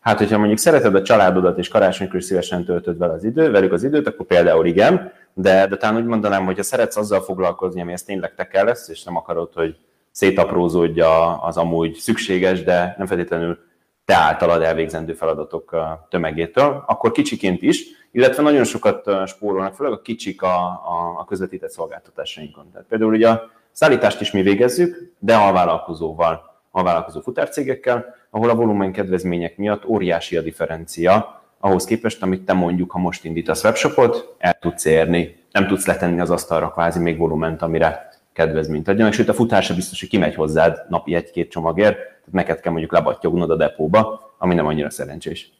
Hát, 0.00 0.18
hogyha 0.18 0.38
mondjuk 0.38 0.58
szereted 0.58 0.94
a 0.94 1.02
családodat, 1.02 1.58
és 1.58 1.68
karácsonykor 1.68 2.22
szívesen 2.22 2.64
töltöd 2.64 2.98
vele 2.98 3.12
az 3.12 3.24
idő, 3.24 3.50
velük 3.50 3.72
az 3.72 3.84
időt, 3.84 4.06
akkor 4.06 4.26
például 4.26 4.66
igen, 4.66 5.12
de, 5.34 5.66
de 5.66 5.76
talán 5.76 5.96
úgy 5.96 6.04
mondanám, 6.04 6.44
hogy 6.44 6.56
ha 6.56 6.62
szeretsz 6.62 6.96
azzal 6.96 7.20
foglalkozni, 7.20 7.80
ami 7.80 7.92
ez 7.92 8.02
tényleg 8.02 8.34
te 8.34 8.46
kell 8.46 8.64
lesz, 8.64 8.88
és 8.88 9.02
nem 9.02 9.16
akarod, 9.16 9.52
hogy 9.54 9.76
szétaprózódja 10.10 11.42
az 11.42 11.56
amúgy 11.56 11.94
szükséges, 11.94 12.62
de 12.62 12.94
nem 12.98 13.06
feltétlenül 13.06 13.58
te 14.04 14.14
általad 14.14 14.62
elvégzendő 14.62 15.12
feladatok 15.12 15.76
tömegétől, 16.08 16.84
akkor 16.86 17.12
kicsiként 17.12 17.62
is, 17.62 17.84
illetve 18.12 18.42
nagyon 18.42 18.64
sokat 18.64 19.10
spórolnak, 19.26 19.74
főleg 19.74 19.92
a 19.92 20.00
kicsik 20.00 20.42
a, 20.42 20.64
a, 20.66 21.14
a 21.18 21.24
közvetített 21.24 21.70
szolgáltatásainkon. 21.70 22.70
Tehát 22.72 22.86
például 22.88 23.12
ugye 23.12 23.28
a 23.28 23.50
szállítást 23.72 24.20
is 24.20 24.30
mi 24.30 24.42
végezzük, 24.42 25.12
de 25.18 25.34
a 25.34 25.52
vállalkozóval 25.52 26.52
a 26.70 26.82
vállalkozó 26.82 27.20
futárcégekkel, 27.20 28.14
ahol 28.34 28.50
a 28.50 28.54
volumen 28.54 28.92
kedvezmények 28.92 29.56
miatt 29.56 29.86
óriási 29.86 30.36
a 30.36 30.40
differencia. 30.40 31.42
Ahhoz 31.60 31.84
képest, 31.84 32.22
amit 32.22 32.44
te 32.44 32.52
mondjuk, 32.52 32.90
ha 32.90 32.98
most 32.98 33.24
indítasz 33.24 33.64
webshopot, 33.64 34.34
el 34.38 34.58
tudsz 34.60 34.84
érni, 34.84 35.36
nem 35.52 35.66
tudsz 35.66 35.86
letenni 35.86 36.20
az 36.20 36.30
asztalra 36.30 36.70
kvázi 36.70 36.98
még 36.98 37.18
volument, 37.18 37.62
amire 37.62 38.08
kedvezményt 38.32 38.88
adjanak, 38.88 39.12
sőt 39.12 39.28
a 39.28 39.34
futása 39.34 39.74
biztos, 39.74 40.00
hogy 40.00 40.08
kimegy 40.08 40.34
hozzád 40.34 40.86
napi 40.88 41.14
egy-két 41.14 41.50
csomagért, 41.50 41.96
tehát 41.96 42.32
neked 42.32 42.60
kell 42.60 42.72
mondjuk 42.72 42.92
lebattyognod 42.92 43.50
a 43.50 43.56
depóba, 43.56 44.34
ami 44.38 44.54
nem 44.54 44.66
annyira 44.66 44.90
szerencsés. 44.90 45.52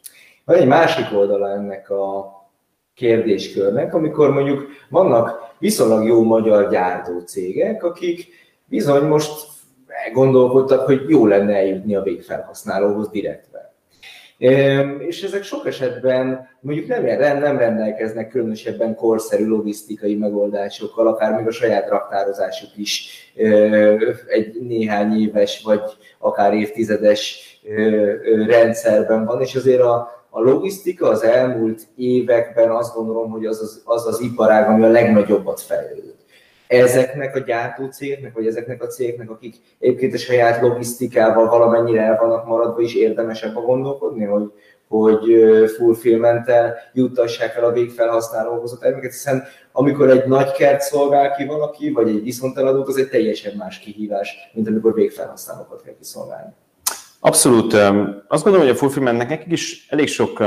Van 0.45 0.57
egy 0.57 0.67
másik 0.67 1.07
oldala 1.19 1.51
ennek 1.51 1.91
a 1.91 2.33
kérdéskörnek, 2.95 3.95
amikor 3.95 4.31
mondjuk 4.31 4.67
vannak 4.89 5.55
viszonylag 5.59 6.07
jó 6.07 6.23
magyar 6.23 6.71
gyártó 6.71 7.19
cégek, 7.21 7.85
akik 7.85 8.29
bizony 8.65 9.05
most 9.05 9.54
gondolkodtak, 10.13 10.87
hogy 10.87 11.09
jó 11.09 11.27
lenne 11.27 11.55
eljutni 11.55 11.95
a 11.95 12.03
végfelhasználóhoz 12.03 13.09
direktve. 13.09 13.73
És 14.99 15.23
ezek 15.23 15.43
sok 15.43 15.67
esetben 15.67 16.49
mondjuk 16.61 16.87
nem, 16.87 17.05
nem 17.39 17.59
rendelkeznek 17.59 18.29
különösebben 18.29 18.95
korszerű 18.95 19.47
logisztikai 19.47 20.15
megoldásokkal, 20.15 21.07
akár 21.07 21.37
még 21.37 21.47
a 21.47 21.51
saját 21.53 21.89
raktározásuk 21.89 22.77
is 22.77 23.09
egy 24.27 24.61
néhány 24.61 25.21
éves 25.21 25.63
vagy 25.63 25.83
akár 26.19 26.55
évtizedes 26.55 27.43
rendszerben 28.47 29.25
van, 29.25 29.41
és 29.41 29.55
azért 29.55 29.81
a, 29.81 30.25
a 30.31 30.41
logisztika 30.41 31.09
az 31.09 31.23
elmúlt 31.23 31.83
években 31.97 32.71
azt 32.71 32.95
gondolom, 32.95 33.31
hogy 33.31 33.47
az 33.47 33.61
az, 33.61 33.83
az, 33.85 34.07
az 34.07 34.21
iparág, 34.21 34.69
ami 34.69 34.85
a 34.85 34.89
legnagyobbat 34.89 35.61
fejlődött. 35.61 36.14
Ezeknek 36.67 37.37
a 37.37 37.39
gyártócégeknek, 37.39 38.35
vagy 38.35 38.47
ezeknek 38.47 38.83
a 38.83 38.87
cégeknek, 38.87 39.31
akik 39.31 39.57
egyébként 39.79 40.15
a 40.15 40.19
saját 40.19 40.63
logisztikával 40.63 41.49
valamennyire 41.49 42.01
el 42.01 42.19
vannak 42.21 42.47
maradva, 42.47 42.81
is 42.81 42.95
érdemesebb 42.95 43.57
a 43.57 43.61
gondolkodni, 43.61 44.25
hogy, 44.25 44.53
hogy 44.89 45.45
fulfillmenttel 45.77 46.75
juttassák 46.93 47.57
el 47.57 47.65
a 47.65 47.73
végfelhasználóhoz 47.73 48.73
a 48.73 48.79
terméket, 48.79 49.11
hiszen 49.11 49.45
amikor 49.73 50.11
egy 50.11 50.27
nagy 50.27 50.53
kert 50.53 50.81
szolgál 50.81 51.35
ki 51.37 51.45
valaki, 51.45 51.91
vagy 51.91 52.09
egy 52.09 52.23
viszonteladót, 52.23 52.89
az 52.89 52.97
egy 52.97 53.09
teljesen 53.09 53.57
más 53.57 53.79
kihívás, 53.79 54.37
mint 54.55 54.69
amikor 54.69 54.95
végfelhasználókat 54.95 55.83
kell 55.83 55.95
kiszolgálni. 55.99 56.53
Abszolút. 57.21 57.73
Azt 58.29 58.43
gondolom, 58.43 58.67
hogy 58.67 58.77
a 58.77 58.79
fulfillmentnek 58.79 59.29
nekik 59.29 59.53
is 59.53 59.87
elég 59.91 60.09
sok 60.09 60.41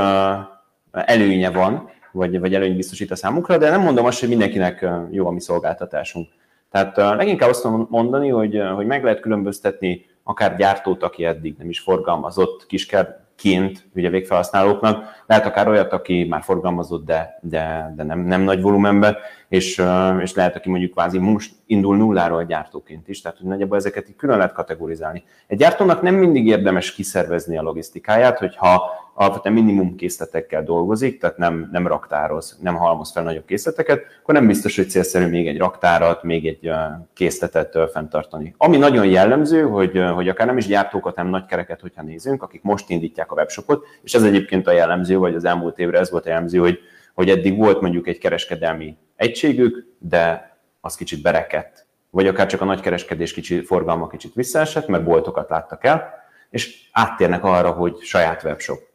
előnye 0.90 1.50
van, 1.50 1.90
vagy, 2.18 2.40
vagy 2.40 2.54
előny 2.54 2.76
biztosít 2.76 3.10
a 3.10 3.16
számukra, 3.16 3.58
de 3.58 3.70
nem 3.70 3.80
mondom 3.80 4.04
azt, 4.04 4.20
hogy 4.20 4.28
mindenkinek 4.28 4.86
jó 5.10 5.26
a 5.26 5.30
mi 5.30 5.40
szolgáltatásunk. 5.40 6.28
Tehát 6.70 6.96
leginkább 6.96 7.48
azt 7.48 7.68
mondani, 7.88 8.28
hogy, 8.28 8.62
hogy 8.74 8.86
meg 8.86 9.02
lehet 9.04 9.20
különböztetni 9.20 10.04
akár 10.22 10.56
gyártót, 10.56 11.02
aki 11.02 11.24
eddig 11.24 11.54
nem 11.58 11.68
is 11.68 11.80
forgalmazott 11.80 12.66
kisker 12.66 13.26
ként 13.38 13.88
ugye 13.94 14.10
végfelhasználóknak, 14.10 15.04
lehet 15.26 15.46
akár 15.46 15.68
olyat, 15.68 15.92
aki 15.92 16.26
már 16.28 16.42
forgalmazott, 16.42 17.04
de, 17.04 17.38
de, 17.42 17.92
de 17.96 18.02
nem, 18.02 18.20
nem 18.20 18.40
nagy 18.40 18.60
volumenben, 18.60 19.16
és, 19.48 19.82
és 20.20 20.34
lehet, 20.34 20.56
aki 20.56 20.68
mondjuk 20.68 20.92
kvázi 20.92 21.18
most 21.18 21.54
indul 21.66 21.96
nulláról 21.96 22.44
gyártóként 22.44 23.08
is, 23.08 23.20
tehát 23.20 23.38
hogy 23.38 23.46
nagyjából 23.46 23.76
ezeket 23.76 24.08
így 24.08 24.16
külön 24.16 24.36
lehet 24.36 24.52
kategorizálni. 24.52 25.22
Egy 25.46 25.58
gyártónak 25.58 26.02
nem 26.02 26.14
mindig 26.14 26.46
érdemes 26.46 26.94
kiszervezni 26.94 27.58
a 27.58 27.62
logisztikáját, 27.62 28.38
hogyha 28.38 28.90
alapvetően 29.20 29.54
minimum 29.54 29.96
készletekkel 29.96 30.62
dolgozik, 30.62 31.20
tehát 31.20 31.36
nem, 31.36 31.68
nem 31.72 31.86
raktároz, 31.86 32.58
nem 32.60 32.74
halmoz 32.74 33.12
fel 33.12 33.22
nagyobb 33.22 33.44
készleteket, 33.44 34.02
akkor 34.22 34.34
nem 34.34 34.46
biztos, 34.46 34.76
hogy 34.76 34.90
célszerű 34.90 35.26
még 35.26 35.48
egy 35.48 35.58
raktárat, 35.58 36.22
még 36.22 36.46
egy 36.46 36.70
készletet 37.14 37.78
fenntartani. 37.92 38.54
Ami 38.56 38.76
nagyon 38.76 39.06
jellemző, 39.06 39.62
hogy, 39.62 40.02
hogy 40.14 40.28
akár 40.28 40.46
nem 40.46 40.56
is 40.56 40.66
gyártókat, 40.66 41.16
hanem 41.16 41.30
nagy 41.30 41.46
kereket, 41.46 41.80
hogyha 41.80 42.02
nézünk, 42.02 42.42
akik 42.42 42.62
most 42.62 42.90
indítják 42.90 43.32
a 43.32 43.34
webshopot, 43.34 43.84
és 44.02 44.14
ez 44.14 44.22
egyébként 44.22 44.66
a 44.66 44.72
jellemző, 44.72 45.16
vagy 45.16 45.34
az 45.34 45.44
elmúlt 45.44 45.78
évre 45.78 45.98
ez 45.98 46.10
volt 46.10 46.26
a 46.26 46.28
jellemző, 46.28 46.58
hogy, 46.58 46.78
hogy 47.14 47.30
eddig 47.30 47.56
volt 47.56 47.80
mondjuk 47.80 48.06
egy 48.06 48.18
kereskedelmi 48.18 48.96
egységük, 49.16 49.86
de 49.98 50.56
az 50.80 50.94
kicsit 50.94 51.22
berekedt, 51.22 51.86
vagy 52.10 52.26
akár 52.26 52.46
csak 52.46 52.60
a 52.60 52.64
nagykereskedés 52.64 53.32
kicsit, 53.32 53.66
forgalma 53.66 54.06
kicsit 54.06 54.34
visszaesett, 54.34 54.86
mert 54.86 55.04
boltokat 55.04 55.48
láttak 55.48 55.84
el, 55.84 56.14
és 56.50 56.88
áttérnek 56.92 57.44
arra, 57.44 57.70
hogy 57.70 57.96
saját 58.00 58.44
webshop. 58.44 58.87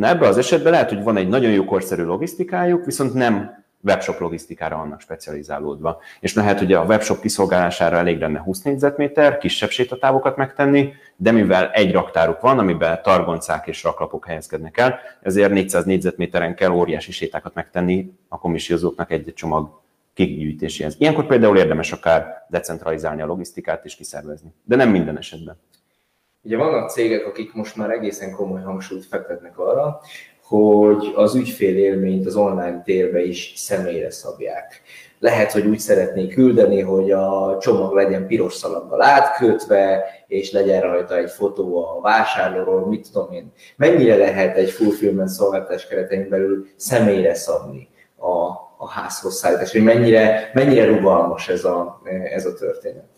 Na 0.00 0.06
ebben 0.06 0.28
az 0.28 0.38
esetben 0.38 0.72
lehet, 0.72 0.88
hogy 0.88 1.02
van 1.02 1.16
egy 1.16 1.28
nagyon 1.28 1.50
jó 1.50 1.64
korszerű 1.64 2.02
logisztikájuk, 2.02 2.84
viszont 2.84 3.14
nem 3.14 3.64
webshop 3.80 4.20
logisztikára 4.20 4.76
vannak 4.76 5.00
specializálódva. 5.00 6.00
És 6.20 6.34
lehet, 6.34 6.58
hogy 6.58 6.72
a 6.72 6.84
webshop 6.84 7.20
kiszolgálására 7.20 7.96
elég 7.96 8.18
lenne 8.18 8.38
20 8.38 8.62
négyzetméter, 8.62 9.38
kisebb 9.38 9.70
sétatávokat 9.70 10.36
megtenni, 10.36 10.92
de 11.16 11.30
mivel 11.30 11.70
egy 11.70 11.92
raktáruk 11.92 12.40
van, 12.40 12.58
amiben 12.58 13.02
targoncák 13.02 13.66
és 13.66 13.82
raklapok 13.82 14.26
helyezkednek 14.26 14.78
el, 14.78 14.98
ezért 15.22 15.52
400 15.52 15.84
négyzetméteren 15.84 16.54
kell 16.54 16.70
óriási 16.70 17.12
sétákat 17.12 17.54
megtenni 17.54 18.12
a 18.28 18.38
komissiózóknak 18.38 19.10
egy 19.10 19.32
csomag 19.34 19.80
kigyűjtéséhez. 20.14 20.94
Ilyenkor 20.98 21.26
például 21.26 21.58
érdemes 21.58 21.92
akár 21.92 22.46
decentralizálni 22.48 23.22
a 23.22 23.26
logisztikát 23.26 23.84
és 23.84 23.96
kiszervezni, 23.96 24.52
de 24.64 24.76
nem 24.76 24.90
minden 24.90 25.18
esetben. 25.18 25.56
Ugye 26.42 26.56
vannak 26.56 26.90
cégek, 26.90 27.26
akik 27.26 27.54
most 27.54 27.76
már 27.76 27.90
egészen 27.90 28.32
komoly 28.32 28.62
hangsúlyt 28.62 29.06
fektetnek 29.06 29.58
arra, 29.58 30.00
hogy 30.42 31.12
az 31.14 31.34
ügyfél 31.34 31.76
élményt 31.76 32.26
az 32.26 32.36
online 32.36 32.82
térbe 32.82 33.22
is 33.22 33.52
személyre 33.56 34.10
szabják. 34.10 34.82
Lehet, 35.18 35.52
hogy 35.52 35.66
úgy 35.66 35.78
szeretnék 35.78 36.34
küldeni, 36.34 36.80
hogy 36.80 37.10
a 37.10 37.58
csomag 37.60 37.94
legyen 37.94 38.26
piros 38.26 38.54
szalaggal 38.54 39.02
átkötve, 39.02 40.04
és 40.26 40.52
legyen 40.52 40.80
rajta 40.80 41.16
egy 41.16 41.30
fotó 41.30 41.84
a 41.84 42.00
vásárlóról, 42.00 42.86
mit 42.86 43.08
tudom 43.12 43.32
én. 43.32 43.52
Mennyire 43.76 44.16
lehet 44.16 44.56
egy 44.56 44.70
fulfillment 44.70 45.28
szolgáltatás 45.28 45.86
keretein 45.86 46.28
belül 46.28 46.66
személyre 46.76 47.34
szabni 47.34 47.88
a, 48.16 48.48
a 48.78 48.88
házhoz 48.88 49.34
szállítás, 49.34 49.72
hogy 49.72 49.82
mennyire, 49.82 50.50
mennyire 50.54 50.86
rugalmas 50.86 51.48
ez 51.48 51.64
a, 51.64 52.02
ez 52.30 52.46
a 52.46 52.54
történet? 52.54 53.09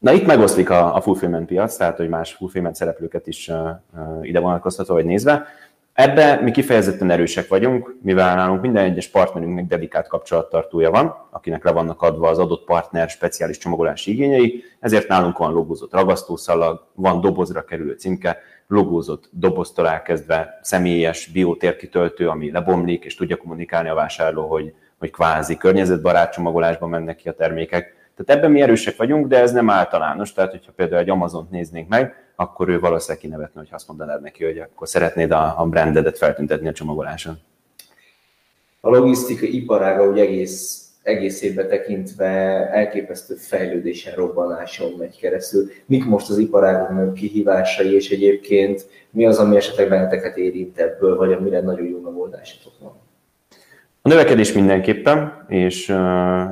Na 0.00 0.12
itt 0.12 0.26
megoszlik 0.26 0.70
a, 0.70 0.94
a 0.94 1.00
fulfillment 1.00 1.46
piac, 1.46 1.76
tehát 1.76 1.96
hogy 1.96 2.08
más 2.08 2.32
fulfillment 2.32 2.74
szereplőket 2.74 3.26
is 3.26 3.48
uh, 3.48 4.26
ide 4.26 4.40
vonatkoztatva 4.40 4.94
vagy 4.94 5.04
nézve. 5.04 5.46
Ebbe 5.92 6.40
mi 6.42 6.50
kifejezetten 6.50 7.10
erősek 7.10 7.48
vagyunk, 7.48 7.96
mivel 8.02 8.34
nálunk 8.34 8.60
minden 8.60 8.84
egyes 8.84 9.08
partnerünknek 9.08 9.66
dedikált 9.66 10.08
kapcsolattartója 10.08 10.90
van, 10.90 11.14
akinek 11.30 11.64
le 11.64 11.70
vannak 11.70 12.02
adva 12.02 12.28
az 12.28 12.38
adott 12.38 12.64
partner 12.64 13.08
speciális 13.08 13.58
csomagolási 13.58 14.10
igényei, 14.10 14.62
ezért 14.78 15.08
nálunk 15.08 15.38
van 15.38 15.52
logózott 15.52 15.92
ragasztószalag, 15.92 16.86
van 16.94 17.20
dobozra 17.20 17.64
kerülő 17.64 17.92
címke, 17.92 18.38
logózott 18.66 19.28
doboztól 19.32 19.88
elkezdve 19.88 20.58
személyes 20.62 21.26
biotérkitöltő, 21.26 22.28
ami 22.28 22.50
lebomlik, 22.50 23.04
és 23.04 23.14
tudja 23.14 23.36
kommunikálni 23.36 23.88
a 23.88 23.94
vásárló, 23.94 24.46
hogy, 24.48 24.74
hogy 24.98 25.10
kvázi 25.10 25.56
környezetbarát 25.56 26.32
csomagolásban 26.32 26.88
mennek 26.88 27.16
ki 27.16 27.28
a 27.28 27.32
termékek. 27.32 27.99
Tehát 28.24 28.42
ebben 28.42 28.52
mi 28.52 28.60
erősek 28.60 28.96
vagyunk, 28.96 29.26
de 29.26 29.38
ez 29.38 29.52
nem 29.52 29.70
általános. 29.70 30.32
Tehát, 30.32 30.50
hogyha 30.50 30.72
például 30.76 31.00
egy 31.00 31.10
Amazont 31.10 31.50
néznénk 31.50 31.88
meg, 31.88 32.14
akkor 32.36 32.68
ő 32.68 32.80
valószínűleg 32.80 33.22
kinevetne, 33.22 33.60
hogy 33.60 33.68
azt 33.72 33.88
mondanád 33.88 34.22
neki, 34.22 34.44
hogy 34.44 34.58
akkor 34.58 34.88
szeretnéd 34.88 35.30
a, 35.30 35.54
a 35.60 35.66
brandedet 35.66 36.18
feltüntetni 36.18 36.68
a 36.68 36.72
csomagoláson. 36.72 37.38
A 38.80 38.88
logisztika 38.88 39.46
iparága 39.46 40.08
úgy 40.08 40.18
egész, 40.18 40.88
egész 41.02 41.42
évben 41.42 41.68
tekintve 41.68 42.26
elképesztő 42.70 43.34
fejlődésen, 43.34 44.14
robbanáson 44.14 44.92
megy 44.98 45.18
keresztül. 45.18 45.70
Mik 45.86 46.04
most 46.04 46.30
az 46.30 46.38
iparágok 46.38 47.14
kihívásai, 47.14 47.94
és 47.94 48.10
egyébként 48.10 48.86
mi 49.10 49.26
az, 49.26 49.38
ami 49.38 49.56
esetleg 49.56 49.88
benneteket 49.88 50.36
érint 50.36 50.78
ebből, 50.78 51.16
vagy 51.16 51.32
amire 51.32 51.60
nagyon 51.60 51.86
jó 51.86 52.00
megoldásatok 52.00 52.72
van? 52.80 52.92
A 54.02 54.08
növekedés 54.08 54.52
mindenképpen, 54.52 55.44
és, 55.48 55.96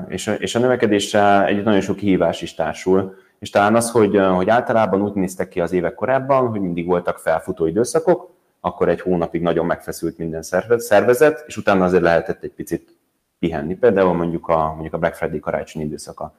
és, 0.09 0.27
és 0.39 0.55
a 0.55 0.59
növekedéssel 0.59 1.45
egy 1.45 1.63
nagyon 1.63 1.81
sok 1.81 1.97
kihívás 1.97 2.43
is 2.43 2.55
társul 2.55 3.17
és 3.39 3.51
talán 3.51 3.75
az, 3.75 3.91
hogy, 3.91 4.17
hogy 4.17 4.49
általában 4.49 5.03
úgy 5.03 5.13
néztek 5.13 5.49
ki 5.49 5.61
az 5.61 5.73
évek 5.73 5.95
korábban, 5.95 6.49
hogy 6.49 6.61
mindig 6.61 6.87
voltak 6.87 7.19
felfutó 7.19 7.67
időszakok, 7.67 8.31
akkor 8.61 8.89
egy 8.89 9.01
hónapig 9.01 9.43
nagyon 9.43 9.67
megfeszült 9.67 10.19
minden 10.19 10.43
szervezet, 10.77 11.45
és 11.47 11.57
utána 11.57 11.85
azért 11.85 12.03
lehetett 12.03 12.43
egy 12.43 12.53
picit 12.53 12.95
pihenni. 13.39 13.75
Például 13.75 14.13
mondjuk 14.13 14.49
a, 14.49 14.73
mondjuk 14.73 14.95
a 14.95 14.99
Black 14.99 15.15
Friday 15.15 15.41
karácsonyi 15.41 15.85
időszaka. 15.85 16.35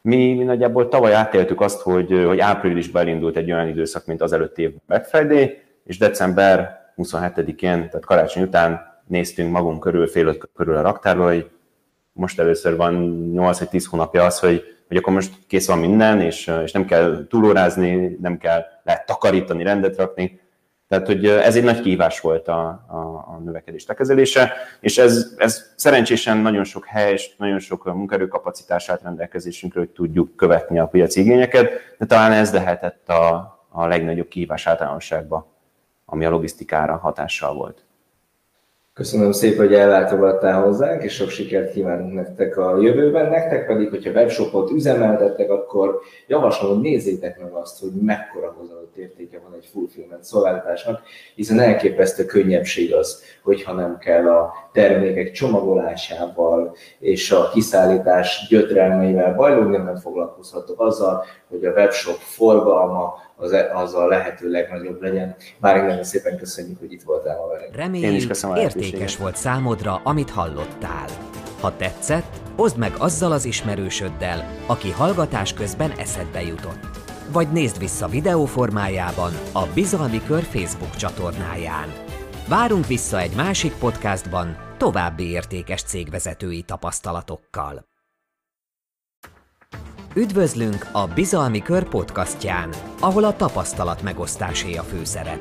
Mi, 0.00 0.34
mi 0.34 0.44
nagyjából 0.44 0.88
tavaly 0.88 1.14
átéltük 1.14 1.60
azt, 1.60 1.80
hogy, 1.80 2.22
hogy 2.26 2.38
áprilisban 2.38 3.02
elindult 3.02 3.36
egy 3.36 3.52
olyan 3.52 3.68
időszak, 3.68 4.06
mint 4.06 4.22
az 4.22 4.32
előtti 4.32 4.62
év 4.62 4.74
Black 4.86 5.04
Friday, 5.04 5.58
és 5.84 5.98
december 5.98 6.80
27-én, 6.96 7.58
tehát 7.58 8.04
karácsony 8.04 8.42
után 8.42 8.87
néztünk 9.08 9.52
magunk 9.52 9.80
körül, 9.80 10.06
fél 10.06 10.26
öt 10.26 10.48
körül 10.54 10.76
a 10.76 10.82
raktárról, 10.82 11.26
hogy 11.26 11.50
most 12.12 12.40
először 12.40 12.76
van 12.76 12.94
8 13.32 13.58
vagy 13.58 13.68
10 13.68 13.86
hónapja 13.86 14.24
az, 14.24 14.38
hogy 14.38 14.64
hogy 14.88 14.96
akkor 14.96 15.12
most 15.12 15.32
kész 15.46 15.66
van 15.66 15.78
minden, 15.78 16.20
és, 16.20 16.52
és 16.64 16.72
nem 16.72 16.84
kell 16.84 17.26
túlórázni, 17.28 18.16
nem 18.20 18.38
kell 18.38 18.64
lehet 18.82 19.06
takarítani, 19.06 19.62
rendet 19.62 19.96
rakni. 19.96 20.40
Tehát, 20.88 21.06
hogy 21.06 21.26
ez 21.26 21.56
egy 21.56 21.64
nagy 21.64 21.80
kihívás 21.80 22.20
volt 22.20 22.48
a, 22.48 22.66
a, 22.88 22.96
a 23.34 23.40
növekedés 23.44 23.86
lekezelése, 23.86 24.52
és 24.80 24.98
ez, 24.98 25.34
ez 25.36 25.72
szerencsésen 25.76 26.36
nagyon 26.36 26.64
sok 26.64 26.86
hely 26.86 27.12
és 27.12 27.36
nagyon 27.36 27.58
sok 27.58 27.84
munkaerőkapacitását 27.84 29.02
rendelkezésünkre, 29.02 29.80
hogy 29.80 29.90
tudjuk 29.90 30.36
követni 30.36 30.78
a 30.78 30.86
piaci 30.86 31.20
igényeket, 31.20 31.70
de 31.98 32.06
talán 32.06 32.32
ez 32.32 32.52
lehetett 32.52 33.08
a, 33.08 33.34
a 33.68 33.86
legnagyobb 33.86 34.28
kihívás 34.28 34.66
általánosságban, 34.66 35.46
ami 36.04 36.24
a 36.24 36.30
logisztikára 36.30 36.96
hatással 36.96 37.54
volt. 37.54 37.87
Köszönöm 38.98 39.32
szépen, 39.32 39.66
hogy 39.66 39.74
ellátogattál 39.74 40.62
hozzánk, 40.62 41.02
és 41.02 41.14
sok 41.14 41.28
sikert 41.28 41.72
kívánunk 41.72 42.14
nektek 42.14 42.56
a 42.56 42.80
jövőben. 42.80 43.30
Nektek 43.30 43.66
pedig, 43.66 43.88
hogyha 43.88 44.10
webshopot 44.10 44.70
üzemeltettek, 44.70 45.50
akkor 45.50 46.00
javaslom, 46.26 46.70
hogy 46.70 46.80
nézzétek 46.80 47.40
meg 47.40 47.52
azt, 47.52 47.80
hogy 47.80 47.90
mekkora 47.90 48.54
hozzáadott 48.58 48.96
értéke 48.96 49.40
van 49.42 49.58
egy 49.60 49.68
fulfillment 49.72 50.24
szolgáltatásnak, 50.24 51.00
hiszen 51.34 51.60
elképesztő 51.60 52.24
könnyebbség 52.24 52.94
az, 52.94 53.22
hogyha 53.42 53.72
nem 53.72 53.98
kell 53.98 54.28
a 54.28 54.52
termékek 54.72 55.30
csomagolásával 55.30 56.76
és 56.98 57.30
a 57.30 57.48
kiszállítás 57.52 58.46
gyötrelmeivel 58.48 59.34
bajlódni, 59.34 59.76
hanem 59.76 59.96
foglalkozhatok 59.96 60.80
azzal, 60.80 61.24
hogy 61.48 61.64
a 61.64 61.70
webshop 61.70 62.16
forgalma, 62.16 63.14
az, 63.36 63.52
e- 63.52 63.70
az 63.74 63.94
a 63.94 64.06
lehető 64.06 64.50
legnagyobb 64.50 65.02
legyen. 65.02 65.36
Már 65.58 65.86
nagyon 65.86 66.04
szépen 66.04 66.36
köszönjük, 66.36 66.78
hogy 66.78 66.92
itt 66.92 67.02
voltál 67.02 67.36
ma 67.36 67.46
velünk. 67.46 67.76
Reméljük, 67.76 68.36
értékes 68.56 69.16
volt 69.16 69.36
számodra, 69.36 70.00
amit 70.04 70.30
hallottál. 70.30 71.06
Ha 71.60 71.76
tetszett, 71.76 72.40
oszd 72.56 72.78
meg 72.78 72.92
azzal 72.98 73.32
az 73.32 73.44
ismerősöddel, 73.44 74.50
aki 74.66 74.90
hallgatás 74.90 75.54
közben 75.54 75.90
eszedbe 75.90 76.42
jutott. 76.42 76.80
Vagy 77.32 77.48
nézd 77.52 77.78
vissza 77.78 78.08
videó 78.08 78.44
formájában 78.44 79.32
a 79.52 79.66
Bizalmi 79.74 80.20
Kör 80.26 80.42
Facebook 80.42 80.96
csatornáján. 80.96 81.92
Várunk 82.48 82.86
vissza 82.86 83.20
egy 83.20 83.34
másik 83.36 83.72
podcastban 83.78 84.56
további 84.76 85.30
értékes 85.30 85.82
cégvezetői 85.82 86.62
tapasztalatokkal. 86.62 87.86
Üdvözlünk 90.18 90.86
a 90.92 91.06
Bizalmi 91.06 91.62
Kör 91.62 91.88
podcastján, 91.88 92.70
ahol 93.00 93.24
a 93.24 93.36
tapasztalat 93.36 94.02
megosztásé 94.02 94.74
a 94.74 94.82
főszerep. 94.82 95.40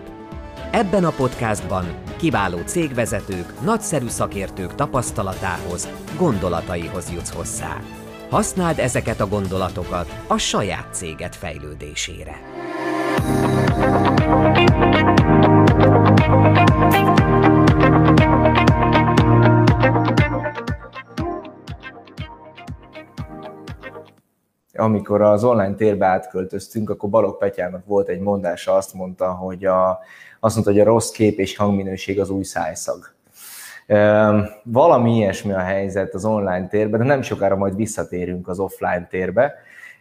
Ebben 0.71 1.03
a 1.03 1.09
podcastban 1.09 1.85
kiváló 2.17 2.57
cégvezetők, 2.65 3.61
nagyszerű 3.61 4.07
szakértők 4.07 4.75
tapasztalatához, 4.75 5.87
gondolataihoz 6.17 7.11
jutsz 7.11 7.33
hozzá. 7.33 7.81
Használd 8.29 8.79
ezeket 8.79 9.19
a 9.19 9.27
gondolatokat 9.27 10.23
a 10.27 10.37
saját 10.37 10.93
céged 10.93 11.35
fejlődésére. 11.35 12.56
Amikor 24.77 25.21
az 25.21 25.43
online 25.43 25.75
térbe 25.75 26.05
átköltöztünk, 26.05 26.89
akkor 26.89 27.09
Balog 27.09 27.37
Petyának 27.37 27.85
volt 27.85 28.07
egy 28.07 28.19
mondása, 28.19 28.73
azt 28.73 28.93
mondta, 28.93 29.31
hogy 29.31 29.65
a, 29.65 29.99
azt 30.39 30.55
mondta, 30.55 30.73
hogy 30.73 30.81
a 30.81 30.85
rossz 30.91 31.09
kép 31.09 31.39
és 31.39 31.57
hangminőség 31.57 32.19
az 32.19 32.29
új 32.29 32.43
szájszag. 32.43 33.15
Valami 34.63 35.15
ilyesmi 35.15 35.53
a 35.53 35.59
helyzet 35.59 36.13
az 36.13 36.25
online 36.25 36.67
térben, 36.67 36.99
de 36.99 37.05
nem 37.05 37.21
sokára 37.21 37.55
majd 37.55 37.75
visszatérünk 37.75 38.47
az 38.47 38.59
offline 38.59 39.07
térbe, 39.09 39.53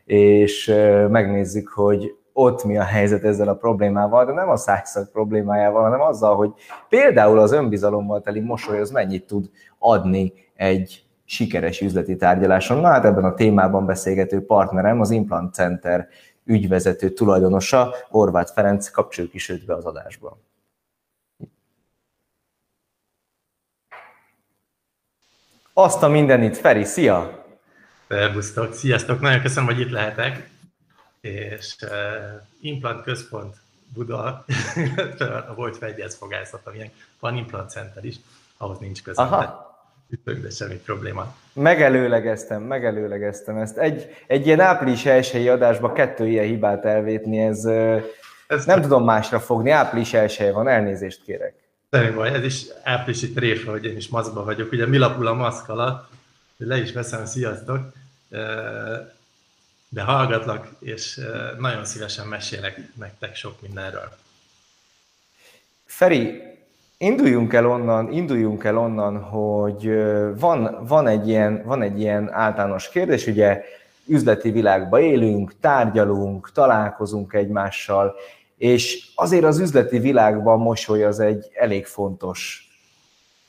és 0.05 0.67
megnézzük, 1.09 1.69
hogy 1.69 2.15
ott 2.33 2.65
mi 2.65 2.79
a 2.79 2.83
helyzet 2.83 3.25
ezzel 3.25 3.49
a 3.49 3.55
problémával, 3.55 4.25
de 4.25 4.33
nem 4.33 4.49
a 4.49 4.57
szájszag 4.57 5.11
problémájával, 5.11 5.83
hanem 5.83 6.01
azzal, 6.01 6.37
hogy 6.37 6.53
például 6.89 7.39
az 7.39 7.53
önbizalommal 7.53 8.21
teli 8.21 8.41
mosoly 8.41 8.81
az 8.81 8.91
mennyit 8.91 9.27
tud 9.27 9.51
adni 9.79 10.33
egy 10.55 11.06
sikeres 11.27 11.81
üzleti 11.81 12.17
tárgyaláson. 12.17 12.81
Na 12.81 12.89
hát 12.89 13.05
ebben 13.05 13.25
a 13.25 13.35
témában 13.35 13.87
beszélgető 13.87 14.45
partnerem, 14.45 15.01
az 15.01 15.11
Implant 15.11 15.55
Center 15.55 16.09
ügyvezető 16.45 17.11
tulajdonosa, 17.11 17.95
Horváth 18.09 18.53
Ferenc, 18.53 18.89
kapcsoljuk 18.89 19.35
is 19.35 19.49
őt 19.49 19.65
be 19.65 19.75
az 19.75 19.85
adásba. 19.85 20.39
Azt 25.73 26.03
a 26.03 26.09
mindenit, 26.09 26.57
Feri, 26.57 26.85
szia! 26.85 27.45
Szervusztok, 28.09 28.73
sziasztok! 28.73 29.21
Nagyon 29.21 29.41
köszönöm, 29.41 29.69
hogy 29.69 29.81
itt 29.81 29.91
lehetek. 29.91 30.51
És 31.21 31.77
uh, 31.83 31.91
Implant 32.61 33.03
Központ 33.03 33.57
Buda, 33.95 34.45
a 35.49 35.55
volt 35.55 35.77
fegyverfogászat, 35.77 36.67
amilyen 36.67 36.91
van 37.21 37.37
Implant 37.37 37.71
Center 37.71 38.05
is, 38.05 38.17
ahhoz 38.57 38.79
nincs 38.79 39.03
között. 39.03 39.25
Aha 39.25 39.67
ütök, 40.11 40.43
de 40.43 40.51
semmi 40.51 40.75
probléma. 40.75 41.37
Megelőlegeztem, 41.53 42.63
megelőlegeztem 42.63 43.57
ezt. 43.57 43.77
Egy, 43.77 44.17
egy 44.27 44.47
ilyen 44.47 44.61
április 44.61 45.07
elsői 45.07 45.49
adásban 45.49 45.93
kettő 45.95 46.29
ilyen 46.29 46.45
hibát 46.45 46.85
elvétni, 46.85 47.39
ez, 47.39 47.65
ez 48.47 48.65
nem 48.65 48.81
tudom 48.81 49.05
másra 49.05 49.41
fogni. 49.41 49.71
Április 49.71 50.15
elsője 50.15 50.53
van, 50.53 50.69
elnézést 50.69 51.23
kérek. 51.25 51.55
Semmi 51.91 52.11
baj, 52.11 52.31
ez 52.31 52.45
is 52.45 52.65
áprilisi 52.83 53.33
tréfa, 53.33 53.71
hogy 53.71 53.85
én 53.85 53.97
is 53.97 54.09
maszkban 54.09 54.45
vagyok. 54.45 54.73
Ugye 54.73 54.87
mi 54.87 54.97
lapul 54.97 55.27
a 55.27 55.35
maszk 55.35 55.69
alatt, 55.69 56.09
le 56.57 56.77
is 56.79 56.93
veszem, 56.93 57.27
sziasztok, 57.27 57.93
de 59.89 60.03
hallgatlak, 60.03 60.69
és 60.79 61.21
nagyon 61.59 61.85
szívesen 61.85 62.27
mesélek 62.27 62.81
nektek 62.95 63.35
sok 63.35 63.61
mindenről. 63.61 64.17
Feri, 65.85 66.43
Induljunk 66.99 67.53
el 67.53 67.67
onnan, 67.67 68.13
induljunk 68.13 68.65
el 68.65 68.79
onnan, 68.79 69.23
hogy 69.23 69.91
van, 70.39 70.85
van, 70.89 71.07
egy 71.07 71.29
ilyen, 71.29 71.63
van 71.65 71.83
egy 71.83 72.01
ilyen 72.01 72.33
általános 72.33 72.89
kérdés, 72.89 73.27
ugye 73.27 73.63
üzleti 74.07 74.51
világban 74.51 75.01
élünk, 75.01 75.53
tárgyalunk, 75.61 76.53
találkozunk 76.53 77.33
egymással, 77.33 78.15
és 78.57 79.11
azért 79.15 79.45
az 79.45 79.59
üzleti 79.59 79.99
világban 79.99 80.59
mosoly 80.59 81.05
az 81.05 81.21
egy 81.21 81.51
elég 81.55 81.87
fontos 81.87 82.69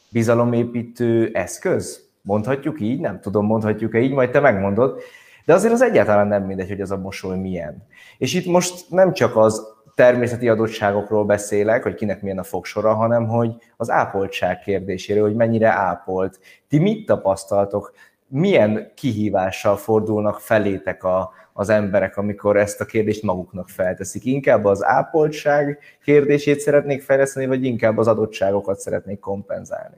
bizalomépítő 0.10 1.30
eszköz. 1.34 2.10
Mondhatjuk 2.22 2.82
így? 2.82 3.00
Nem 3.00 3.20
tudom, 3.20 3.46
mondhatjuk-e 3.46 4.00
így, 4.00 4.12
majd 4.14 4.32
te 4.32 4.40
megmondod. 4.40 5.02
De 5.46 5.54
azért 5.54 5.74
az 5.74 5.82
egyáltalán 5.82 6.28
nem 6.28 6.44
mindegy, 6.44 6.70
hogy 6.70 6.82
az 6.82 6.92
a 6.92 6.98
mosoly 6.98 7.38
milyen. 7.38 7.88
És 8.18 8.34
itt 8.34 8.46
most 8.46 8.90
nem 8.90 9.14
csak 9.14 9.36
az 9.36 9.77
természeti 9.98 10.50
adottságokról 10.50 11.26
beszélek, 11.26 11.84
hogy 11.84 11.94
kinek 11.96 12.22
milyen 12.22 12.38
a 12.38 12.44
fogsora, 12.44 12.94
hanem 12.94 13.28
hogy 13.28 13.56
az 13.78 13.90
ápoltság 13.90 14.60
kérdéséről, 14.60 15.24
hogy 15.24 15.36
mennyire 15.36 15.70
ápolt. 15.70 16.40
Ti 16.68 16.78
mit 16.78 17.06
tapasztaltok? 17.06 17.94
Milyen 18.28 18.92
kihívással 18.96 19.78
fordulnak 19.78 20.40
felétek 20.40 21.04
a, 21.04 21.34
az 21.54 21.70
emberek, 21.70 22.18
amikor 22.18 22.58
ezt 22.58 22.82
a 22.82 22.86
kérdést 22.86 23.24
maguknak 23.24 23.70
felteszik? 23.70 24.26
Inkább 24.26 24.66
az 24.66 24.84
ápoltság 24.84 25.80
kérdését 26.04 26.60
szeretnék 26.60 27.02
fejleszteni, 27.02 27.46
vagy 27.46 27.64
inkább 27.64 27.98
az 27.98 28.08
adottságokat 28.08 28.80
szeretnék 28.80 29.20
kompenzálni? 29.20 29.96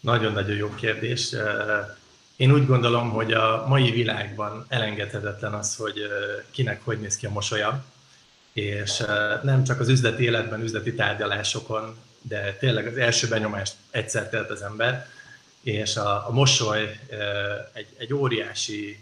Nagyon-nagyon 0.00 0.56
jó 0.56 0.68
kérdés. 0.74 1.34
Én 2.36 2.52
úgy 2.52 2.66
gondolom, 2.66 3.10
hogy 3.10 3.32
a 3.32 3.64
mai 3.68 3.90
világban 3.90 4.66
elengedhetetlen 4.68 5.52
az, 5.52 5.76
hogy 5.76 5.94
kinek 6.50 6.80
hogy 6.84 7.00
néz 7.00 7.16
ki 7.16 7.26
a 7.26 7.30
mosolya, 7.30 7.84
és 8.56 9.02
nem 9.42 9.64
csak 9.64 9.80
az 9.80 9.88
üzleti 9.88 10.22
életben, 10.22 10.62
üzleti 10.62 10.94
tárgyalásokon, 10.94 11.96
de 12.22 12.52
tényleg 12.52 12.86
az 12.86 12.96
első 12.96 13.28
benyomást 13.28 13.74
egyszer 13.90 14.28
telt 14.28 14.50
az 14.50 14.62
ember, 14.62 15.08
és 15.62 15.96
a, 15.96 16.28
a 16.28 16.30
mosoly 16.30 17.00
egy, 17.72 17.86
egy 17.96 18.14
óriási 18.14 19.00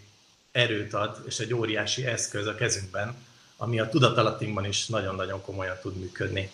erőt 0.51 0.93
ad, 0.93 1.23
és 1.27 1.39
egy 1.39 1.53
óriási 1.53 2.05
eszköz 2.05 2.47
a 2.47 2.55
kezünkben, 2.55 3.15
ami 3.57 3.79
a 3.79 3.89
tudatalattinkban 3.89 4.65
is 4.65 4.85
nagyon-nagyon 4.85 5.41
komolyan 5.41 5.77
tud 5.81 5.97
működni. 5.97 6.51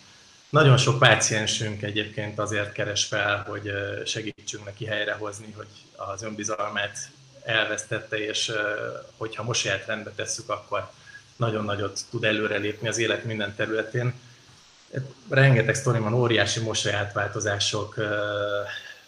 Nagyon 0.48 0.76
sok 0.76 0.98
páciensünk 0.98 1.82
egyébként 1.82 2.38
azért 2.38 2.72
keres 2.72 3.04
fel, 3.04 3.44
hogy 3.48 3.72
segítsünk 4.04 4.64
neki 4.64 4.84
helyrehozni, 4.84 5.52
hogy 5.56 5.68
az 5.96 6.22
önbizalmát 6.22 6.98
elvesztette, 7.44 8.18
és 8.26 8.52
hogyha 9.16 9.42
mosolyát 9.42 9.86
rendbe 9.86 10.10
tesszük, 10.10 10.48
akkor 10.48 10.90
nagyon 11.42 11.64
nagyot 11.64 12.00
tud 12.10 12.24
előrelépni 12.24 12.88
az 12.88 12.98
élet 12.98 13.24
minden 13.24 13.54
területén. 13.54 14.12
Rengeteg 15.28 15.74
sztori 15.74 15.98
van, 15.98 16.14
óriási 16.14 16.60
mosolyátváltozások 16.60 17.94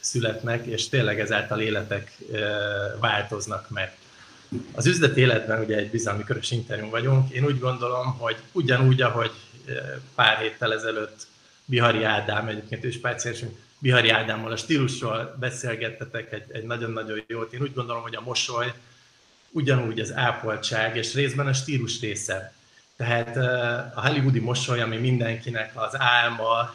születnek, 0.01 0.67
és 0.67 0.89
tényleg 0.89 1.21
ezáltal 1.21 1.61
életek 1.61 2.17
változnak 3.01 3.71
meg. 3.71 3.97
Az 4.75 4.87
üzleti 4.87 5.21
életben 5.21 5.61
ugye 5.61 5.77
egy 5.77 5.91
bizalmi 5.91 6.25
körös 6.25 6.51
interjú 6.51 6.91
vagyunk. 6.91 7.31
Én 7.31 7.45
úgy 7.45 7.59
gondolom, 7.59 8.19
hogy 8.19 8.37
ugyanúgy, 8.53 9.03
ahogy 9.03 9.31
pár 10.15 10.39
héttel 10.39 10.73
ezelőtt 10.73 11.27
Bihari 11.65 12.05
Ádám, 12.05 12.49
egyébként 12.49 12.85
ős 12.85 12.99
páciensünk, 13.01 13.59
Bihari 13.79 14.09
Ádámmal 14.09 14.53
a 14.53 14.57
stílusról 14.57 15.37
beszélgettetek 15.41 16.33
egy, 16.33 16.45
egy 16.53 16.65
nagyon-nagyon 16.65 17.25
jót. 17.27 17.53
Én 17.53 17.63
úgy 17.63 17.75
gondolom, 17.75 18.03
hogy 18.03 18.17
a 18.17 18.21
mosoly 18.21 18.73
ugyanúgy 19.55 20.01
az 20.01 20.13
ápoltság, 20.15 20.97
és 20.97 21.15
részben 21.15 21.47
a 21.47 21.53
stílus 21.53 22.01
része. 22.01 22.53
Tehát 22.97 23.37
a 23.97 24.09
hollywoodi 24.09 24.39
mosoly, 24.39 24.81
ami 24.81 24.97
mindenkinek 24.97 25.71
az 25.75 25.99
álma, 25.99 26.75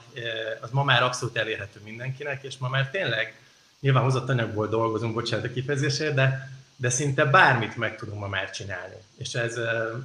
az 0.61 0.69
ma 0.71 0.83
már 0.83 1.03
abszolút 1.03 1.37
elérhető 1.37 1.79
mindenkinek, 1.83 2.43
és 2.43 2.57
ma 2.57 2.69
már 2.69 2.89
tényleg 2.89 3.39
nyilván 3.79 4.03
hozott 4.03 4.29
anyagból 4.29 4.67
dolgozunk, 4.67 5.13
bocsánat 5.13 5.45
a 5.45 5.51
kifejezésért, 5.51 6.13
de, 6.13 6.51
de 6.75 6.89
szinte 6.89 7.25
bármit 7.25 7.77
meg 7.77 7.97
tudunk 7.97 8.19
ma 8.19 8.27
már 8.27 8.49
csinálni. 8.49 8.95
És 9.17 9.33
ez 9.33 9.55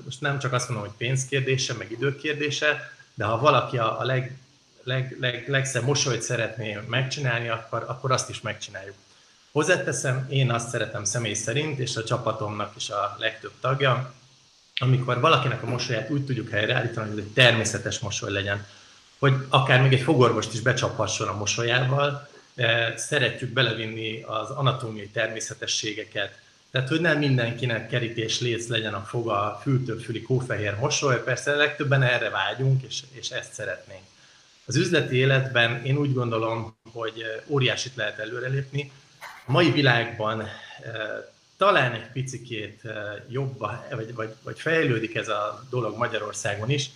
most 0.05 0.21
nem 0.21 0.39
csak 0.39 0.53
azt 0.53 0.69
mondom, 0.69 0.87
hogy 0.87 0.97
pénzkérdése, 0.97 1.75
meg 1.75 1.91
időkérdése, 1.91 2.93
de 3.15 3.25
ha 3.25 3.39
valaki 3.39 3.79
a, 3.79 4.01
a 4.01 4.05
leg, 4.05 4.39
leg, 4.85 5.45
legszebb 5.49 5.85
mosolyt 5.85 6.23
szeretné 6.23 6.79
megcsinálni, 6.89 7.49
akkor, 7.49 7.85
akkor 7.89 8.13
azt 8.13 8.29
is 8.29 8.41
megcsináljuk. 8.41 8.95
Hozzáteszem, 9.55 10.27
én 10.31 10.51
azt 10.51 10.69
szeretem 10.69 11.05
személy 11.05 11.35
szerint, 11.35 11.79
és 11.79 11.97
a 11.97 12.05
csapatomnak 12.05 12.73
is 12.77 12.91
a 12.91 13.17
legtöbb 13.19 13.53
tagja, 13.61 14.15
amikor 14.77 15.21
valakinek 15.21 15.63
a 15.63 15.67
mosolyát 15.67 16.11
úgy 16.11 16.25
tudjuk 16.25 16.51
helyreállítani, 16.51 17.11
hogy 17.11 17.19
egy 17.19 17.33
természetes 17.33 17.99
mosoly 17.99 18.33
legyen, 18.33 18.67
hogy 19.19 19.35
akár 19.49 19.83
még 19.83 19.93
egy 19.93 20.01
fogorvost 20.01 20.53
is 20.55 20.61
becsaphasson 20.61 21.29
a 21.29 21.37
mosolyával, 21.37 22.29
szeretjük 22.97 23.51
belevinni 23.51 24.23
az 24.23 24.51
anatómiai 24.51 25.09
természetességeket, 25.09 26.39
tehát, 26.71 26.89
hogy 26.89 27.01
nem 27.01 27.19
mindenkinek 27.19 27.89
kerítés 27.89 28.41
léc 28.41 28.69
legyen 28.69 28.95
a 28.95 29.05
foga, 29.07 29.61
fültől 29.63 30.01
füli 30.01 30.23
kófehér 30.23 30.77
mosoly, 30.77 31.23
persze 31.23 31.55
legtöbben 31.55 32.03
erre 32.03 32.31
vágyunk, 32.31 32.83
és, 32.83 33.03
és 33.11 33.31
ezt 33.31 33.53
szeretnénk. 33.53 34.03
Az 34.65 34.77
üzleti 34.77 35.17
életben 35.17 35.85
én 35.85 35.97
úgy 35.97 36.15
gondolom, 36.15 36.77
hogy 36.93 37.43
óriásit 37.47 37.97
lehet 37.97 38.19
előrelépni. 38.19 38.93
A 39.47 39.53
mai 39.53 39.71
világban 39.71 40.49
talán 41.57 41.93
egy 41.93 42.11
picikét 42.13 42.83
jobb, 43.29 43.59
vagy, 43.91 44.15
vagy, 44.15 44.35
vagy 44.43 44.61
fejlődik 44.61 45.15
ez 45.15 45.29
a 45.29 45.65
dolog 45.71 45.97
Magyarországon 45.97 46.71
is. 46.71 46.91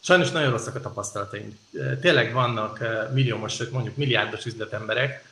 Sajnos 0.00 0.30
nagyon 0.30 0.50
rosszak 0.50 0.74
a 0.74 0.80
tapasztalataink. 0.80 1.54
Tényleg 2.00 2.32
vannak 2.32 2.84
milliómos, 3.12 3.58
mondjuk 3.70 3.96
milliárdos 3.96 4.44
üzletemberek, 4.44 5.24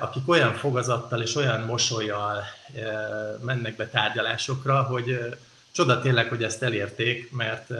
akik 0.00 0.28
olyan 0.28 0.54
fogazattal 0.54 1.22
és 1.22 1.34
olyan 1.34 1.60
mosolyjal 1.60 2.42
mennek 3.40 3.76
be 3.76 3.88
tárgyalásokra, 3.88 4.82
hogy 4.82 5.36
csoda 5.72 6.00
tényleg, 6.00 6.28
hogy 6.28 6.42
ezt 6.42 6.62
elérték, 6.62 7.32
mert 7.32 7.70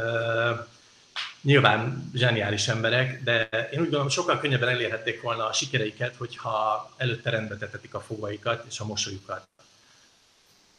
nyilván 1.42 2.10
zseniális 2.14 2.68
emberek, 2.68 3.22
de 3.22 3.48
én 3.50 3.78
úgy 3.78 3.84
gondolom, 3.84 4.08
sokkal 4.08 4.38
könnyebben 4.38 4.68
elérhették 4.68 5.22
volna 5.22 5.48
a 5.48 5.52
sikereiket, 5.52 6.16
hogyha 6.16 6.90
előtte 6.96 7.30
rendbe 7.30 7.56
tetetik 7.56 7.94
a 7.94 8.00
fogaikat 8.00 8.64
és 8.68 8.80
a 8.80 8.84
mosolyukat. 8.84 9.46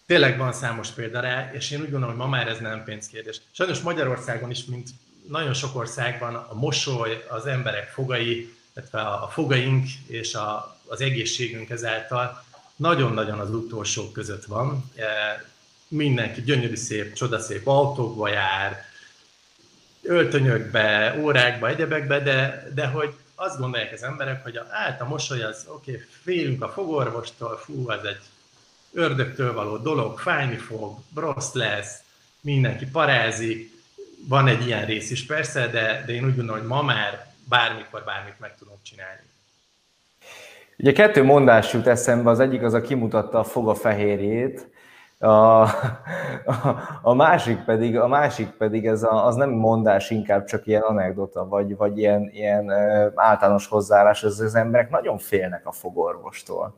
Tényleg 0.06 0.38
van 0.38 0.54
számos 0.54 0.90
példa 0.90 1.20
rá, 1.20 1.52
és 1.54 1.72
én 1.72 1.80
úgy 1.80 1.90
gondolom, 1.90 2.16
hogy 2.16 2.26
ma 2.26 2.30
már 2.38 2.48
ez 2.48 2.60
nem 2.60 2.84
pénzkérdés. 2.84 3.42
Sajnos 3.52 3.80
Magyarországon 3.80 4.50
is, 4.50 4.66
mint 4.66 4.90
nagyon 5.28 5.54
sok 5.54 5.76
országban, 5.76 6.36
a 6.36 6.54
mosoly, 6.54 7.26
az 7.30 7.46
emberek 7.46 7.90
fogai, 7.90 8.56
illetve 8.76 9.02
a 9.02 9.28
fogaink 9.28 9.88
és 10.08 10.34
a, 10.34 10.78
az 10.88 11.02
egészségünk 11.02 11.70
ezáltal 11.70 12.44
nagyon-nagyon 12.76 13.40
az 13.40 13.50
utolsók 13.50 14.14
között 14.14 14.46
van. 14.46 14.92
E, 14.96 15.06
mindenki 15.88 16.42
gyönyörű 16.42 16.76
szép, 16.76 17.14
csodaszép 17.14 17.68
autókba 17.68 18.28
jár, 18.28 18.86
öltönyökbe, 20.04 21.16
órákba, 21.20 21.68
egyebekbe, 21.68 22.20
de, 22.20 22.68
de 22.74 22.88
hogy 22.88 23.14
azt 23.36 23.60
gondolják 23.60 23.94
az 23.94 24.04
emberek, 24.04 24.44
hogy 24.44 24.56
a, 24.56 24.68
át 24.70 25.02
a 25.02 25.08
mosoly 25.08 25.44
az, 25.44 25.66
oké, 25.68 25.92
okay, 25.92 26.04
félünk 26.22 26.64
a 26.64 26.70
fogorvostól, 26.70 27.58
fú, 27.58 27.90
az 27.90 28.06
egy 28.06 28.22
ördögtől 28.94 29.54
való 29.54 29.78
dolog, 29.78 30.20
fájni 30.20 30.56
fog, 30.56 30.98
rossz 31.16 31.54
lesz, 31.54 32.00
mindenki 32.42 32.86
parázik, 32.86 33.72
van 34.28 34.48
egy 34.48 34.66
ilyen 34.66 34.86
rész 34.86 35.12
is 35.12 35.26
persze, 35.26 35.68
de, 35.68 36.04
de 36.06 36.14
én 36.14 36.26
úgy 36.26 36.36
gondolom, 36.36 36.60
hogy 36.60 36.70
ma 36.70 36.82
már 36.82 37.34
bármikor 37.50 38.04
bármit 38.06 38.40
meg 38.40 38.58
tudunk 38.58 38.80
csinálni. 38.82 39.22
Ugye 40.78 40.92
kettő 40.92 41.24
mondás 41.24 41.74
jut 41.74 41.88
eszembe, 41.88 42.30
az 42.30 42.40
egyik 42.40 42.62
az 42.62 42.74
a 42.74 42.82
kimutatta 42.82 43.40
a 43.40 43.44
foga 43.44 43.76
a, 45.24 45.62
a, 47.02 47.14
másik 47.14 47.58
pedig, 47.64 48.00
a 48.00 48.08
másik 48.08 48.50
pedig 48.50 48.86
ez 48.86 49.04
a, 49.04 49.26
az 49.26 49.36
nem 49.36 49.50
mondás, 49.50 50.10
inkább 50.10 50.46
csak 50.46 50.68
ilyen 50.68 50.82
anekdota, 50.82 51.48
vagy, 51.48 51.78
vagy 51.78 51.98
ilyen, 51.98 52.30
ilyen 52.34 52.72
általános 53.16 53.68
hozzáállás, 53.68 54.24
ez 54.24 54.40
az 54.40 54.56
emberek 54.56 54.90
nagyon 54.90 55.18
félnek 55.18 55.68
a 55.68 55.72
fogorvostól. 55.72 56.76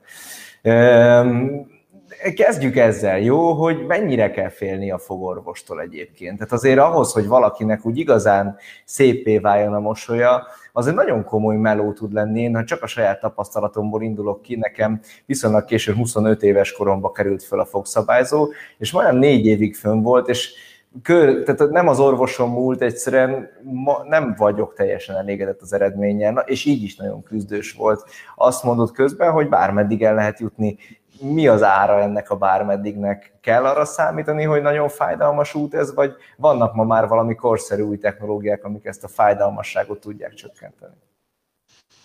Kezdjük 2.36 2.76
ezzel, 2.76 3.20
jó, 3.20 3.54
hogy 3.54 3.86
mennyire 3.86 4.32
kell 4.32 4.50
félni 4.50 4.92
a 4.92 4.98
fogorvostól 4.98 5.82
egyébként. 5.82 6.38
Tehát 6.38 6.54
azért 6.54 6.80
ahhoz, 6.80 7.12
hogy 7.12 7.28
valakinek 7.28 7.86
úgy 7.86 7.98
igazán 7.98 8.58
szépé 8.86 9.38
váljon 9.38 9.74
a 9.74 9.80
mosolya, 9.80 10.48
az 10.78 10.88
egy 10.88 10.94
nagyon 10.94 11.24
komoly 11.24 11.56
meló 11.56 11.94
tud 11.94 12.14
lenni. 12.14 12.42
Én, 12.42 12.56
ha 12.56 12.64
csak 12.64 12.84
a 12.84 12.88
saját 12.88 13.20
tapasztalatomból 13.20 14.02
indulok 14.02 14.42
ki, 14.42 14.56
nekem 14.56 15.00
viszonylag 15.26 15.66
késő 15.66 15.94
25 15.94 16.44
éves 16.44 16.72
koromba 16.72 17.12
került 17.12 17.44
föl 17.44 17.60
a 17.60 17.66
fogszabályzó, 17.66 18.52
és 18.78 18.92
majdnem 18.92 19.18
négy 19.18 19.46
évig 19.46 19.76
fönn 19.76 20.02
volt, 20.02 20.28
és 20.28 20.54
kör, 21.02 21.44
tehát 21.44 21.72
nem 21.72 21.88
az 21.88 22.00
orvosom 22.00 22.52
múlt, 22.52 22.82
egyszerűen 22.82 23.50
ma 23.64 24.04
nem 24.04 24.36
vagyok 24.38 24.74
teljesen 24.74 25.16
elégedett 25.16 25.62
az 25.62 25.74
eredménnyel, 25.74 26.44
és 26.46 26.66
így 26.66 26.84
is 26.84 26.96
nagyon 26.96 27.24
küzdős 27.24 27.74
volt. 27.74 28.04
Azt 28.36 28.64
mondott 28.64 28.92
közben, 28.92 29.32
hogy 29.32 29.50
bármeddig 29.50 30.04
el 30.04 30.16
lehet 30.16 30.40
jutni 30.40 30.78
mi 31.20 31.48
az 31.48 31.64
ára 31.64 32.02
ennek 32.02 32.30
a 32.30 32.36
bármeddignek? 32.36 33.34
Kell 33.42 33.66
arra 33.66 33.86
számítani, 33.86 34.44
hogy 34.44 34.62
nagyon 34.62 34.90
fájdalmas 34.90 35.54
út 35.54 35.74
ez, 35.74 35.94
vagy 35.94 36.16
vannak 36.38 36.74
ma 36.74 36.84
már 36.84 37.08
valami 37.08 37.36
korszerű 37.36 37.82
új 37.82 37.98
technológiák, 37.98 38.64
amik 38.64 38.86
ezt 38.86 39.04
a 39.04 39.08
fájdalmasságot 39.08 40.00
tudják 40.00 40.34
csökkenteni? 40.34 40.96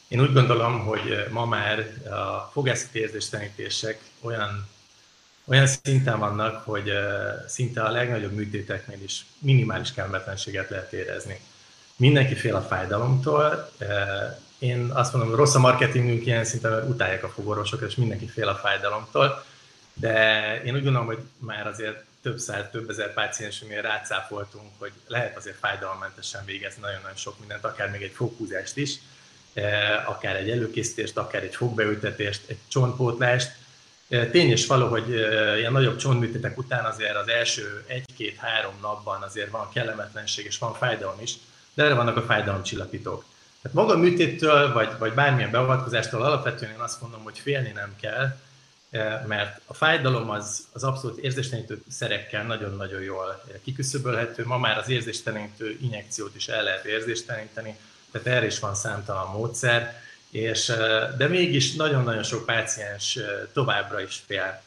Én 0.08 0.20
úgy 0.20 0.32
gondolom, 0.32 0.78
hogy 0.78 1.26
ma 1.32 1.44
már 1.44 1.78
a 2.10 2.50
fogászati 2.52 2.98
érzéstelenítések 2.98 4.00
olyan, 4.22 4.68
olyan 5.46 5.66
szinten 5.66 6.18
vannak, 6.18 6.64
hogy 6.64 6.90
szinte 7.46 7.82
a 7.82 7.90
legnagyobb 7.90 8.32
műtéteknél 8.32 9.02
is 9.02 9.26
minimális 9.38 9.92
kellemetlenséget 9.92 10.68
lehet 10.68 10.92
érezni. 10.92 11.40
Mindenki 11.96 12.34
fél 12.34 12.54
a 12.54 12.60
fájdalomtól, 12.60 13.68
én 14.60 14.90
azt 14.94 15.12
mondom, 15.12 15.34
rossz 15.34 15.54
a 15.54 15.58
marketingünk 15.58 16.26
ilyen 16.26 16.44
szinten, 16.44 16.70
mert 16.70 16.88
utálják 16.88 17.24
a 17.24 17.28
fogorvosokat, 17.28 17.88
és 17.88 17.94
mindenki 17.96 18.26
fél 18.26 18.48
a 18.48 18.54
fájdalomtól, 18.54 19.44
de 19.94 20.62
én 20.64 20.74
úgy 20.74 20.82
gondolom, 20.82 21.06
hogy 21.06 21.18
már 21.38 21.66
azért 21.66 22.04
több 22.22 22.38
száz, 22.38 22.64
több 22.70 22.90
ezer 22.90 23.14
páciensünknél 23.14 23.82
rácáfoltunk, 23.82 24.70
hogy 24.78 24.92
lehet 25.06 25.36
azért 25.36 25.56
fájdalommentesen 25.56 26.44
végezni 26.44 26.80
nagyon-nagyon 26.80 27.16
sok 27.16 27.38
mindent, 27.38 27.64
akár 27.64 27.90
még 27.90 28.02
egy 28.02 28.12
foghúzást 28.14 28.76
is, 28.76 28.98
eh, 29.52 30.08
akár 30.08 30.36
egy 30.36 30.50
előkészítést, 30.50 31.16
akár 31.16 31.42
egy 31.42 31.54
fogbeültetést, 31.54 32.40
egy 32.46 32.58
csontpótlást. 32.68 33.52
Eh, 34.08 34.28
tény 34.30 34.50
és 34.50 34.66
való, 34.66 34.88
hogy 34.88 35.12
eh, 35.12 35.58
ilyen 35.58 35.72
nagyobb 35.72 35.96
csontműtétek 35.96 36.58
után 36.58 36.84
azért 36.84 37.16
az 37.16 37.28
első 37.28 37.84
egy-két-három 37.86 38.74
napban 38.80 39.22
azért 39.22 39.50
van 39.50 39.68
kellemetlenség 39.72 40.44
és 40.44 40.58
van 40.58 40.74
fájdalom 40.74 41.20
is, 41.20 41.34
de 41.74 41.84
erre 41.84 41.94
vannak 41.94 42.16
a 42.16 42.22
fájdalomcsillapítók. 42.22 43.24
Tehát 43.62 43.76
maga 43.76 43.94
a 43.94 43.98
műtéttől, 43.98 44.72
vagy, 44.72 44.88
vagy 44.98 45.12
bármilyen 45.12 45.50
beavatkozástól 45.50 46.22
alapvetően 46.22 46.72
én 46.72 46.78
azt 46.78 47.00
mondom, 47.00 47.22
hogy 47.22 47.38
félni 47.38 47.70
nem 47.74 47.94
kell, 48.00 48.36
eh, 48.90 49.20
mert 49.26 49.60
a 49.66 49.74
fájdalom 49.74 50.30
az, 50.30 50.66
az 50.72 50.84
abszolút 50.84 51.18
érzéstelenítő 51.18 51.82
szerekkel 51.88 52.44
nagyon-nagyon 52.44 53.00
jól 53.00 53.44
kiküszöbölhető. 53.62 54.46
Ma 54.46 54.58
már 54.58 54.78
az 54.78 54.88
érzéstelenítő 54.88 55.78
injekciót 55.80 56.36
is 56.36 56.48
el 56.48 56.62
lehet 56.62 56.84
érzésteleníteni, 56.84 57.76
tehát 58.10 58.26
erre 58.26 58.46
is 58.46 58.58
van 58.58 58.74
számtalan 58.74 59.30
módszer, 59.30 60.00
és, 60.30 60.68
eh, 60.68 61.08
de 61.16 61.28
mégis 61.28 61.74
nagyon-nagyon 61.74 62.22
sok 62.22 62.46
páciens 62.46 63.16
eh, 63.16 63.26
továbbra 63.52 64.00
is 64.00 64.22
fél. 64.26 64.62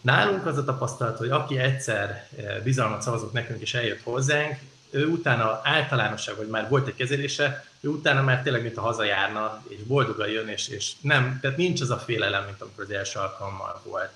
Nálunk 0.00 0.46
az 0.46 0.56
a 0.56 0.64
tapasztalat, 0.64 1.18
hogy 1.18 1.30
aki 1.30 1.58
egyszer 1.58 2.28
bizalmat 2.62 3.02
szavazott 3.02 3.32
nekünk 3.32 3.60
és 3.60 3.74
eljött 3.74 4.02
hozzánk, 4.02 4.58
ő 4.90 5.06
utána 5.06 5.60
általánosság, 5.64 6.34
hogy 6.34 6.46
már 6.46 6.68
volt 6.68 6.88
egy 6.88 6.94
kezelése, 6.94 7.64
ő 7.80 7.88
utána 7.88 8.22
már 8.22 8.42
tényleg, 8.42 8.62
mint 8.62 8.76
a 8.76 8.80
hazajárna, 8.80 9.62
és 9.68 9.78
boldogan 9.82 10.28
jön, 10.28 10.48
és, 10.48 10.68
és 10.68 10.92
nem, 11.00 11.38
tehát 11.40 11.56
nincs 11.56 11.80
az 11.80 11.90
a 11.90 11.98
félelem, 11.98 12.44
mint 12.44 12.60
amikor 12.60 12.84
az 12.84 12.90
első 12.90 13.18
alkalommal 13.18 13.80
volt, 13.84 14.10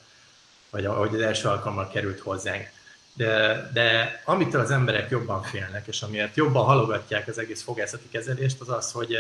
vagy 0.71 0.85
ahogy 0.85 1.15
az 1.15 1.21
első 1.21 1.49
alkalommal 1.49 1.89
került 1.89 2.21
hozzánk. 2.21 2.71
De, 3.15 3.71
de 3.73 4.21
amitől 4.25 4.61
az 4.61 4.71
emberek 4.71 5.11
jobban 5.11 5.43
félnek, 5.43 5.87
és 5.87 6.03
amiért 6.03 6.37
jobban 6.37 6.65
halogatják 6.65 7.29
az 7.29 7.39
egész 7.39 7.63
fogászati 7.63 8.09
kezelést, 8.09 8.61
az 8.61 8.69
az, 8.69 8.93
hogy 8.93 9.17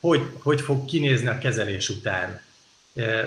hogy, 0.00 0.22
hogy 0.42 0.60
fog 0.60 0.84
kinézni 0.84 1.26
a 1.26 1.38
kezelés 1.38 1.88
után. 1.88 2.40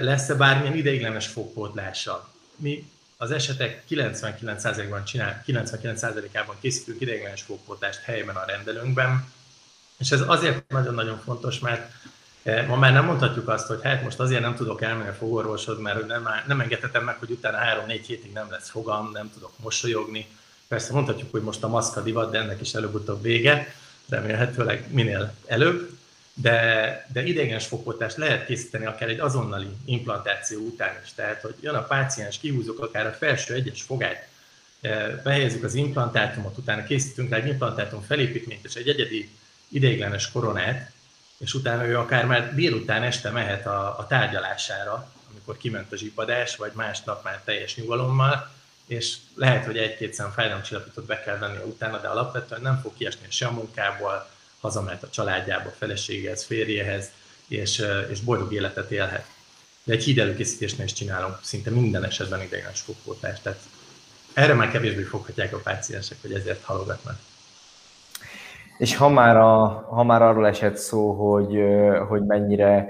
Lesz-e 0.02 0.34
bármilyen 0.34 0.76
ideiglenes 0.76 1.28
fogpótlása? 1.28 2.34
Mi 2.56 2.90
az 3.22 3.32
esetek 3.32 3.84
99%-ban 3.90 5.04
csinál, 5.04 5.44
99%-ában 5.48 6.56
készítünk 6.62 7.02
ideiglenes 7.02 7.42
fogpótlást 7.42 8.00
helyben 8.00 8.36
a 8.36 8.46
rendelőnkben, 8.46 9.32
és 9.98 10.12
ez 10.12 10.22
azért 10.28 10.68
nagyon-nagyon 10.68 11.20
fontos, 11.24 11.60
mert 11.60 11.92
eh, 12.44 12.68
ma 12.68 12.76
már 12.76 12.94
nem 12.94 13.06
mondhatjuk 13.06 13.50
azt, 13.50 13.68
hogy 13.68 13.80
hát 13.84 14.04
most 14.04 14.20
azért 14.20 14.42
nem 14.42 14.56
tudok 14.56 14.82
elmenni 14.82 15.10
a 15.10 15.14
fogorvoshoz, 15.14 15.80
mert 15.80 16.08
nem, 16.08 16.28
nem 16.48 16.60
engedhetem 16.60 17.04
meg, 17.04 17.16
hogy 17.16 17.32
utána 17.32 17.58
3-4 17.88 18.02
hétig 18.06 18.32
nem 18.32 18.52
lesz 18.52 18.70
fogam, 18.70 19.12
nem 19.12 19.32
tudok 19.34 19.52
mosolyogni. 19.56 20.28
Persze 20.68 20.94
mondhatjuk, 20.94 21.32
hogy 21.32 21.42
most 21.42 21.64
a 21.64 21.68
maszka 21.68 22.02
divat, 22.02 22.32
de 22.32 22.40
ennek 22.40 22.62
is 22.62 22.74
előbb-utóbb 22.74 23.22
vége, 23.22 23.76
remélhetőleg 24.10 24.94
minél 24.94 25.34
előbb. 25.46 25.99
De, 26.42 27.06
de 27.14 27.24
ideiglenes 27.24 27.66
fogpótást 27.66 28.18
lehet 28.18 28.46
készíteni 28.46 28.86
akár 28.86 29.10
egy 29.10 29.20
azonnali 29.20 29.68
implantáció 29.86 30.60
után 30.60 31.00
is. 31.04 31.14
Tehát, 31.14 31.42
hogy 31.42 31.56
jön 31.62 31.76
a 31.76 31.84
páciens, 31.84 32.40
kihúzok 32.40 32.80
akár 32.80 33.06
a 33.06 33.12
felső 33.12 33.54
egyes 33.54 33.82
fogát, 33.82 34.28
eh, 34.82 35.20
behelyezzük 35.24 35.64
az 35.64 35.74
implantátumot, 35.74 36.58
utána 36.58 36.84
készítünk 36.84 37.30
rá 37.30 37.38
egy 37.38 37.48
implantátum 37.48 38.02
felépítményt 38.02 38.66
és 38.66 38.74
egy 38.74 38.88
egyedi 38.88 39.30
ideiglenes 39.68 40.32
koronát, 40.32 40.92
és 41.38 41.54
utána 41.54 41.86
ő 41.86 41.98
akár 41.98 42.26
már 42.26 42.56
délután 42.56 43.04
este 43.04 43.30
mehet 43.30 43.66
a, 43.66 44.00
a 44.00 44.08
tárgyalására, 44.08 45.12
amikor 45.32 45.58
kiment 45.58 45.92
a 45.92 45.96
zsipadás, 45.96 46.56
vagy 46.56 46.72
másnap 46.76 47.24
már 47.24 47.42
teljes 47.46 47.76
nyugalommal, 47.76 48.52
és 48.88 49.16
lehet, 49.36 49.66
hogy 49.66 49.78
egy-két 49.78 50.14
szem 50.14 50.32
fájdalomcsillapítót 50.32 51.06
be 51.06 51.22
kell 51.22 51.38
venni 51.38 51.58
utána, 51.66 51.98
de 51.98 52.08
alapvetően 52.08 52.62
nem 52.62 52.80
fog 52.82 52.94
kiesni 52.98 53.26
se 53.30 53.46
a 53.46 53.52
munkából, 53.52 54.30
hazamert 54.60 55.04
a 55.04 55.10
családjába, 55.10 55.70
feleséghez, 55.78 56.44
férjehez, 56.44 57.10
és, 57.48 57.84
és 58.10 58.20
boldog 58.20 58.54
életet 58.54 58.92
élhet. 58.92 59.26
De 59.84 59.94
egy 59.94 60.04
híd 60.04 60.20
előkészítésnél 60.20 60.86
is 60.86 60.94
csinálunk 60.94 61.40
szinte 61.44 61.70
minden 61.70 62.04
esetben 62.04 62.42
ideiglenes 62.42 62.80
fogpótlást, 62.80 63.42
tehát 63.42 63.60
erre 64.34 64.54
már 64.54 64.72
kevésbé 64.72 65.04
foghatják 65.04 65.54
a 65.54 65.58
páciensek, 65.58 66.18
hogy 66.22 66.34
ezért 66.34 66.64
halogatnak. 66.64 67.20
És 68.80 68.96
ha 68.96 69.10
már, 69.10 69.38
a, 69.38 69.68
ha 69.90 70.04
már 70.04 70.22
arról 70.22 70.48
esett 70.48 70.76
szó, 70.76 71.12
hogy, 71.12 71.64
hogy 72.08 72.26
mennyire, 72.26 72.88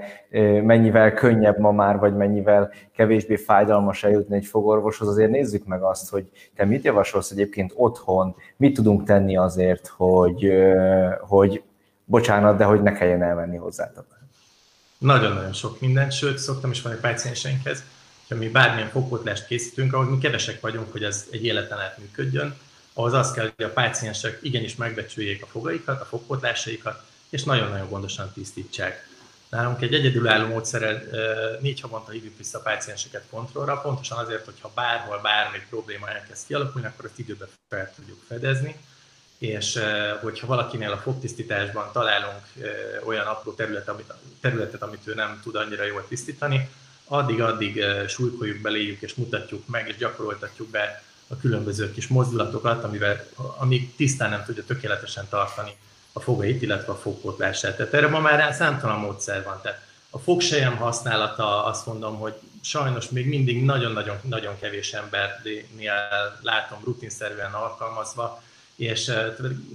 mennyivel 0.62 1.12
könnyebb 1.12 1.58
ma 1.58 1.72
már, 1.72 1.98
vagy 1.98 2.16
mennyivel 2.16 2.72
kevésbé 2.96 3.36
fájdalmas 3.36 4.04
eljutni 4.04 4.36
egy 4.36 4.46
fogorvoshoz, 4.46 5.08
azért 5.08 5.30
nézzük 5.30 5.64
meg 5.64 5.82
azt, 5.82 6.10
hogy 6.10 6.30
te 6.54 6.64
mit 6.64 6.84
javasolsz 6.84 7.30
egyébként 7.30 7.72
otthon, 7.76 8.34
mit 8.56 8.74
tudunk 8.74 9.04
tenni 9.04 9.36
azért, 9.36 9.86
hogy, 9.86 10.52
hogy 11.20 11.62
bocsánat, 12.04 12.56
de 12.56 12.64
hogy 12.64 12.82
ne 12.82 12.92
kelljen 12.92 13.22
elmenni 13.22 13.56
hozzátok. 13.56 14.06
Nagyon-nagyon 14.98 15.52
sok 15.52 15.80
mindent, 15.80 16.12
sőt, 16.12 16.38
szoktam 16.38 16.70
is 16.70 16.82
mondani 16.82 17.06
pácienseinkhez, 17.06 17.84
ha 18.28 18.34
mi 18.34 18.48
bármilyen 18.48 18.88
fogpótlást 18.88 19.46
készítünk, 19.46 19.92
ahogy 19.92 20.08
mi 20.08 20.18
kevesek 20.18 20.60
vagyunk, 20.60 20.92
hogy 20.92 21.02
ez 21.02 21.26
egy 21.30 21.44
életen 21.44 21.78
át 21.78 21.98
működjön, 21.98 22.54
ahhoz 22.92 23.12
az 23.12 23.32
kell, 23.32 23.52
hogy 23.56 23.64
a 23.64 23.72
páciensek 23.72 24.38
igenis 24.42 24.76
megbecsüljék 24.76 25.42
a 25.42 25.46
fogaikat, 25.46 26.00
a 26.00 26.04
fogpotlásaikat, 26.04 27.02
és 27.28 27.42
nagyon-nagyon 27.42 27.88
gondosan 27.88 28.32
tisztítsák. 28.32 29.08
Nálunk 29.48 29.82
egy 29.82 29.94
egyedülálló 29.94 30.46
módszerrel 30.46 31.02
négy 31.60 31.80
havonta 31.80 32.10
hívjuk 32.10 32.36
vissza 32.36 32.58
a 32.58 32.62
pácienseket 32.62 33.24
kontrollra, 33.30 33.80
pontosan 33.80 34.18
azért, 34.18 34.44
hogyha 34.44 34.72
bárhol 34.74 35.20
bármi 35.22 35.58
probléma 35.68 36.08
elkezd 36.08 36.46
kialakulni, 36.46 36.86
akkor 36.86 37.04
ezt 37.04 37.18
időben 37.18 37.48
fel 37.68 37.92
tudjuk 37.94 38.18
fedezni, 38.28 38.76
és 39.38 39.78
hogyha 40.20 40.46
valakinél 40.46 40.92
a 40.92 40.96
fogtisztításban 40.96 41.92
találunk 41.92 42.42
olyan 43.04 43.26
apró 43.26 43.52
terület, 43.52 43.88
amit, 43.88 44.12
területet, 44.40 44.82
amit 44.82 45.06
ő 45.06 45.14
nem 45.14 45.40
tud 45.42 45.54
annyira 45.54 45.84
jól 45.84 46.04
tisztítani, 46.08 46.70
addig-addig 47.04 47.84
súlykoljuk 48.08 48.60
beléjük, 48.60 49.02
és 49.02 49.14
mutatjuk 49.14 49.66
meg, 49.66 49.88
és 49.88 49.96
gyakoroltatjuk 49.96 50.68
be 50.68 51.02
a 51.32 51.36
különböző 51.36 51.92
kis 51.92 52.06
mozdulatokat, 52.06 52.84
amivel, 52.84 53.26
amíg 53.56 53.94
tisztán 53.96 54.30
nem 54.30 54.44
tudja 54.44 54.64
tökéletesen 54.64 55.28
tartani 55.28 55.76
a 56.12 56.20
fogait, 56.20 56.62
illetve 56.62 56.92
a 56.92 56.96
fogpotlását. 56.96 57.76
Tehát 57.76 57.94
erre 57.94 58.08
ma 58.08 58.20
már 58.20 58.54
számtalan 58.54 58.98
módszer 58.98 59.44
van. 59.44 59.60
Tehát 59.62 59.80
a 60.10 60.18
fogsejem 60.18 60.76
használata 60.76 61.64
azt 61.64 61.86
mondom, 61.86 62.18
hogy 62.18 62.34
sajnos 62.62 63.08
még 63.08 63.26
mindig 63.28 63.64
nagyon-nagyon 63.64 64.16
nagyon 64.22 64.58
kevés 64.58 64.92
embernél 64.92 66.38
látom 66.42 66.78
rutinszerűen 66.84 67.52
alkalmazva, 67.52 68.42
és 68.76 69.12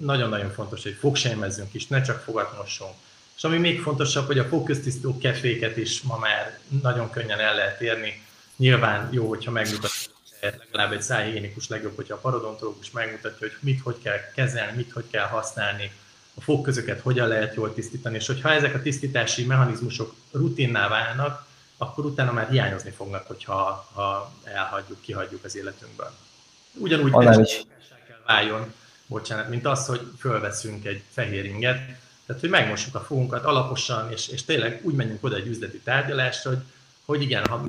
nagyon-nagyon 0.01 0.51
fontos, 0.51 0.83
hogy 0.83 0.97
fogsejmezzünk 0.99 1.73
is, 1.73 1.87
ne 1.87 2.01
csak 2.01 2.21
fogat 2.21 2.57
mossunk. 2.57 2.93
És 3.37 3.43
ami 3.43 3.57
még 3.57 3.81
fontosabb, 3.81 4.25
hogy 4.25 4.39
a 4.39 4.45
fogköztisztító 4.45 5.17
keféket 5.17 5.77
is 5.77 6.01
ma 6.01 6.17
már 6.17 6.59
nagyon 6.81 7.09
könnyen 7.09 7.39
el 7.39 7.55
lehet 7.55 7.81
érni. 7.81 8.23
Nyilván 8.55 9.09
jó, 9.11 9.27
hogyha 9.27 9.51
megmutatjuk 9.51 10.14
legalább 10.51 10.91
egy 10.91 11.01
szájhigiénikus 11.01 11.67
legjobb, 11.67 11.95
hogyha 11.95 12.15
a 12.15 12.19
parodontológus 12.19 12.91
megmutatja, 12.91 13.47
hogy 13.47 13.57
mit 13.59 13.81
hogy 13.81 13.97
kell 14.03 14.31
kezelni, 14.35 14.75
mit 14.75 14.91
hogy 14.91 15.05
kell 15.11 15.27
használni, 15.27 15.91
a 16.37 16.41
fogközöket 16.41 17.01
hogyan 17.01 17.27
lehet 17.27 17.55
jól 17.55 17.73
tisztítani, 17.73 18.15
és 18.15 18.27
hogyha 18.27 18.51
ezek 18.51 18.75
a 18.75 18.81
tisztítási 18.81 19.45
mechanizmusok 19.45 20.15
rutinná 20.31 20.87
válnak, 20.87 21.45
akkor 21.77 22.05
utána 22.05 22.31
már 22.31 22.49
hiányozni 22.49 22.91
fognak, 22.91 23.27
hogyha 23.27 23.89
ha 23.93 24.33
elhagyjuk, 24.43 25.01
kihagyjuk 25.01 25.43
az 25.43 25.55
életünkből. 25.55 26.11
Ugyanúgy 26.73 27.11
kell 27.11 28.21
váljon, 28.25 28.73
bocsánat, 29.07 29.49
mint 29.49 29.65
az, 29.65 29.85
hogy 29.85 30.01
fölveszünk 30.19 30.85
egy 30.85 31.03
fehér 31.11 31.45
inget, 31.45 31.79
tehát, 32.25 32.41
hogy 32.41 32.49
megmossuk 32.49 32.95
a 32.95 32.99
fogunkat 32.99 33.43
alaposan, 33.43 34.11
és, 34.11 34.27
és 34.27 34.43
tényleg 34.43 34.79
úgy 34.83 34.93
menjünk 34.93 35.23
oda 35.23 35.35
egy 35.35 35.47
üzleti 35.47 35.79
tárgyalásra, 35.79 36.49
hogy, 36.49 36.63
hogy 37.05 37.21
igen, 37.21 37.45
ha 37.45 37.65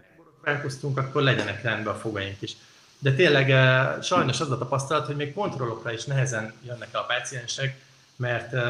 megborotálkoztunk, 0.47 0.99
akkor 0.99 1.23
legyenek 1.23 1.63
rendben 1.63 1.95
a 1.95 1.99
fogaink 1.99 2.43
is. 2.43 2.53
De 2.99 3.13
tényleg 3.13 3.51
eh, 3.51 4.03
sajnos 4.03 4.41
az 4.41 4.51
a 4.51 4.59
tapasztalat, 4.59 5.07
hogy 5.07 5.17
még 5.17 5.35
kontrollokra 5.35 5.93
is 5.93 6.05
nehezen 6.05 6.53
jönnek 6.67 6.89
el 6.93 7.01
a 7.01 7.05
páciensek, 7.05 7.81
mert 8.17 8.53
eh, 8.53 8.63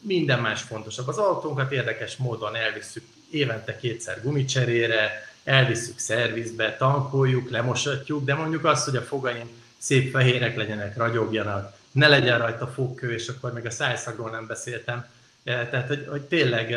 minden 0.00 0.40
más 0.40 0.62
fontosabb. 0.62 1.08
Az 1.08 1.18
autónkat 1.18 1.72
érdekes 1.72 2.16
módon 2.16 2.56
elvisszük 2.56 3.04
évente 3.30 3.76
kétszer 3.76 4.22
gumicserére, 4.22 5.28
elvisszük 5.44 5.98
szervizbe, 5.98 6.76
tankoljuk, 6.76 7.50
lemosatjuk, 7.50 8.24
de 8.24 8.34
mondjuk 8.34 8.64
azt, 8.64 8.84
hogy 8.84 8.96
a 8.96 9.02
fogaim 9.02 9.48
szép 9.78 10.10
fehérek 10.10 10.56
legyenek, 10.56 10.96
ragyogjanak, 10.96 11.72
ne 11.92 12.08
legyen 12.08 12.38
rajta 12.38 12.66
fogkő, 12.66 13.12
és 13.12 13.28
akkor 13.28 13.52
még 13.52 13.66
a 13.66 13.70
szájszagról 13.70 14.30
nem 14.30 14.46
beszéltem. 14.46 15.06
Eh, 15.44 15.68
tehát, 15.70 15.88
hogy, 15.88 16.06
hogy 16.08 16.22
tényleg 16.22 16.74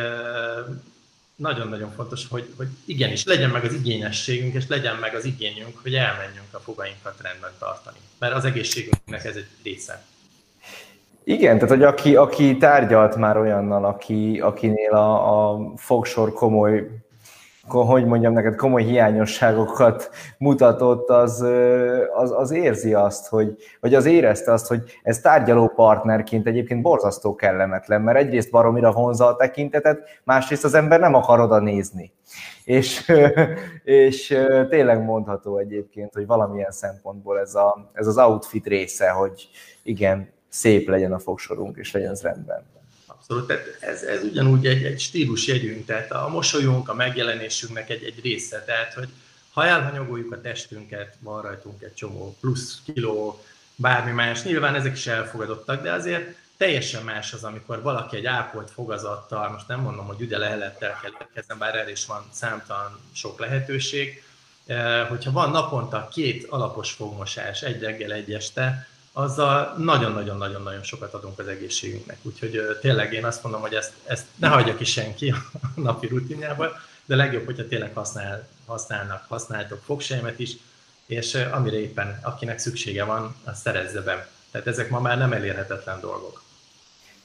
nagyon-nagyon 1.36 1.92
fontos, 1.92 2.28
hogy, 2.28 2.54
hogy 2.58 2.68
igenis 2.86 3.24
legyen 3.24 3.50
meg 3.50 3.64
az 3.64 3.74
igényességünk, 3.74 4.54
és 4.54 4.68
legyen 4.68 4.96
meg 4.96 5.16
az 5.16 5.26
igényünk, 5.26 5.78
hogy 5.82 5.96
elmenjünk 5.96 6.48
a 6.52 6.60
fogainkat 6.60 7.16
rendben 7.22 7.52
tartani. 7.60 7.98
Mert 8.20 8.34
az 8.34 8.46
egészségünknek 8.46 9.26
ez 9.26 9.36
egy 9.36 9.48
része. 9.64 10.04
Igen, 11.24 11.56
tehát 11.56 11.70
hogy 11.70 11.84
aki, 11.84 12.16
aki 12.16 12.58
tárgyalt 12.58 13.16
már 13.16 13.38
olyannal, 13.38 13.86
aki, 13.86 14.40
akinél 14.40 14.92
a, 14.92 15.52
a 15.52 15.72
fogsor 15.76 16.34
komoly 16.34 17.03
hogy 17.68 18.06
mondjam 18.06 18.34
neked, 18.34 18.56
komoly 18.56 18.84
hiányosságokat 18.84 20.10
mutatott, 20.38 21.10
az, 21.10 21.42
az, 22.14 22.32
az 22.32 22.52
érzi 22.52 22.94
azt, 22.94 23.28
hogy, 23.28 23.56
vagy 23.80 23.94
az 23.94 24.06
érezte 24.06 24.52
azt, 24.52 24.68
hogy 24.68 24.84
ez 25.04 25.20
tárgyaló 25.20 25.68
partnerként 25.68 26.48
egyébként 26.48 26.82
borzasztó 26.82 27.36
kellemetlen, 27.36 28.02
mert 28.02 28.18
egyrészt 28.18 28.52
baromira 28.52 28.92
vonza 28.92 29.28
a 29.28 29.36
tekintetet, 29.36 30.22
másrészt 30.24 30.64
az 30.64 30.74
ember 30.74 31.00
nem 31.00 31.14
akar 31.14 31.40
oda 31.40 31.60
nézni. 31.60 32.12
És, 32.64 33.12
és 33.84 34.28
tényleg 34.70 35.04
mondható 35.04 35.58
egyébként, 35.58 36.14
hogy 36.14 36.26
valamilyen 36.26 36.72
szempontból 36.72 37.40
ez, 37.40 37.56
a, 37.56 37.90
ez 37.94 38.08
az 38.08 38.18
outfit 38.18 38.68
része, 38.68 39.10
hogy 39.10 39.50
igen, 39.84 40.30
szép 40.50 40.88
legyen 40.88 41.14
a 41.14 41.20
fogsorunk, 41.20 41.78
és 41.78 41.92
legyen 41.92 42.12
ez 42.12 42.22
rendben. 42.22 42.72
Abszolút, 43.28 43.48
tehát 43.48 43.78
ez, 43.80 44.02
ez 44.02 44.24
ugyanúgy 44.24 44.66
egy, 44.66 44.84
egy 44.84 45.00
stílusjegyünk, 45.00 45.86
tehát 45.86 46.12
a 46.12 46.28
mosolyunk, 46.28 46.90
a 46.90 46.94
megjelenésünknek 46.94 47.90
egy, 47.90 48.04
egy 48.04 48.20
része, 48.24 48.64
tehát 48.64 48.94
hogy 48.94 49.10
ha 49.54 49.66
elhanyagoljuk 49.66 50.32
a 50.32 50.42
testünket, 50.42 51.16
van 51.20 51.42
rajtunk 51.42 51.82
egy 51.84 51.94
csomó 51.94 52.38
plusz 52.40 52.82
kiló, 52.94 53.44
bármi 53.76 54.12
más, 54.12 54.44
nyilván 54.44 54.76
ezek 54.76 54.96
is 54.96 55.08
elfogadottak, 55.08 55.84
de 55.84 55.92
azért 55.92 56.36
teljesen 56.58 57.04
más 57.04 57.34
az, 57.34 57.44
amikor 57.44 57.82
valaki 57.82 58.16
egy 58.16 58.26
ápolt 58.26 58.72
fogazattal, 58.72 59.50
most 59.50 59.68
nem 59.68 59.80
mondom, 59.80 60.06
hogy 60.06 60.22
üde 60.22 60.38
lehelettel 60.38 61.00
érkezni, 61.04 61.56
bár 61.60 61.76
erre 61.76 61.92
is 61.92 62.06
van 62.06 62.26
számtalan 62.32 63.00
sok 63.12 63.40
lehetőség, 63.40 64.24
eh, 64.66 65.08
hogyha 65.08 65.32
van 65.32 65.52
naponta 65.52 66.08
két 66.12 66.46
alapos 66.50 66.92
fogmosás, 66.92 67.62
egy 67.62 67.82
reggel, 67.82 68.12
egy 68.12 68.34
este, 68.34 68.88
azzal 69.14 69.74
nagyon-nagyon-nagyon-nagyon 69.78 70.84
sokat 70.84 71.14
adunk 71.14 71.40
az 71.40 71.48
egészségünknek. 71.48 72.18
Úgyhogy 72.22 72.78
tényleg 72.82 73.14
én 73.14 73.26
azt 73.26 73.44
mondom, 73.44 73.62
hogy 73.62 73.74
ezt, 73.74 73.94
ezt 74.06 74.26
ne 74.36 74.48
hagyja 74.48 74.76
ki 74.76 74.86
senki 74.86 75.30
a 75.62 75.80
napi 75.82 76.08
rutinjából, 76.08 76.80
de 77.06 77.16
legjobb, 77.16 77.46
hogyha 77.46 77.68
tényleg 77.68 77.94
használ, 77.94 78.48
használnak, 78.66 79.26
használtok 79.28 79.82
fogsejmet 79.84 80.40
is, 80.40 80.58
és 81.06 81.36
amire 81.36 81.80
éppen 81.80 82.20
akinek 82.22 82.58
szüksége 82.58 83.04
van, 83.04 83.36
azt 83.44 83.62
szerezze 83.62 84.02
be. 84.02 84.28
Tehát 84.52 84.68
ezek 84.68 84.90
ma 84.90 85.00
már 85.00 85.18
nem 85.18 85.34
elérhetetlen 85.34 86.00
dolgok. 86.00 86.42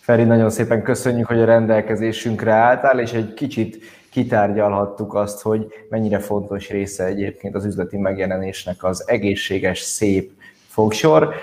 Feri, 0.00 0.24
nagyon 0.24 0.50
szépen 0.50 0.82
köszönjük, 0.82 1.26
hogy 1.26 1.40
a 1.40 1.44
rendelkezésünkre 1.44 2.52
álltál, 2.52 3.00
és 3.00 3.12
egy 3.12 3.34
kicsit 3.34 3.78
kitárgyalhattuk 4.10 5.14
azt, 5.14 5.42
hogy 5.42 5.66
mennyire 5.90 6.18
fontos 6.18 6.68
része 6.68 7.04
egyébként 7.04 7.54
az 7.54 7.64
üzleti 7.64 7.96
megjelenésnek 7.96 8.84
az 8.84 9.08
egészséges, 9.08 9.80
szép 9.80 10.32
fogsor 10.68 11.34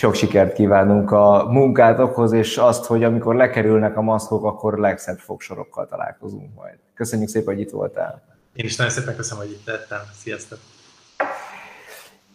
sok 0.00 0.14
sikert 0.14 0.52
kívánunk 0.52 1.10
a 1.10 1.46
munkátokhoz, 1.50 2.32
és 2.32 2.56
azt, 2.56 2.84
hogy 2.84 3.04
amikor 3.04 3.34
lekerülnek 3.34 3.96
a 3.96 4.00
maszkok, 4.00 4.44
akkor 4.44 4.78
legszebb 4.78 5.18
fogsorokkal 5.18 5.86
találkozunk 5.86 6.54
majd. 6.54 6.78
Köszönjük 6.94 7.28
szépen, 7.28 7.54
hogy 7.54 7.62
itt 7.62 7.70
voltál. 7.70 8.22
Én 8.54 8.64
is 8.64 8.76
nagyon 8.76 8.92
szépen 8.92 9.16
köszönöm, 9.16 9.44
hogy 9.44 9.52
itt 9.52 9.66
lettem. 9.66 9.98
Sziasztok! 10.12 10.58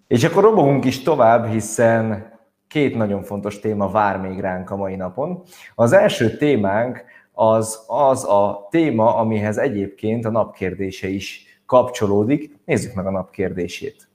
És 0.08 0.24
akkor 0.24 0.44
robogunk 0.44 0.86
is 0.86 1.04
tovább, 1.04 1.48
hiszen 1.48 2.32
két 2.68 2.96
nagyon 2.96 3.24
fontos 3.24 3.60
téma 3.60 3.92
vár 3.92 4.18
még 4.18 4.40
ránk 4.40 4.70
a 4.70 4.76
mai 4.76 4.96
napon. 4.96 5.44
Az 5.76 5.94
első 5.94 6.38
témánk 6.38 7.04
az 7.32 7.84
az 7.88 8.24
a 8.24 8.68
téma, 8.70 9.16
amihez 9.16 9.58
egyébként 9.58 10.26
a 10.26 10.32
napkérdése 10.32 11.08
is 11.08 11.60
kapcsolódik. 11.66 12.56
Nézzük 12.66 12.94
meg 12.94 13.06
a 13.06 13.12
napkérdését. 13.12 14.08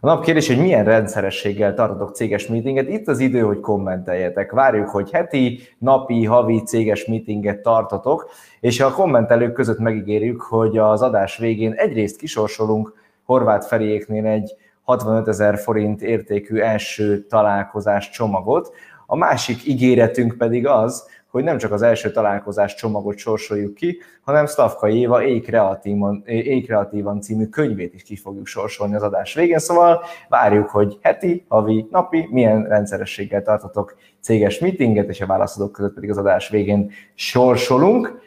A 0.00 0.06
nap 0.06 0.24
kérdés, 0.24 0.46
hogy 0.46 0.58
milyen 0.58 0.84
rendszerességgel 0.84 1.74
tartotok 1.74 2.14
céges 2.14 2.46
meetinget. 2.46 2.88
Itt 2.88 3.08
az 3.08 3.18
idő, 3.18 3.40
hogy 3.40 3.60
kommenteljetek. 3.60 4.52
Várjuk, 4.52 4.88
hogy 4.88 5.10
heti, 5.10 5.60
napi, 5.78 6.24
havi 6.24 6.62
céges 6.62 7.04
meetinget 7.06 7.62
tartotok, 7.62 8.30
és 8.60 8.80
a 8.80 8.92
kommentelők 8.92 9.52
között 9.52 9.78
megígérjük, 9.78 10.40
hogy 10.40 10.78
az 10.78 11.02
adás 11.02 11.36
végén 11.36 11.72
egyrészt 11.72 12.18
kisorsolunk 12.18 12.94
Horváth 13.24 13.66
Feriéknél 13.66 14.26
egy 14.26 14.54
65 14.82 15.28
ezer 15.28 15.58
forint 15.58 16.02
értékű 16.02 16.58
első 16.58 17.26
találkozás 17.26 18.10
csomagot, 18.10 18.74
a 19.06 19.16
másik 19.16 19.66
ígéretünk 19.66 20.38
pedig 20.38 20.66
az, 20.66 21.08
hogy 21.30 21.44
nem 21.44 21.58
csak 21.58 21.72
az 21.72 21.82
első 21.82 22.10
találkozás 22.10 22.74
csomagot 22.74 23.16
sorsoljuk 23.16 23.74
ki, 23.74 23.98
hanem 24.22 24.46
Stavka 24.46 24.88
Éva 24.88 25.24
Éj 25.24 25.40
Kreatívan, 25.40 26.22
Éj 26.26 26.60
Kreatívan 26.60 27.20
című 27.20 27.46
könyvét 27.46 27.94
is 27.94 28.02
ki 28.02 28.16
fogjuk 28.16 28.46
sorsolni 28.46 28.94
az 28.94 29.02
adás 29.02 29.34
végén, 29.34 29.58
szóval 29.58 30.02
várjuk, 30.28 30.68
hogy 30.68 30.98
heti, 31.00 31.44
havi, 31.48 31.86
napi, 31.90 32.28
milyen 32.30 32.62
rendszerességgel 32.62 33.42
tartotok 33.42 33.96
céges 34.20 34.58
meetinget, 34.58 35.08
és 35.08 35.20
a 35.20 35.26
válaszadók 35.26 35.72
között 35.72 35.94
pedig 35.94 36.10
az 36.10 36.18
adás 36.18 36.48
végén 36.48 36.90
sorsolunk. 37.14 38.20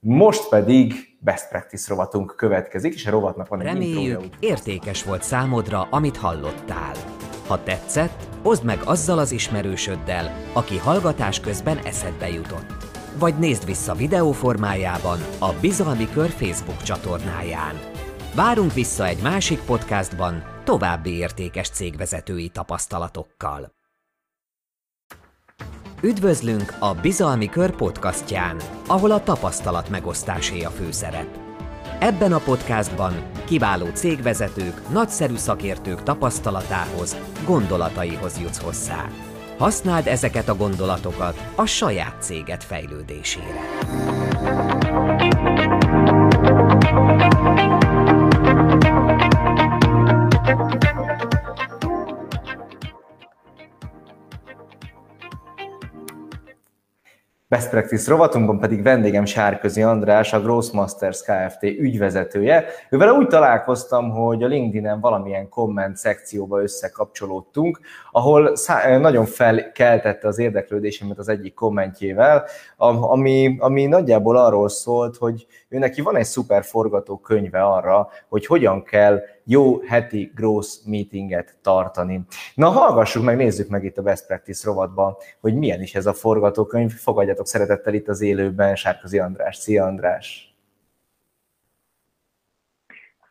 Most 0.00 0.48
pedig 0.48 0.94
best 1.18 1.48
practice 1.48 1.86
rovatunk 1.88 2.34
következik, 2.36 2.94
és 2.94 3.06
a 3.06 3.10
rovatnak 3.10 3.48
van 3.48 3.60
egy 3.60 3.66
Reméljük, 3.66 4.20
értékes 4.40 5.04
volt 5.04 5.22
számodra, 5.22 5.86
amit 5.90 6.16
hallottál. 6.16 6.92
Ha 7.46 7.62
tetszett, 7.62 8.31
oszd 8.42 8.64
meg 8.64 8.80
azzal 8.84 9.18
az 9.18 9.32
ismerősöddel, 9.32 10.36
aki 10.52 10.78
hallgatás 10.78 11.40
közben 11.40 11.78
eszedbe 11.78 12.28
jutott. 12.28 12.90
Vagy 13.18 13.38
nézd 13.38 13.64
vissza 13.64 13.94
videó 13.94 14.32
formájában 14.32 15.18
a 15.38 15.52
Bizalmi 15.60 16.08
Kör 16.10 16.30
Facebook 16.30 16.82
csatornáján. 16.82 17.80
Várunk 18.34 18.72
vissza 18.72 19.06
egy 19.06 19.22
másik 19.22 19.60
podcastban 19.60 20.44
további 20.64 21.10
értékes 21.10 21.68
cégvezetői 21.68 22.48
tapasztalatokkal. 22.48 23.72
Üdvözlünk 26.02 26.74
a 26.78 26.94
Bizalmi 26.94 27.48
Kör 27.48 27.76
podcastján, 27.76 28.56
ahol 28.86 29.10
a 29.10 29.22
tapasztalat 29.22 29.88
megosztásé 29.88 30.62
a 30.62 30.70
főszerep. 30.70 31.41
Ebben 32.02 32.32
a 32.32 32.38
podcastban 32.38 33.12
kiváló 33.44 33.86
cégvezetők, 33.86 34.88
nagyszerű 34.92 35.36
szakértők 35.36 36.02
tapasztalatához, 36.02 37.16
gondolataihoz 37.44 38.38
jutsz 38.40 38.62
hozzá. 38.62 39.08
Használd 39.58 40.06
ezeket 40.06 40.48
a 40.48 40.56
gondolatokat 40.56 41.50
a 41.54 41.66
saját 41.66 42.22
céged 42.22 42.62
fejlődésére. 42.62 43.60
Best 57.52 57.70
Practice 57.70 58.10
rovatunkban 58.10 58.58
pedig 58.58 58.82
vendégem 58.82 59.24
Sárközi 59.24 59.82
András, 59.82 60.32
a 60.32 60.40
Grossmasters 60.40 61.22
Kft. 61.22 61.62
ügyvezetője. 61.62 62.64
Ővel 62.90 63.10
úgy 63.10 63.26
találkoztam, 63.26 64.10
hogy 64.10 64.42
a 64.42 64.46
LinkedIn-en 64.46 65.00
valamilyen 65.00 65.48
komment 65.48 65.96
szekcióba 65.96 66.62
összekapcsolódtunk, 66.62 67.80
ahol 68.12 68.52
nagyon 69.00 69.24
felkeltette 69.24 70.28
az 70.28 70.38
érdeklődésemet 70.38 71.18
az 71.18 71.28
egyik 71.28 71.54
kommentjével, 71.54 72.44
ami, 72.76 73.56
ami 73.58 73.86
nagyjából 73.86 74.36
arról 74.36 74.68
szólt, 74.68 75.16
hogy 75.16 75.46
ő 75.68 75.78
neki 75.78 76.00
van 76.00 76.16
egy 76.16 76.24
szuper 76.24 76.64
forgatókönyve 76.64 77.62
arra, 77.62 78.08
hogy 78.28 78.46
hogyan 78.46 78.82
kell 78.82 79.20
jó 79.44 79.80
heti 79.80 80.32
gross 80.34 80.78
meetinget 80.86 81.56
tartani. 81.62 82.20
Na 82.54 82.68
hallgassuk 82.68 83.24
meg, 83.24 83.36
nézzük 83.36 83.68
meg 83.68 83.84
itt 83.84 83.98
a 83.98 84.02
Best 84.02 84.26
Practice 84.26 84.68
rovatban, 84.68 85.14
hogy 85.40 85.54
milyen 85.54 85.82
is 85.82 85.94
ez 85.94 86.06
a 86.06 86.12
forgatókönyv. 86.12 86.90
Fogadjatok 86.92 87.46
szeretettel 87.46 87.94
itt 87.94 88.08
az 88.08 88.20
élőben 88.20 88.76
Sárkozi 88.76 89.18
András. 89.18 89.56
Szia 89.56 89.84
András! 89.84 90.54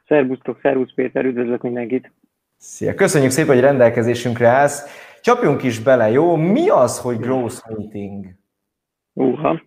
Szervusztok, 0.08 0.60
szervusz 0.62 0.94
Péter, 0.94 1.26
üdvözlök 1.26 1.62
mindenkit! 1.62 2.12
Szia! 2.58 2.94
Köszönjük 2.94 3.32
szépen, 3.32 3.54
hogy 3.54 3.64
rendelkezésünkre 3.64 4.48
állsz. 4.48 4.86
Csapjunk 5.22 5.64
is 5.64 5.80
bele, 5.80 6.10
jó? 6.10 6.36
Mi 6.36 6.70
az, 6.70 7.00
hogy 7.00 7.18
gross 7.18 7.62
meeting? 7.68 8.26
Uha. 9.14 9.62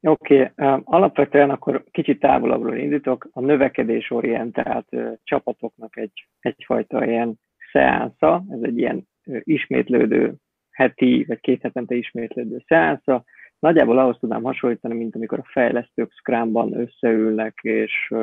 Oké, 0.00 0.50
okay. 0.56 0.80
alapvetően 0.84 1.50
akkor 1.50 1.84
kicsit 1.90 2.20
távolabbról 2.20 2.76
indítok. 2.76 3.28
A 3.32 3.40
növekedésorientált 3.40 4.88
csapatoknak 5.22 5.96
egy, 5.96 6.28
egyfajta 6.40 7.06
ilyen 7.06 7.38
szeánsza, 7.72 8.44
ez 8.50 8.60
egy 8.62 8.78
ilyen 8.78 9.08
ismétlődő 9.24 10.34
heti 10.70 11.24
vagy 11.28 11.40
két 11.40 11.62
hetente 11.62 11.94
ismétlődő 11.94 12.62
szeánsza. 12.66 13.24
Nagyjából 13.58 13.98
ahhoz 13.98 14.16
tudnám 14.18 14.42
hasonlítani, 14.42 14.94
mint 14.94 15.14
amikor 15.14 15.38
a 15.38 15.48
fejlesztők 15.52 16.12
Scrumban 16.12 16.80
összeülnek, 16.80 17.58
és, 17.62 18.14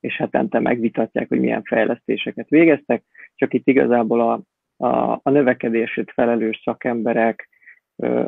és 0.00 0.16
hetente 0.16 0.58
megvitatják, 0.58 1.28
hogy 1.28 1.40
milyen 1.40 1.62
fejlesztéseket 1.62 2.48
végeztek, 2.48 3.02
csak 3.34 3.54
itt 3.54 3.66
igazából 3.66 4.20
a, 4.20 4.42
a, 4.86 5.20
a 5.22 5.30
növekedését 5.30 6.10
felelős 6.10 6.60
szakemberek, 6.64 7.48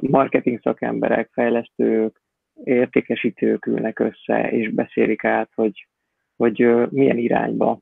marketing 0.01 0.61
szakemberek, 0.62 1.28
fejlesztők, 1.33 2.20
értékesítők 2.64 3.66
ülnek 3.66 3.98
össze, 3.98 4.50
és 4.50 4.70
beszélik 4.70 5.24
át, 5.24 5.50
hogy, 5.55 5.88
hogy 6.36 6.88
milyen 6.90 7.18
irányba 7.18 7.78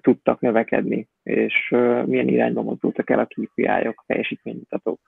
tudtak 0.00 0.40
növekedni, 0.40 1.08
és 1.22 1.68
milyen 2.04 2.28
irányba 2.28 2.62
mozdultak 2.62 3.10
el 3.10 3.18
a 3.18 3.26
KPI-ok, 3.26 4.04
teljesítménymutatók. 4.06 5.00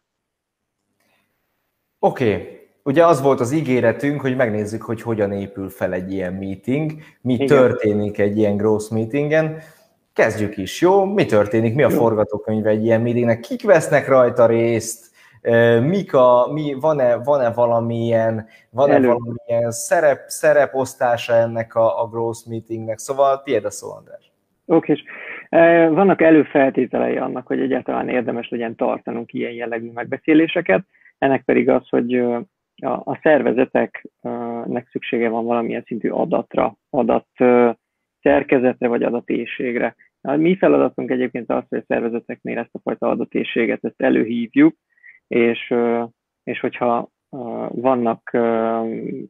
Oké, 1.98 2.34
okay. 2.34 2.60
Ugye 2.84 3.06
az 3.06 3.22
volt 3.22 3.40
az 3.40 3.52
ígéretünk, 3.52 4.20
hogy 4.20 4.36
megnézzük, 4.36 4.82
hogy 4.82 5.02
hogyan 5.02 5.32
épül 5.32 5.68
fel 5.68 5.92
egy 5.92 6.12
ilyen 6.12 6.32
meeting, 6.32 6.92
mi 7.20 7.34
Igen. 7.34 7.46
történik 7.46 8.18
egy 8.18 8.38
ilyen 8.38 8.56
gross 8.56 8.88
meetingen. 8.88 9.58
Kezdjük 10.12 10.56
is, 10.56 10.80
jó? 10.80 11.04
Mi 11.04 11.24
történik? 11.24 11.74
Mi 11.74 11.82
a 11.82 11.90
jó. 11.90 11.96
forgatókönyve 11.96 12.70
egy 12.70 12.84
ilyen 12.84 13.00
meetingnek? 13.00 13.40
Kik 13.40 13.62
vesznek 13.62 14.08
rajta 14.08 14.46
részt? 14.46 15.10
Mik 15.80 16.14
a, 16.14 16.53
mi, 16.53 16.76
van-e, 16.80 17.16
van-e 17.16 17.53
valamilyen, 17.53 18.47
van-e 18.70 19.01
valamilyen 19.01 19.70
szerep, 19.70 20.18
szereposztása 20.26 21.34
ennek 21.34 21.74
a, 21.74 22.03
a 22.03 22.09
growth 22.09 22.49
meetingnek, 22.49 22.99
szóval 22.99 23.43
tiéd 23.43 23.64
a 23.64 23.70
szó, 23.70 23.93
András. 23.93 24.32
Oké, 24.66 24.93
és 24.93 25.03
vannak 25.95 26.20
előfeltételei 26.22 27.16
annak, 27.16 27.47
hogy 27.47 27.61
egyáltalán 27.61 28.09
érdemes 28.09 28.49
legyen 28.49 28.76
tartanunk 28.76 29.32
ilyen 29.32 29.53
jellegű 29.53 29.90
megbeszéléseket, 29.90 30.84
ennek 31.18 31.43
pedig 31.45 31.68
az, 31.68 31.88
hogy 31.88 32.14
a 33.05 33.18
szervezeteknek 33.22 34.88
szüksége 34.90 35.28
van 35.28 35.45
valamilyen 35.45 35.84
szintű 35.86 36.09
adatra, 36.09 36.76
adat 36.90 37.28
szerkezetre 38.20 38.88
vagy 38.88 39.03
adatészségre. 39.03 39.95
A 40.20 40.36
mi 40.36 40.57
feladatunk 40.57 41.11
egyébként 41.11 41.51
az, 41.51 41.64
hogy 41.68 41.78
a 41.78 41.84
szervezeteknél 41.86 42.59
ezt 42.59 42.74
a 42.74 42.80
fajta 42.82 43.09
adatészséget 43.09 43.84
ezt 43.84 44.03
előhívjuk, 44.03 44.76
és, 45.32 45.74
és 46.44 46.60
hogyha 46.60 47.08
vannak, 47.68 48.30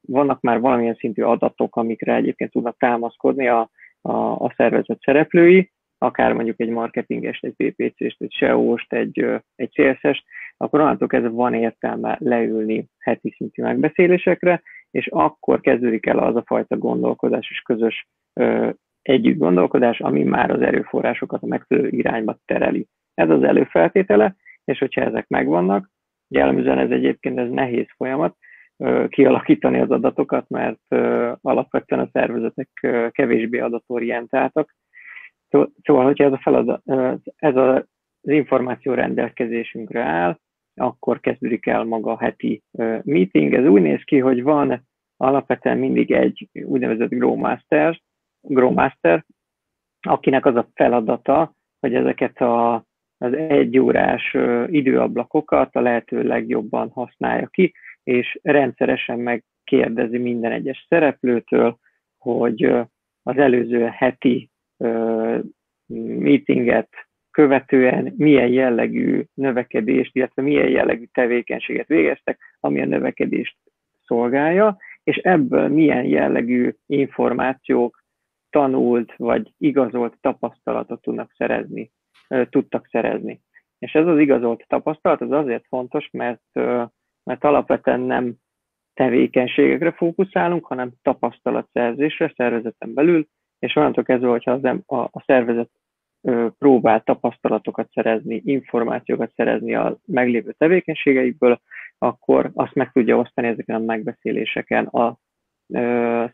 vannak 0.01 0.41
már 0.41 0.61
valamilyen 0.61 0.95
szintű 0.95 1.23
adatok, 1.23 1.77
amikre 1.77 2.15
egyébként 2.15 2.51
tudnak 2.51 2.77
támaszkodni 2.77 3.49
a, 3.49 3.71
a, 4.01 4.13
a 4.13 4.55
szervezet 4.57 5.01
szereplői, 5.01 5.71
akár 5.99 6.33
mondjuk 6.33 6.61
egy 6.61 6.69
marketingest, 6.69 7.45
egy 7.45 7.55
PPC-st, 7.57 8.23
egy 8.23 8.33
SEO-st, 8.33 8.93
egy, 8.93 9.27
egy 9.55 9.71
CSS-t, 9.71 10.25
akkor 10.57 10.81
onnantól 10.81 11.09
kezdve 11.09 11.31
van 11.31 11.55
értelme 11.55 12.17
leülni 12.21 12.87
heti 12.99 13.35
szintű 13.37 13.63
megbeszélésekre, 13.63 14.63
és 14.91 15.07
akkor 15.07 15.61
kezdődik 15.61 16.07
el 16.07 16.19
az 16.19 16.37
a 16.37 16.43
fajta 16.47 16.77
gondolkodás 16.77 17.51
és 17.51 17.61
közös 17.61 18.09
ö, 18.33 18.71
együtt 19.03 19.39
gondolkodás, 19.39 20.01
ami 20.01 20.23
már 20.23 20.51
az 20.51 20.61
erőforrásokat 20.61 21.43
a 21.43 21.47
megfelelő 21.47 21.89
irányba 21.89 22.39
tereli. 22.45 22.87
Ez 23.15 23.31
az 23.31 23.43
előfeltétele, 23.43 24.37
és 24.65 24.79
hogyha 24.79 25.01
ezek 25.01 25.29
megvannak, 25.29 25.91
jellemzően 26.29 26.79
ez 26.79 26.91
egyébként 26.91 27.39
ez 27.39 27.51
nehéz 27.51 27.87
folyamat, 27.97 28.37
kialakítani 29.09 29.79
az 29.79 29.91
adatokat, 29.91 30.49
mert 30.49 30.95
alapvetően 31.41 32.01
a 32.01 32.09
szervezetek 32.13 32.69
kevésbé 33.11 33.59
adatorientáltak. 33.59 34.75
Szóval, 35.83 36.05
hogyha 36.05 36.25
ez, 36.25 36.33
a 36.33 36.41
feladat, 36.43 36.83
ez 37.37 37.57
az 37.57 37.83
információ 38.21 38.95
rendelkezésünkre 38.95 40.03
áll, 40.03 40.39
akkor 40.75 41.21
kezdődik 41.21 41.67
el 41.67 41.85
maga 41.85 42.13
a 42.13 42.19
heti 42.19 42.63
meeting. 43.03 43.55
Ez 43.55 43.67
úgy 43.67 43.83
néz 43.83 44.03
ki, 44.05 44.19
hogy 44.19 44.43
van 44.43 44.87
alapvetően 45.17 45.79
mindig 45.79 46.11
egy 46.11 46.49
úgynevezett 46.65 47.09
Growmaster, 47.09 48.01
Growmaster 48.41 49.25
akinek 50.01 50.47
az 50.47 50.57
a 50.57 50.69
feladata, 50.75 51.55
hogy 51.81 51.95
ezeket 51.95 52.41
a 52.41 52.85
az 53.23 53.35
egyórás 53.37 54.37
időablakokat 54.67 55.77
a 55.77 55.81
lehető 55.81 56.23
legjobban 56.23 56.91
használja 56.91 57.47
ki, 57.47 57.73
és 58.03 58.39
rendszeresen 58.43 59.19
megkérdezi 59.19 60.19
minden 60.19 60.53
egyes 60.53 60.87
szereplőtől, 60.89 61.79
hogy 62.19 62.63
az 63.23 63.37
előző 63.37 63.85
heti 63.85 64.51
meetinget 66.19 66.89
követően 67.31 68.15
milyen 68.17 68.49
jellegű 68.49 69.23
növekedést, 69.35 70.17
illetve 70.17 70.43
milyen 70.43 70.69
jellegű 70.69 71.05
tevékenységet 71.13 71.87
végeztek, 71.87 72.39
ami 72.61 72.81
a 72.81 72.87
növekedést 72.87 73.57
szolgálja, 74.07 74.77
és 75.05 75.17
ebből 75.17 75.69
milyen 75.69 76.05
jellegű 76.05 76.75
információk, 76.87 78.03
tanult 78.51 79.15
vagy 79.17 79.53
igazolt 79.59 80.17
tapasztalatot 80.21 81.03
tudnak 81.03 81.33
szerezni, 81.37 81.91
tudtak 82.29 82.89
szerezni. 82.91 83.41
És 83.79 83.93
ez 83.93 84.07
az 84.07 84.19
igazolt 84.19 84.65
tapasztalat 84.69 85.21
az 85.21 85.31
azért 85.31 85.67
fontos, 85.69 86.09
mert, 86.11 86.43
mert 87.23 87.45
alapvetően 87.45 88.01
nem 88.01 88.35
tevékenységekre 88.95 89.93
fókuszálunk, 89.93 90.67
hanem 90.67 90.93
tapasztalatszerzésre 91.03 92.33
szervezeten 92.37 92.95
belül, 92.95 93.27
és 93.59 93.77
onnantól 93.77 94.05
kezdve, 94.05 94.29
hogyha 94.29 94.51
az, 94.51 94.65
a, 94.87 94.97
a 94.97 95.23
szervezet 95.27 95.71
próbál 96.59 97.03
tapasztalatokat 97.03 97.91
szerezni, 97.93 98.43
információkat 98.45 99.33
szerezni 99.35 99.75
a 99.75 99.99
meglévő 100.07 100.55
tevékenységeikből, 100.59 101.61
akkor 101.99 102.51
azt 102.55 102.75
meg 102.75 102.93
tudja 102.93 103.19
osztani 103.19 103.47
ezeken 103.47 103.77
a 103.77 103.85
megbeszéléseken 103.85 104.87
a 104.87 105.19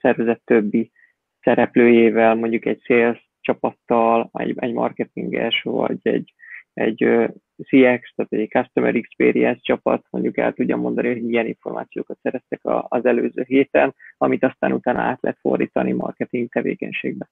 szervezet 0.00 0.40
többi 0.44 0.90
szereplőjével, 1.40 2.34
mondjuk 2.34 2.66
egy 2.66 2.80
sales 2.82 3.27
csapattal, 3.48 4.30
egy, 4.32 4.54
egy 4.58 4.72
marketinges, 4.72 5.62
vagy 5.62 5.98
egy, 6.02 6.34
egy 6.72 6.96
CX, 7.62 8.12
tehát 8.14 8.28
egy 8.28 8.48
Customer 8.48 8.94
Experience 8.94 9.60
csapat 9.62 10.06
mondjuk 10.10 10.36
el 10.36 10.52
tudja 10.52 10.76
mondani, 10.76 11.08
hogy 11.08 11.22
milyen 11.22 11.46
információkat 11.46 12.18
szereztek 12.22 12.60
az 12.88 13.04
előző 13.04 13.44
héten, 13.46 13.94
amit 14.16 14.44
aztán 14.44 14.72
utána 14.72 15.00
át 15.00 15.18
lehet 15.22 15.38
fordítani 15.40 15.92
marketing 15.92 16.48
tevékenységbe 16.48 17.28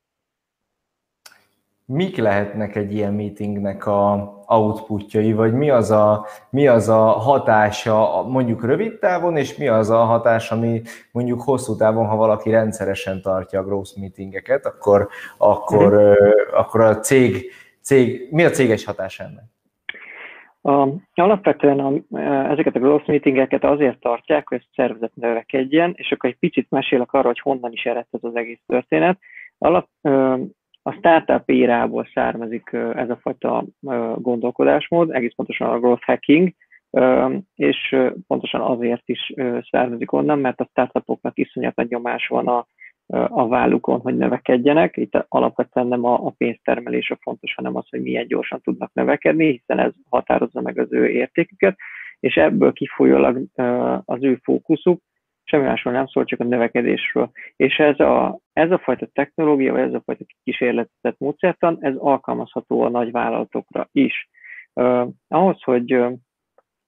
mik 1.86 2.16
lehetnek 2.16 2.76
egy 2.76 2.92
ilyen 2.92 3.14
meetingnek 3.14 3.86
a 3.86 4.34
outputjai, 4.46 5.32
vagy 5.32 5.52
mi 5.52 5.70
az 5.70 5.90
a, 5.90 6.26
mi 6.50 6.66
az 6.66 6.88
a 6.88 7.02
hatása 7.02 8.26
mondjuk 8.28 8.64
rövid 8.64 8.98
távon, 8.98 9.36
és 9.36 9.56
mi 9.56 9.68
az 9.68 9.90
a 9.90 10.04
hatás, 10.04 10.50
ami 10.50 10.82
mondjuk 11.12 11.42
hosszú 11.42 11.76
távon, 11.76 12.06
ha 12.06 12.16
valaki 12.16 12.50
rendszeresen 12.50 13.22
tartja 13.22 13.60
a 13.60 13.64
growth 13.64 13.98
meetingeket, 13.98 14.66
akkor, 14.66 15.08
akkor, 15.38 15.92
mm-hmm. 15.92 16.12
akkor 16.52 16.80
a 16.80 16.98
cég, 16.98 17.50
cég, 17.80 18.28
mi 18.30 18.44
a 18.44 18.50
céges 18.50 18.84
hatás 18.84 19.20
ennek? 19.20 19.44
A, 20.62 20.88
alapvetően 21.14 21.78
a, 21.78 22.18
ezeket 22.50 22.76
a 22.76 22.78
growth 22.78 23.08
meetingeket 23.08 23.64
azért 23.64 24.00
tartják, 24.00 24.48
hogy 24.48 24.66
a 24.66 24.72
szervezet 24.74 25.14
növekedjen, 25.14 25.92
és 25.96 26.12
akkor 26.12 26.30
egy 26.30 26.38
picit 26.38 26.70
mesélek 26.70 27.12
arról, 27.12 27.26
hogy 27.26 27.40
honnan 27.40 27.72
is 27.72 27.84
eredt 27.84 28.08
ez 28.14 28.20
az 28.22 28.36
egész 28.36 28.60
történet. 28.66 29.18
Alap, 29.58 29.88
a 30.86 30.92
startup 30.92 31.50
érából 31.50 32.08
származik 32.14 32.72
ez 32.72 33.10
a 33.10 33.18
fajta 33.20 33.64
gondolkodásmód, 34.16 35.10
egész 35.10 35.34
pontosan 35.34 35.68
a 35.68 35.78
growth 35.78 36.04
hacking, 36.04 36.52
és 37.54 37.96
pontosan 38.26 38.60
azért 38.60 39.02
is 39.04 39.34
származik 39.70 40.12
onnan, 40.12 40.38
mert 40.38 40.60
a 40.60 40.68
startupoknak 40.70 41.38
iszonyat 41.38 41.76
nagy 41.76 41.88
nyomás 41.88 42.26
van 42.26 42.48
a, 42.48 42.66
a 43.28 43.48
vállukon, 43.48 44.00
hogy 44.00 44.16
növekedjenek. 44.16 44.96
Itt 44.96 45.26
alapvetően 45.28 45.86
nem 45.86 46.04
a, 46.04 46.26
a 46.26 46.34
pénztermelés 46.36 47.10
a 47.10 47.18
fontos, 47.20 47.54
hanem 47.54 47.76
az, 47.76 47.86
hogy 47.90 48.02
milyen 48.02 48.26
gyorsan 48.26 48.60
tudnak 48.60 48.90
növekedni, 48.92 49.50
hiszen 49.50 49.78
ez 49.78 49.92
határozza 50.08 50.60
meg 50.60 50.78
az 50.78 50.92
ő 50.92 51.08
értéküket, 51.08 51.76
és 52.20 52.34
ebből 52.34 52.72
kifolyólag 52.72 53.42
az 54.04 54.22
ő 54.22 54.38
fókuszuk 54.42 55.02
semmi 55.48 55.64
másról 55.64 55.92
nem 55.92 56.06
szól, 56.06 56.24
csak 56.24 56.40
a 56.40 56.44
növekedésről. 56.44 57.30
És 57.56 57.78
ez 57.78 58.00
a, 58.00 58.38
ez 58.52 58.70
a 58.70 58.78
fajta 58.78 59.06
technológia, 59.06 59.72
vagy 59.72 59.82
ez 59.82 59.94
a 59.94 60.02
fajta 60.04 60.24
kísérletezett 60.44 61.18
módszertan, 61.18 61.78
ez 61.80 61.94
alkalmazható 61.96 62.82
a 62.82 62.88
nagy 62.88 63.10
vállalatokra 63.10 63.88
is. 63.92 64.28
Uh, 64.72 65.08
ahhoz, 65.28 65.62
hogy, 65.62 65.94
uh, 65.94 66.12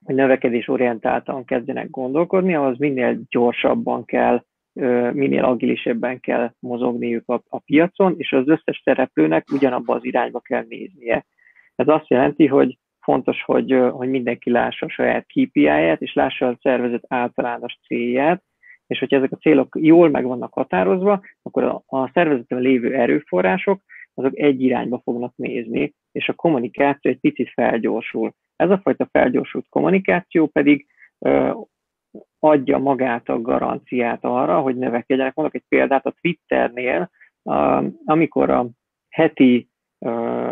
hogy 0.05 0.15
növekedés 0.15 0.69
orientáltan 0.69 1.45
kezdjenek 1.45 1.91
gondolkodni, 1.91 2.55
ahhoz 2.55 2.79
minél 2.79 3.21
gyorsabban 3.29 4.05
kell, 4.05 4.45
uh, 4.73 5.13
minél 5.13 5.45
agilisebben 5.45 6.21
kell 6.21 6.53
mozogniuk 6.59 7.29
a, 7.29 7.43
a 7.49 7.59
piacon, 7.59 8.15
és 8.17 8.33
az 8.33 8.49
összes 8.49 8.81
szereplőnek 8.85 9.47
ugyanabba 9.53 9.95
az 9.95 10.05
irányba 10.05 10.41
kell 10.41 10.65
néznie. 10.69 11.27
Ez 11.75 11.89
azt 11.89 12.09
jelenti, 12.09 12.47
hogy 12.47 12.79
fontos, 13.09 13.43
hogy, 13.43 13.77
hogy 13.91 14.09
mindenki 14.09 14.51
lássa 14.51 14.87
a 14.87 14.91
saját 14.91 15.27
KPI-ját, 15.27 16.03
és 16.03 16.13
lássa 16.15 16.47
a 16.47 16.59
szervezet 16.63 17.05
általános 17.09 17.79
célját, 17.87 18.43
és 18.87 18.99
hogyha 18.99 19.17
ezek 19.17 19.33
a 19.33 19.37
célok 19.37 19.77
jól 19.81 20.09
meg 20.09 20.25
vannak 20.25 20.53
határozva, 20.53 21.23
akkor 21.43 21.63
a, 21.63 21.83
a 21.87 22.11
szervezeten 22.13 22.59
lévő 22.59 22.95
erőforrások 22.95 23.83
azok 24.15 24.39
egy 24.39 24.61
irányba 24.61 25.01
fognak 25.05 25.33
nézni, 25.37 25.95
és 26.13 26.29
a 26.29 26.33
kommunikáció 26.33 27.11
egy 27.11 27.21
picit 27.21 27.51
felgyorsul. 27.53 28.33
Ez 28.57 28.71
a 28.71 28.81
fajta 28.83 29.09
felgyorsult 29.13 29.67
kommunikáció 29.69 30.47
pedig 30.47 30.87
ö, 31.19 31.51
adja 32.39 32.79
magát 32.79 33.29
a 33.29 33.41
garanciát 33.41 34.25
arra, 34.25 34.61
hogy 34.61 34.77
növekedjenek. 34.77 35.35
Mondok 35.35 35.55
egy 35.55 35.65
példát 35.69 36.07
a 36.07 36.15
Twitternél, 36.21 37.11
ö, 37.43 37.87
amikor 38.05 38.51
a 38.51 38.67
heti 39.09 39.69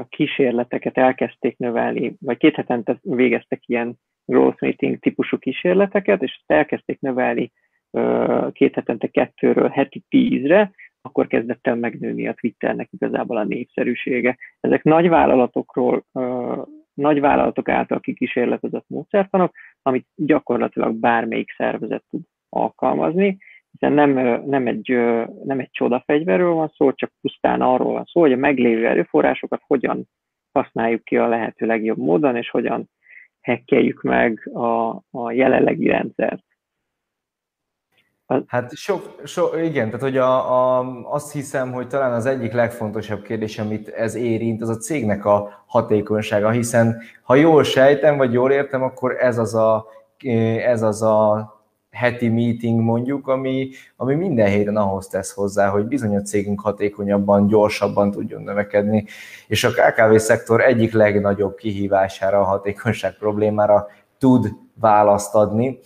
kísérleteket 0.09 0.99
elkezdték 0.99 1.59
növelni, 1.59 2.17
vagy 2.21 2.37
két 2.37 2.55
hetente 2.55 2.99
végeztek 3.03 3.63
ilyen 3.67 3.99
growth 4.25 4.63
meeting 4.63 4.99
típusú 4.99 5.39
kísérleteket, 5.39 6.23
és 6.23 6.41
elkezdték 6.47 7.01
növelni 7.01 7.53
két 8.53 8.75
hetente 8.75 9.07
kettőről 9.07 9.69
heti 9.69 10.05
tízre, 10.09 10.71
akkor 11.01 11.27
kezdett 11.27 11.67
el 11.67 11.77
megnőni 11.77 12.29
a 12.29 12.35
Twitternek 12.35 12.89
igazából 12.93 13.37
a 13.37 13.45
népszerűsége. 13.45 14.37
Ezek 14.61 14.83
nagy 14.83 15.09
vállalatokról, 15.09 16.05
nagy 16.95 17.21
vállalatok 17.21 17.69
által 17.69 18.01
kikísérletezett 18.01 18.85
módszertanok, 18.89 19.55
amit 19.83 20.07
gyakorlatilag 20.15 20.95
bármelyik 20.95 21.55
szervezet 21.57 22.05
tud 22.11 22.21
alkalmazni, 22.49 23.39
hiszen 23.79 23.93
nem, 23.93 24.11
nem, 24.47 24.67
egy, 24.67 24.89
nem 25.45 25.59
egy 25.59 25.71
csodafegyverről 25.71 26.53
van 26.53 26.73
szó, 26.77 26.93
csak 26.93 27.13
pusztán 27.21 27.61
arról 27.61 27.93
van 27.93 28.05
szó, 28.05 28.21
hogy 28.21 28.33
a 28.33 28.37
meglévő 28.37 28.87
erőforrásokat 28.87 29.63
hogyan 29.67 30.09
használjuk 30.53 31.05
ki 31.05 31.17
a 31.17 31.29
lehető 31.29 31.67
legjobb 31.67 31.99
módon, 31.99 32.37
és 32.37 32.51
hogyan 32.51 32.91
hekkeljük 33.41 34.03
meg 34.03 34.51
a, 34.55 34.89
a 35.11 35.31
jelenlegi 35.33 35.89
rendszert. 35.89 36.45
Hát 38.47 38.77
sok, 38.77 39.21
so, 39.25 39.59
igen, 39.59 39.87
tehát 39.87 40.01
hogy 40.01 40.17
a, 40.17 40.79
a, 40.79 40.85
azt 41.13 41.33
hiszem, 41.33 41.73
hogy 41.73 41.89
talán 41.89 42.13
az 42.13 42.27
egyik 42.27 42.53
legfontosabb 42.53 43.23
kérdés, 43.23 43.59
amit 43.59 43.89
ez 43.89 44.15
érint, 44.15 44.63
az 44.63 44.69
a 44.69 44.77
cégnek 44.77 45.25
a 45.25 45.65
hatékonysága, 45.67 46.51
hiszen 46.51 47.03
ha 47.23 47.35
jól 47.35 47.63
sejtem, 47.63 48.17
vagy 48.17 48.33
jól 48.33 48.53
értem, 48.53 48.83
akkor 48.83 49.17
ez 49.19 49.39
az 49.39 49.55
a, 49.55 49.87
ez 50.65 50.83
az 50.83 51.03
a 51.03 51.56
heti 51.97 52.29
meeting 52.29 52.81
mondjuk, 52.81 53.29
ami, 53.29 53.69
ami 53.97 54.15
minden 54.15 54.49
héten 54.49 54.77
ahhoz 54.77 55.07
tesz 55.07 55.35
hozzá, 55.35 55.69
hogy 55.69 55.85
bizony 55.87 56.17
a 56.17 56.21
cégünk 56.21 56.61
hatékonyabban, 56.61 57.47
gyorsabban 57.47 58.11
tudjon 58.11 58.43
növekedni, 58.43 59.05
és 59.47 59.65
a 59.65 59.71
KKV 59.71 60.17
szektor 60.17 60.61
egyik 60.61 60.93
legnagyobb 60.93 61.57
kihívására, 61.57 62.41
a 62.41 62.45
hatékonyság 62.45 63.17
problémára 63.19 63.87
tud 64.19 64.49
választ 64.75 65.35
adni. 65.35 65.79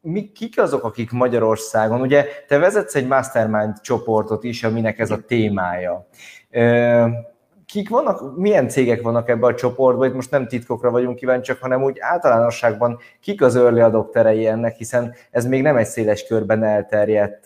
Mi, 0.00 0.32
kik 0.32 0.58
azok, 0.58 0.84
akik 0.84 1.10
Magyarországon, 1.10 2.00
ugye 2.00 2.26
te 2.48 2.58
vezetsz 2.58 2.94
egy 2.94 3.06
mastermind 3.06 3.80
csoportot 3.80 4.44
is, 4.44 4.64
aminek 4.64 4.98
ez 4.98 5.10
a 5.10 5.24
témája. 5.26 6.06
Kik 7.72 7.88
vannak, 7.88 8.36
milyen 8.36 8.68
cégek 8.68 9.02
vannak 9.02 9.28
ebben 9.28 9.52
a 9.52 9.54
csoportban, 9.54 10.08
itt 10.08 10.14
most 10.14 10.30
nem 10.30 10.46
titkokra 10.46 10.90
vagyunk 10.90 11.16
kíváncsiak, 11.16 11.58
hanem 11.58 11.82
úgy 11.82 11.96
általánosságban 12.00 12.98
kik 13.20 13.42
az 13.42 13.56
early 13.56 13.80
adopterei 13.80 14.46
ennek, 14.46 14.76
hiszen 14.76 15.14
ez 15.30 15.46
még 15.46 15.62
nem 15.62 15.76
egy 15.76 15.86
széles 15.86 16.26
körben 16.26 16.64
elterjedt 16.64 17.44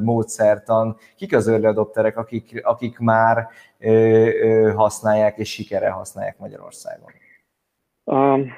módszertan. 0.00 0.96
Kik 1.16 1.34
az 1.34 1.48
early 1.48 1.66
adopterek, 1.66 2.16
akik, 2.16 2.60
akik 2.64 2.98
már 2.98 3.48
használják 4.74 5.38
és 5.38 5.50
sikere 5.50 5.90
használják 5.90 6.38
Magyarországon? 6.38 7.10
Um, 8.04 8.52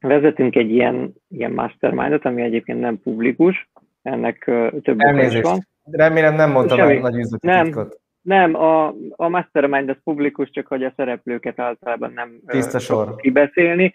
vezetünk 0.00 0.56
egy 0.56 0.70
ilyen, 0.70 1.14
ilyen 1.28 1.52
mastermindot, 1.52 2.24
ami 2.24 2.42
egyébként 2.42 2.80
nem 2.80 3.00
publikus, 3.02 3.70
ennek 4.02 4.50
több 4.82 5.00
is 5.00 5.40
van. 5.40 5.66
Remélem 5.90 6.34
nem 6.34 6.50
mondtam 6.50 6.98
nagy 6.98 7.16
üzleti 7.16 7.46
nem, 7.46 7.64
titkot. 7.64 8.00
Nem, 8.22 8.54
a, 8.54 8.94
a 9.10 9.28
mastermind 9.28 9.88
az 9.88 9.96
publikus, 10.04 10.50
csak 10.50 10.66
hogy 10.66 10.84
a 10.84 10.92
szereplőket 10.96 11.58
általában 11.58 12.12
nem 12.12 12.40
Tiszta 12.46 12.78
sor. 12.78 13.16
kibeszélni. 13.16 13.94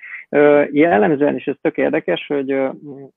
Jellemzően 0.71 1.35
is 1.35 1.45
ez 1.45 1.55
tök 1.61 1.77
érdekes, 1.77 2.27
hogy 2.27 2.57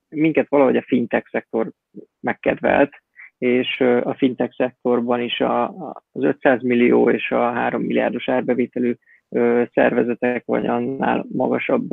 minket 0.09 0.49
valahogy 0.49 0.75
a 0.75 0.85
fintech 0.87 1.29
szektor 1.29 1.71
megkedvelt, 2.19 2.91
és 3.37 3.79
a 4.03 4.13
fintech 4.13 4.55
szektorban 4.55 5.21
is 5.21 5.39
a, 5.39 5.67
az 6.11 6.23
500 6.23 6.61
millió 6.61 7.09
és 7.09 7.31
a 7.31 7.51
3 7.51 7.81
milliárdos 7.81 8.29
árbevételű 8.29 8.95
szervezetek, 9.73 10.45
vagy 10.45 10.65
annál 10.65 11.25
magasabb 11.31 11.87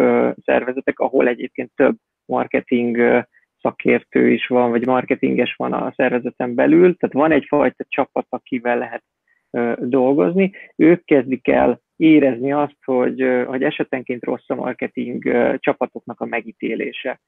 szervezetek, 0.44 0.98
ahol 0.98 1.28
egyébként 1.28 1.70
több 1.74 1.96
marketing 2.24 3.26
szakértő 3.66 4.30
is 4.30 4.46
van, 4.46 4.70
vagy 4.70 4.86
marketinges 4.86 5.54
van 5.54 5.72
a 5.72 5.92
szervezeten 5.96 6.54
belül, 6.54 6.96
tehát 6.96 7.14
van 7.14 7.32
egyfajta 7.32 7.84
csapat, 7.88 8.26
akivel 8.28 8.78
lehet 8.78 9.02
dolgozni, 9.78 10.52
ők 10.76 11.04
kezdik 11.04 11.48
el 11.48 11.80
érezni 11.96 12.52
azt, 12.52 12.76
hogy, 12.84 13.44
hogy 13.46 13.62
esetenként 13.62 14.24
rossz 14.24 14.48
a 14.48 14.54
marketing 14.54 15.22
csapatoknak 15.58 16.20
a 16.20 16.26
megítélése. 16.26 17.20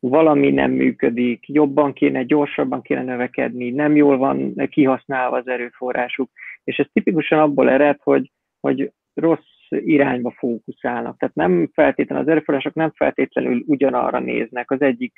Valami 0.00 0.50
nem 0.50 0.70
működik, 0.70 1.48
jobban 1.48 1.92
kéne, 1.92 2.22
gyorsabban 2.22 2.82
kéne 2.82 3.02
növekedni, 3.02 3.70
nem 3.70 3.96
jól 3.96 4.16
van 4.16 4.54
kihasználva 4.70 5.36
az 5.36 5.48
erőforrásuk, 5.48 6.30
és 6.64 6.78
ez 6.78 6.86
tipikusan 6.92 7.38
abból 7.38 7.70
ered, 7.70 7.98
hogy, 8.02 8.30
hogy 8.60 8.92
rossz 9.14 9.68
irányba 9.68 10.30
fókuszálnak. 10.30 11.18
Tehát 11.18 11.34
nem 11.34 11.70
feltétlenül, 11.72 12.24
az 12.24 12.30
erőforrások 12.30 12.74
nem 12.74 12.90
feltétlenül 12.94 13.62
ugyanarra 13.66 14.18
néznek 14.18 14.70
az 14.70 14.80
egyik, 14.80 15.12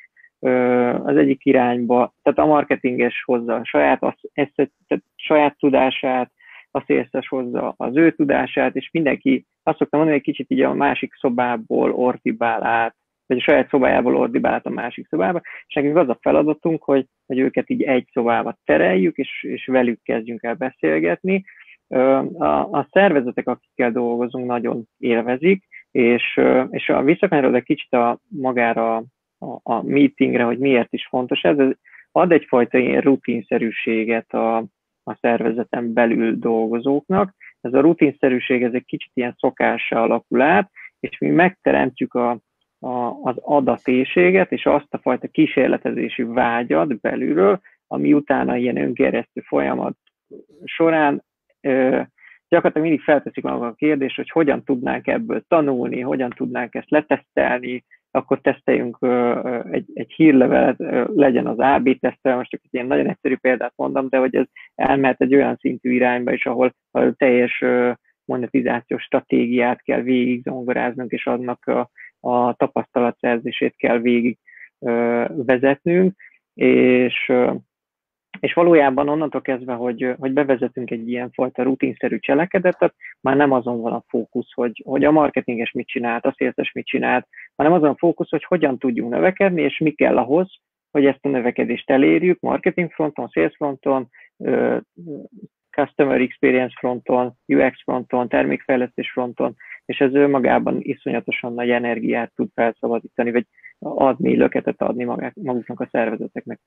az 1.04 1.16
egyik 1.16 1.44
irányba. 1.44 2.14
Tehát 2.22 2.38
a 2.38 2.46
marketinges 2.46 3.22
hozza 3.24 3.54
a 3.54 3.64
saját, 3.64 4.02
ezt, 4.32 4.52
tehát 4.54 5.04
saját 5.16 5.58
tudását, 5.58 6.32
a 6.70 6.82
szélszes 6.86 7.28
hozza 7.28 7.74
az 7.76 7.96
ő 7.96 8.12
tudását, 8.12 8.76
és 8.76 8.90
mindenki, 8.92 9.46
azt 9.62 9.78
szoktam 9.78 10.00
mondani, 10.00 10.20
hogy 10.22 10.32
kicsit 10.32 10.50
így 10.50 10.60
a 10.60 10.74
másik 10.74 11.14
szobából 11.14 11.92
ordibál 11.92 12.64
át, 12.64 12.96
vagy 13.26 13.36
a 13.36 13.40
saját 13.40 13.68
szobájából 13.68 14.16
ordibál 14.16 14.52
át 14.52 14.66
a 14.66 14.70
másik 14.70 15.06
szobába, 15.08 15.40
és 15.66 15.74
nekünk 15.74 15.96
az 15.96 16.08
a 16.08 16.18
feladatunk, 16.20 16.82
hogy, 16.82 17.06
hogy 17.26 17.38
őket 17.38 17.70
így 17.70 17.82
egy 17.82 18.08
szobába 18.12 18.58
tereljük, 18.64 19.16
és, 19.16 19.42
és 19.42 19.66
velük 19.66 20.02
kezdjünk 20.02 20.42
el 20.42 20.54
beszélgetni, 20.54 21.44
a, 21.88 22.44
a 22.70 22.88
szervezetek, 22.90 23.48
akikkel 23.48 23.90
dolgozunk, 23.90 24.46
nagyon 24.46 24.84
élvezik, 24.98 25.64
és, 25.90 26.40
és 26.70 26.88
a 26.88 27.02
visszakanyarodok 27.02 27.64
kicsit 27.64 27.92
a, 27.92 28.18
magára 28.28 29.02
a, 29.44 29.60
a 29.62 29.82
meetingre, 29.82 30.42
hogy 30.42 30.58
miért 30.58 30.92
is 30.92 31.06
fontos 31.06 31.42
ez, 31.42 31.58
ez 31.58 31.70
ad 32.12 32.32
egyfajta 32.32 32.78
ilyen 32.78 33.00
rutinszerűséget 33.00 34.32
a, 34.32 34.56
a 35.02 35.16
szervezeten 35.20 35.92
belül 35.92 36.38
dolgozóknak. 36.38 37.34
Ez 37.60 37.74
a 37.74 37.80
rutinszerűség, 37.80 38.62
ez 38.62 38.72
egy 38.72 38.84
kicsit 38.84 39.10
ilyen 39.14 39.34
szokással 39.38 40.02
alakul 40.02 40.40
át, 40.40 40.70
és 41.00 41.18
mi 41.18 41.28
megteremtjük 41.28 42.14
a, 42.14 42.30
a, 42.78 43.20
az 43.22 43.36
adatéséget, 43.40 44.52
és 44.52 44.66
azt 44.66 44.94
a 44.94 44.98
fajta 44.98 45.28
kísérletezési 45.28 46.22
vágyat 46.22 47.00
belülről, 47.00 47.60
ami 47.86 48.12
utána 48.12 48.56
ilyen 48.56 48.76
öngeresztő 48.76 49.40
folyamat 49.40 49.96
során 50.64 51.24
gyakorlatilag 52.48 52.88
mindig 52.88 53.00
felteszik 53.00 53.44
maguk 53.44 53.62
a 53.62 53.74
kérdést, 53.74 54.16
hogy 54.16 54.30
hogyan 54.30 54.64
tudnánk 54.64 55.06
ebből 55.06 55.44
tanulni, 55.48 56.00
hogyan 56.00 56.30
tudnánk 56.30 56.74
ezt 56.74 56.90
letesztelni, 56.90 57.84
akkor 58.14 58.40
teszteljünk 58.40 58.98
egy, 59.70 59.90
egy 59.94 60.12
hírlevelet, 60.12 60.76
legyen 61.14 61.46
az 61.46 61.58
AB 61.58 61.98
tesztel, 61.98 62.36
most 62.36 62.50
csak 62.50 62.60
egy 62.64 62.74
ilyen 62.74 62.86
nagyon 62.86 63.08
egyszerű 63.08 63.36
példát 63.36 63.72
mondom, 63.76 64.08
de 64.08 64.18
hogy 64.18 64.34
ez 64.34 64.46
elmehet 64.74 65.20
egy 65.20 65.34
olyan 65.34 65.56
szintű 65.56 65.92
irányba 65.92 66.32
is, 66.32 66.46
ahol 66.46 66.74
a 66.90 67.12
teljes 67.12 67.64
monetizációs 68.24 69.02
stratégiát 69.02 69.82
kell 69.82 70.00
végig 70.00 70.42
zongoráznunk, 70.42 71.10
és 71.10 71.26
annak 71.26 71.66
a, 71.66 71.90
a 72.20 72.54
tapasztalatszerzését 72.54 73.76
kell 73.76 73.98
végig 73.98 74.38
vezetnünk, 75.28 76.14
és 76.54 77.32
és 78.40 78.52
valójában 78.52 79.08
onnantól 79.08 79.40
kezdve, 79.40 79.72
hogy, 79.72 80.14
hogy 80.18 80.32
bevezetünk 80.32 80.90
egy 80.90 81.08
ilyen 81.08 81.30
fajta 81.30 81.62
rutinszerű 81.62 82.18
cselekedetet, 82.18 82.94
már 83.20 83.36
nem 83.36 83.52
azon 83.52 83.80
van 83.80 83.92
a 83.92 84.04
fókusz, 84.08 84.52
hogy, 84.52 84.82
hogy 84.84 85.04
a 85.04 85.10
marketinges 85.10 85.70
mit 85.70 85.86
csinált, 85.86 86.24
a 86.24 86.34
széltes 86.36 86.72
mit 86.72 86.86
csinált, 86.86 87.26
hanem 87.56 87.72
azon 87.72 87.88
a 87.88 87.96
fókusz, 87.96 88.30
hogy 88.30 88.44
hogyan 88.44 88.78
tudjunk 88.78 89.12
növekedni, 89.12 89.62
és 89.62 89.78
mi 89.78 89.90
kell 89.90 90.18
ahhoz, 90.18 90.54
hogy 90.90 91.06
ezt 91.06 91.24
a 91.24 91.28
növekedést 91.28 91.90
elérjük 91.90 92.40
marketing 92.40 92.90
fronton, 92.90 93.28
sales 93.28 93.56
fronton, 93.56 94.08
customer 95.70 96.20
experience 96.20 96.74
fronton, 96.78 97.32
UX 97.46 97.82
fronton, 97.82 98.28
termékfejlesztés 98.28 99.10
fronton, 99.10 99.54
és 99.84 99.98
ez 99.98 100.14
önmagában 100.14 100.76
iszonyatosan 100.80 101.54
nagy 101.54 101.70
energiát 101.70 102.32
tud 102.34 102.48
felszabadítani, 102.54 103.30
vagy 103.30 103.46
adni, 103.78 104.36
löketet 104.36 104.82
adni 104.82 105.04
maguknak 105.34 105.80
a 105.80 105.88
szervezeteknek. 105.90 106.60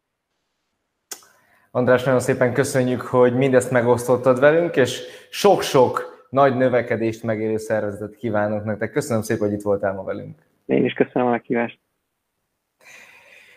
András, 1.78 2.03
nagyon 2.03 2.19
szépen 2.19 2.53
köszönjük, 2.53 3.01
hogy 3.01 3.36
mindezt 3.36 3.71
megosztottad 3.71 4.39
velünk, 4.39 4.75
és 4.75 5.01
sok-sok 5.30 6.25
nagy 6.30 6.55
növekedést 6.55 7.23
megérő 7.23 7.57
szervezetet 7.57 8.15
kívánok 8.15 8.63
nektek. 8.63 8.91
Köszönöm 8.91 9.21
szépen, 9.21 9.47
hogy 9.47 9.57
itt 9.57 9.63
voltál 9.63 9.93
ma 9.93 10.03
velünk. 10.03 10.39
Én 10.65 10.86
is 10.86 10.93
köszönöm 10.93 11.28
a 11.28 11.32
meghívást. 11.32 11.80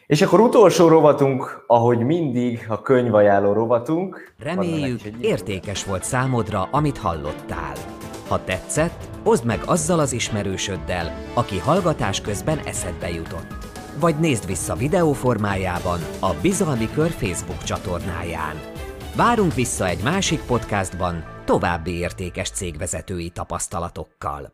És 0.06 0.22
akkor 0.22 0.40
utolsó 0.40 0.88
rovatunk, 0.88 1.64
ahogy 1.66 1.98
mindig, 1.98 2.66
a 2.68 2.82
könyvajánló 2.82 3.52
rovatunk. 3.52 4.34
Reméljük, 4.42 5.00
értékes 5.20 5.84
volt 5.84 6.02
számodra, 6.02 6.68
amit 6.70 6.98
hallottál. 6.98 7.74
Ha 8.28 8.44
tetszett, 8.44 9.08
oszd 9.24 9.46
meg 9.46 9.58
azzal 9.66 9.98
az 9.98 10.12
ismerősöddel, 10.12 11.14
aki 11.34 11.58
hallgatás 11.58 12.20
közben 12.20 12.58
eszedbe 12.58 13.08
jutott 13.08 13.69
vagy 14.00 14.18
nézd 14.18 14.46
vissza 14.46 14.74
videó 14.74 15.12
formájában 15.12 16.00
a 16.20 16.34
Bizalmi 16.42 16.90
Kör 16.90 17.10
Facebook 17.10 17.62
csatornáján. 17.62 18.60
Várunk 19.16 19.54
vissza 19.54 19.86
egy 19.86 20.02
másik 20.02 20.40
podcastban 20.40 21.24
további 21.44 21.90
értékes 21.90 22.50
cégvezetői 22.50 23.30
tapasztalatokkal. 23.30 24.52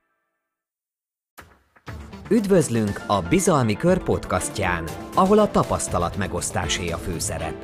Üdvözlünk 2.29 3.05
a 3.07 3.21
Bizalmi 3.21 3.77
Kör 3.77 4.03
podcastján, 4.03 4.85
ahol 5.15 5.39
a 5.39 5.51
tapasztalat 5.51 6.17
megosztásé 6.17 6.91
a 6.91 6.97
főszerep. 6.97 7.55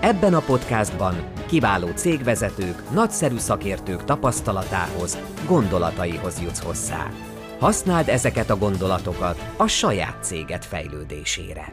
Ebben 0.00 0.34
a 0.34 0.40
podcastban 0.40 1.14
kiváló 1.46 1.88
cégvezetők, 1.94 2.90
nagyszerű 2.90 3.36
szakértők 3.36 4.04
tapasztalatához, 4.04 5.18
gondolataihoz 5.46 6.40
jutsz 6.40 6.62
hozzá. 6.62 7.10
Használd 7.60 8.08
ezeket 8.08 8.50
a 8.50 8.56
gondolatokat 8.56 9.36
a 9.56 9.66
saját 9.66 10.16
céged 10.20 10.62
fejlődésére. 10.64 11.64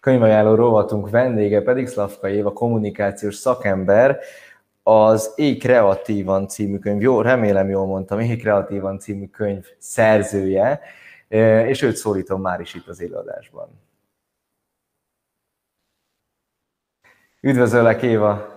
Könyvajánló 0.00 0.54
rovatunk 0.54 1.10
vendége 1.10 1.62
pedig 1.62 1.86
Szlavka 1.86 2.28
Éva, 2.28 2.52
kommunikációs 2.52 3.34
szakember, 3.34 4.18
az 4.82 5.32
Éj 5.36 5.56
Kreatívan 5.56 6.48
című 6.48 6.78
könyv, 6.78 7.00
jó, 7.00 7.20
remélem 7.20 7.68
jól 7.68 7.86
mondtam, 7.86 8.20
Éj 8.20 8.36
Kreatívan 8.36 8.98
című 8.98 9.26
könyv 9.26 9.64
szerzője, 9.78 10.80
és 11.28 11.82
őt 11.82 11.96
szólítom 11.96 12.40
már 12.40 12.60
is 12.60 12.74
itt 12.74 12.86
az 12.86 13.00
előadásban. 13.00 13.68
Üdvözöllek, 17.40 18.02
Éva! 18.02 18.54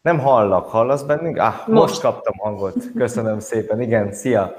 Nem 0.00 0.18
hallak, 0.18 0.68
hallasz 0.68 1.02
bennünk? 1.02 1.38
Ah, 1.38 1.54
most. 1.54 1.68
most 1.68 2.00
kaptam 2.00 2.38
hangot. 2.38 2.74
Köszönöm 2.96 3.40
szépen. 3.40 3.80
Igen, 3.80 4.12
szia! 4.12 4.54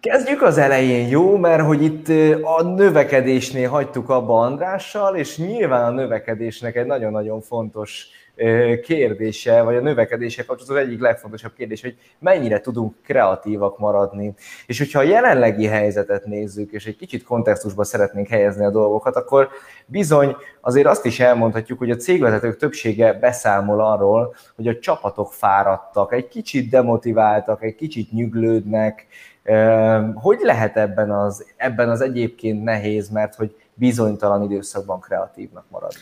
Kezdjük 0.00 0.42
az 0.42 0.58
elején, 0.58 1.08
jó? 1.08 1.36
Mert 1.36 1.62
hogy 1.62 1.82
itt 1.82 2.08
a 2.42 2.62
növekedésnél 2.62 3.68
hagytuk 3.68 4.08
abba 4.08 4.40
Andrással, 4.40 5.16
és 5.16 5.38
nyilván 5.38 5.84
a 5.84 5.90
növekedésnek 5.90 6.76
egy 6.76 6.86
nagyon-nagyon 6.86 7.40
fontos 7.40 8.06
kérdése, 8.82 9.62
vagy 9.62 9.76
a 9.76 9.80
növekedése 9.80 10.44
kapcsolatos 10.44 10.82
az 10.82 10.88
egyik 10.88 11.00
legfontosabb 11.00 11.52
kérdés, 11.52 11.80
hogy 11.82 11.96
mennyire 12.18 12.60
tudunk 12.60 12.94
kreatívak 13.02 13.78
maradni. 13.78 14.34
És 14.66 14.78
hogyha 14.78 14.98
a 14.98 15.02
jelenlegi 15.02 15.66
helyzetet 15.66 16.24
nézzük, 16.24 16.72
és 16.72 16.86
egy 16.86 16.96
kicsit 16.96 17.22
kontextusba 17.24 17.84
szeretnénk 17.84 18.28
helyezni 18.28 18.64
a 18.64 18.70
dolgokat, 18.70 19.16
akkor 19.16 19.48
bizony 19.86 20.36
azért 20.60 20.86
azt 20.86 21.04
is 21.04 21.20
elmondhatjuk, 21.20 21.78
hogy 21.78 21.90
a 21.90 21.96
cégvezetők 21.96 22.56
többsége 22.56 23.12
beszámol 23.12 23.80
arról, 23.80 24.34
hogy 24.56 24.68
a 24.68 24.78
csapatok 24.78 25.32
fáradtak, 25.32 26.12
egy 26.12 26.28
kicsit 26.28 26.70
demotiváltak, 26.70 27.62
egy 27.62 27.74
kicsit 27.74 28.12
nyüglődnek. 28.12 29.06
Hogy 30.14 30.38
lehet 30.42 30.76
ebben 30.76 31.10
az, 31.10 31.46
ebben 31.56 31.90
az 31.90 32.00
egyébként 32.00 32.64
nehéz, 32.64 33.08
mert 33.08 33.34
hogy 33.34 33.56
bizonytalan 33.74 34.42
időszakban 34.42 35.00
kreatívnak 35.00 35.64
maradni? 35.68 36.00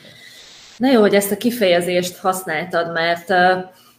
Na 0.77 0.91
jó, 0.91 1.01
hogy 1.01 1.15
ezt 1.15 1.31
a 1.31 1.37
kifejezést 1.37 2.17
használtad, 2.17 2.93
mert 2.93 3.33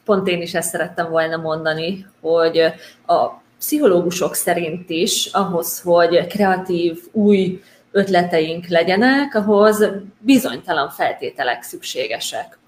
pont 0.06 0.28
én 0.28 0.42
is 0.42 0.54
ezt 0.54 0.70
szerettem 0.70 1.10
volna 1.10 1.38
mondani, 1.38 2.06
hogy 2.22 2.58
a 3.06 3.28
pszichológusok 3.60 4.36
szerint 4.36 4.90
is 4.90 5.26
ahhoz, 5.26 5.82
hogy 5.82 6.28
kreatív, 6.28 6.98
új 7.12 7.62
ötleteink 7.92 8.68
legyenek, 8.68 9.36
ahhoz 9.36 9.86
bizonytalan 10.20 10.90
feltételek 10.90 11.64
szükségesek. 11.64 12.60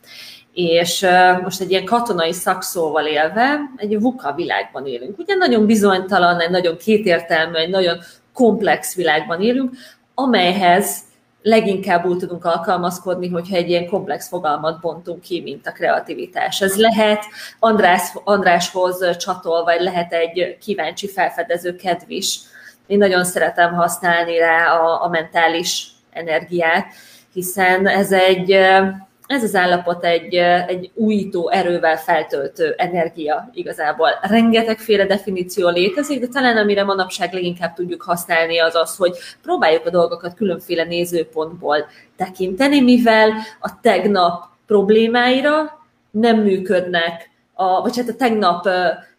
És 0.53 1.05
most 1.43 1.61
egy 1.61 1.71
ilyen 1.71 1.85
katonai 1.85 2.31
szakszóval 2.31 3.05
élve, 3.05 3.59
egy 3.75 3.99
VUKA 3.99 4.33
világban 4.33 4.85
élünk. 4.85 5.19
Ugye 5.19 5.35
nagyon 5.35 5.65
bizonytalan, 5.65 6.39
egy 6.39 6.49
nagyon 6.49 6.77
kétértelmű, 6.77 7.55
egy 7.55 7.69
nagyon 7.69 7.97
komplex 8.33 8.95
világban 8.95 9.41
élünk, 9.41 9.73
amelyhez 10.13 10.99
leginkább 11.47 12.05
úgy 12.05 12.17
tudunk 12.17 12.45
alkalmazkodni, 12.45 13.29
hogyha 13.29 13.55
egy 13.55 13.69
ilyen 13.69 13.87
komplex 13.87 14.27
fogalmat 14.27 14.79
bontunk 14.79 15.21
ki, 15.21 15.41
mint 15.41 15.67
a 15.67 15.71
kreativitás. 15.71 16.61
Ez 16.61 16.77
lehet 16.77 17.23
András, 17.59 18.01
Andráshoz 18.23 19.17
csatol, 19.17 19.63
vagy 19.63 19.81
lehet 19.81 20.13
egy 20.13 20.57
kíváncsi 20.61 21.07
felfedező 21.07 21.75
kedv 21.75 22.11
is. 22.11 22.39
Én 22.87 22.97
nagyon 22.97 23.23
szeretem 23.23 23.73
használni 23.73 24.37
rá 24.37 24.65
a, 24.65 25.03
a 25.03 25.09
mentális 25.09 25.87
energiát, 26.11 26.93
hiszen 27.33 27.87
ez 27.87 28.11
egy 28.11 28.59
ez 29.27 29.43
az 29.43 29.55
állapot 29.55 30.05
egy, 30.05 30.35
egy 30.67 30.91
újító 30.93 31.49
erővel 31.49 31.97
feltöltő 31.97 32.73
energia 32.77 33.49
igazából. 33.53 34.09
Rengetegféle 34.21 35.05
definíció 35.05 35.69
létezik, 35.69 36.19
de 36.19 36.27
talán 36.27 36.57
amire 36.57 36.83
manapság 36.83 37.33
leginkább 37.33 37.73
tudjuk 37.73 38.01
használni 38.01 38.59
az 38.59 38.75
az, 38.75 38.95
hogy 38.95 39.17
próbáljuk 39.41 39.85
a 39.85 39.89
dolgokat 39.89 40.33
különféle 40.33 40.83
nézőpontból 40.83 41.87
tekinteni, 42.15 42.81
mivel 42.81 43.31
a 43.59 43.79
tegnap 43.81 44.43
problémáira 44.65 45.85
nem 46.11 46.41
működnek, 46.41 47.29
a, 47.53 47.81
vagy 47.81 47.97
hát 47.97 48.09
a 48.09 48.15
tegnap 48.15 48.69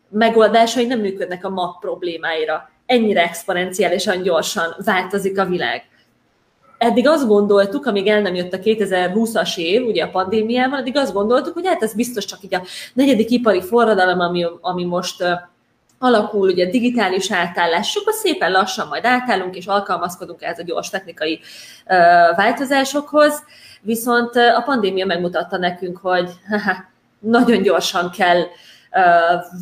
megoldásai 0.09 0.87
nem 0.87 1.01
működnek 1.01 1.45
a 1.45 1.51
ma 1.51 1.77
problémáira. 1.81 2.71
Ennyire 2.87 3.23
exponenciálisan 3.23 4.23
gyorsan 4.23 4.75
változik 4.85 5.39
a 5.39 5.45
világ 5.45 5.85
eddig 6.79 7.09
azt 7.09 7.27
gondoltuk, 7.27 7.87
amíg 7.87 8.07
el 8.07 8.21
nem 8.21 8.35
jött 8.35 8.53
a 8.53 8.59
2020-as 8.59 9.57
év, 9.57 9.87
ugye 9.87 10.05
a 10.05 10.11
pandémiával, 10.11 10.79
addig 10.79 10.97
azt 10.97 11.13
gondoltuk, 11.13 11.55
hogy 11.55 11.67
hát 11.67 11.83
ez 11.83 11.95
biztos 11.95 12.25
csak 12.25 12.39
így 12.43 12.55
a 12.55 12.63
negyedik 12.93 13.31
ipari 13.31 13.63
forradalom, 13.63 14.21
ami, 14.21 14.47
ami 14.61 14.85
most 14.85 15.25
alakul, 15.99 16.49
ugye 16.49 16.71
digitális 16.71 17.33
átállás, 17.33 17.91
sokkal 17.91 18.13
szépen 18.13 18.51
lassan 18.51 18.89
majd 18.89 19.05
átállunk, 19.05 19.57
és 19.57 19.67
alkalmazkodunk 19.67 20.43
ehhez 20.43 20.59
a 20.59 20.63
gyors 20.63 20.91
technikai 20.91 21.41
változásokhoz, 22.37 23.43
viszont 23.81 24.37
a 24.37 24.63
pandémia 24.65 25.07
megmutatta 25.07 25.57
nekünk, 25.57 25.99
hogy 25.99 26.31
nagyon 27.19 27.63
gyorsan 27.63 28.11
kell 28.11 28.43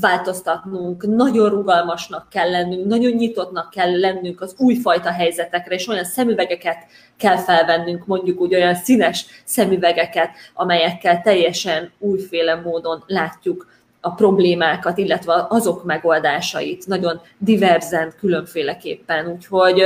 változtatnunk, 0.01 1.07
nagyon 1.07 1.49
rugalmasnak 1.49 2.29
kell 2.29 2.51
lennünk, 2.51 2.87
nagyon 2.87 3.13
nyitottnak 3.13 3.71
kell 3.71 4.01
lennünk 4.01 4.41
az 4.41 4.55
újfajta 4.59 5.11
helyzetekre, 5.11 5.75
és 5.75 5.89
olyan 5.89 6.05
szemüvegeket 6.05 6.77
kell 7.17 7.37
felvennünk, 7.37 8.07
mondjuk 8.07 8.41
úgy 8.41 8.55
olyan 8.55 8.75
színes 8.75 9.27
szemüvegeket, 9.45 10.31
amelyekkel 10.55 11.21
teljesen 11.21 11.93
újféle 11.99 12.55
módon 12.55 13.05
látjuk 13.07 13.67
a 14.01 14.11
problémákat, 14.11 14.99
illetve 14.99 15.47
azok 15.49 15.85
megoldásait, 15.85 16.87
nagyon 16.87 17.21
diverzen, 17.39 18.13
különféleképpen. 18.19 19.27
Úgyhogy 19.27 19.83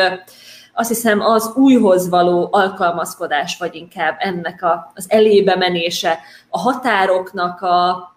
azt 0.74 0.88
hiszem 0.88 1.20
az 1.20 1.52
újhoz 1.54 2.08
való 2.08 2.48
alkalmazkodás, 2.50 3.56
vagy 3.58 3.74
inkább 3.74 4.16
ennek 4.18 4.62
a, 4.62 4.92
az 4.94 5.06
elébe 5.08 5.56
menése, 5.56 6.18
a 6.48 6.58
határoknak 6.58 7.62
a, 7.62 8.08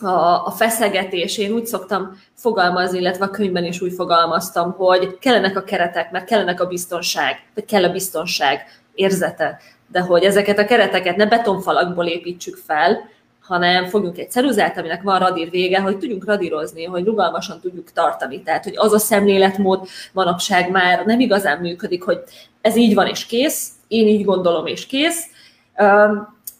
a, 0.00 0.46
a 0.46 0.50
feszegetés, 0.50 1.38
én 1.38 1.52
úgy 1.52 1.66
szoktam 1.66 2.18
fogalmazni, 2.34 2.98
illetve 2.98 3.24
a 3.24 3.30
könyvben 3.30 3.64
is 3.64 3.80
úgy 3.80 3.92
fogalmaztam, 3.92 4.72
hogy 4.72 5.18
kellenek 5.18 5.56
a 5.56 5.62
keretek, 5.62 6.10
mert 6.10 6.24
kellenek 6.24 6.60
a 6.60 6.66
biztonság, 6.66 7.42
vagy 7.54 7.64
kell 7.64 7.84
a 7.84 7.92
biztonság 7.92 8.82
érzete, 8.94 9.60
de 9.88 10.00
hogy 10.00 10.24
ezeket 10.24 10.58
a 10.58 10.64
kereteket 10.64 11.16
ne 11.16 11.26
betonfalakból 11.26 12.06
építsük 12.06 12.56
fel, 12.66 13.12
hanem 13.40 13.86
fogjunk 13.86 14.18
egy 14.18 14.30
ceruzát, 14.30 14.78
aminek 14.78 15.02
van 15.02 15.18
radír 15.18 15.50
vége, 15.50 15.80
hogy 15.80 15.98
tudjunk 15.98 16.24
radírozni, 16.24 16.84
hogy 16.84 17.04
rugalmasan 17.04 17.60
tudjuk 17.60 17.92
tartani. 17.92 18.42
Tehát, 18.42 18.64
hogy 18.64 18.76
az 18.76 18.92
a 18.92 18.98
szemléletmód 18.98 19.88
manapság 20.12 20.70
már 20.70 21.04
nem 21.04 21.20
igazán 21.20 21.58
működik, 21.58 22.02
hogy 22.02 22.22
ez 22.60 22.76
így 22.76 22.94
van 22.94 23.06
és 23.06 23.26
kész, 23.26 23.68
én 23.88 24.08
így 24.08 24.24
gondolom 24.24 24.66
és 24.66 24.86
kész, 24.86 25.26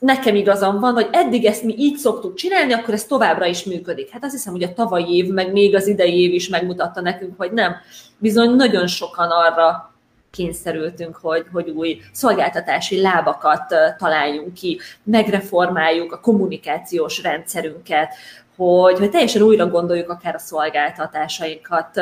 nekem 0.05 0.35
igazam 0.35 0.81
van, 0.81 0.95
vagy 0.95 1.09
eddig 1.13 1.45
ezt 1.45 1.63
mi 1.63 1.75
így 1.79 1.97
szoktuk 1.97 2.35
csinálni, 2.35 2.73
akkor 2.73 2.95
ez 2.95 3.05
továbbra 3.05 3.47
is 3.47 3.65
működik. 3.65 4.11
Hát 4.11 4.25
azt 4.25 4.33
hiszem, 4.33 4.53
hogy 4.53 4.63
a 4.63 4.73
tavalyi 4.73 5.17
év, 5.17 5.29
meg 5.29 5.53
még 5.53 5.75
az 5.75 5.87
idei 5.87 6.21
év 6.21 6.33
is 6.33 6.49
megmutatta 6.49 7.01
nekünk, 7.01 7.35
hogy 7.37 7.53
nem. 7.53 7.75
Bizony 8.19 8.51
nagyon 8.51 8.87
sokan 8.87 9.31
arra 9.31 9.95
kényszerültünk, 10.31 11.17
hogy, 11.17 11.47
hogy 11.53 11.69
új 11.69 12.01
szolgáltatási 12.13 13.01
lábakat 13.01 13.75
találjunk 13.99 14.55
ki, 14.55 14.81
megreformáljuk 15.03 16.13
a 16.13 16.21
kommunikációs 16.21 17.23
rendszerünket, 17.23 18.15
hogy, 18.57 18.99
hogy 18.99 19.11
teljesen 19.11 19.43
újra 19.43 19.67
gondoljuk 19.67 20.11
akár 20.11 20.35
a 20.35 20.39
szolgáltatásainkat. 20.39 22.01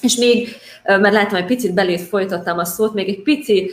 És 0.00 0.16
még, 0.16 0.48
mert 0.84 1.14
látom, 1.14 1.38
egy 1.38 1.44
picit 1.44 1.74
belét 1.74 2.00
folytattam 2.00 2.58
a 2.58 2.64
szót, 2.64 2.94
még 2.94 3.08
egy 3.08 3.22
pici 3.22 3.70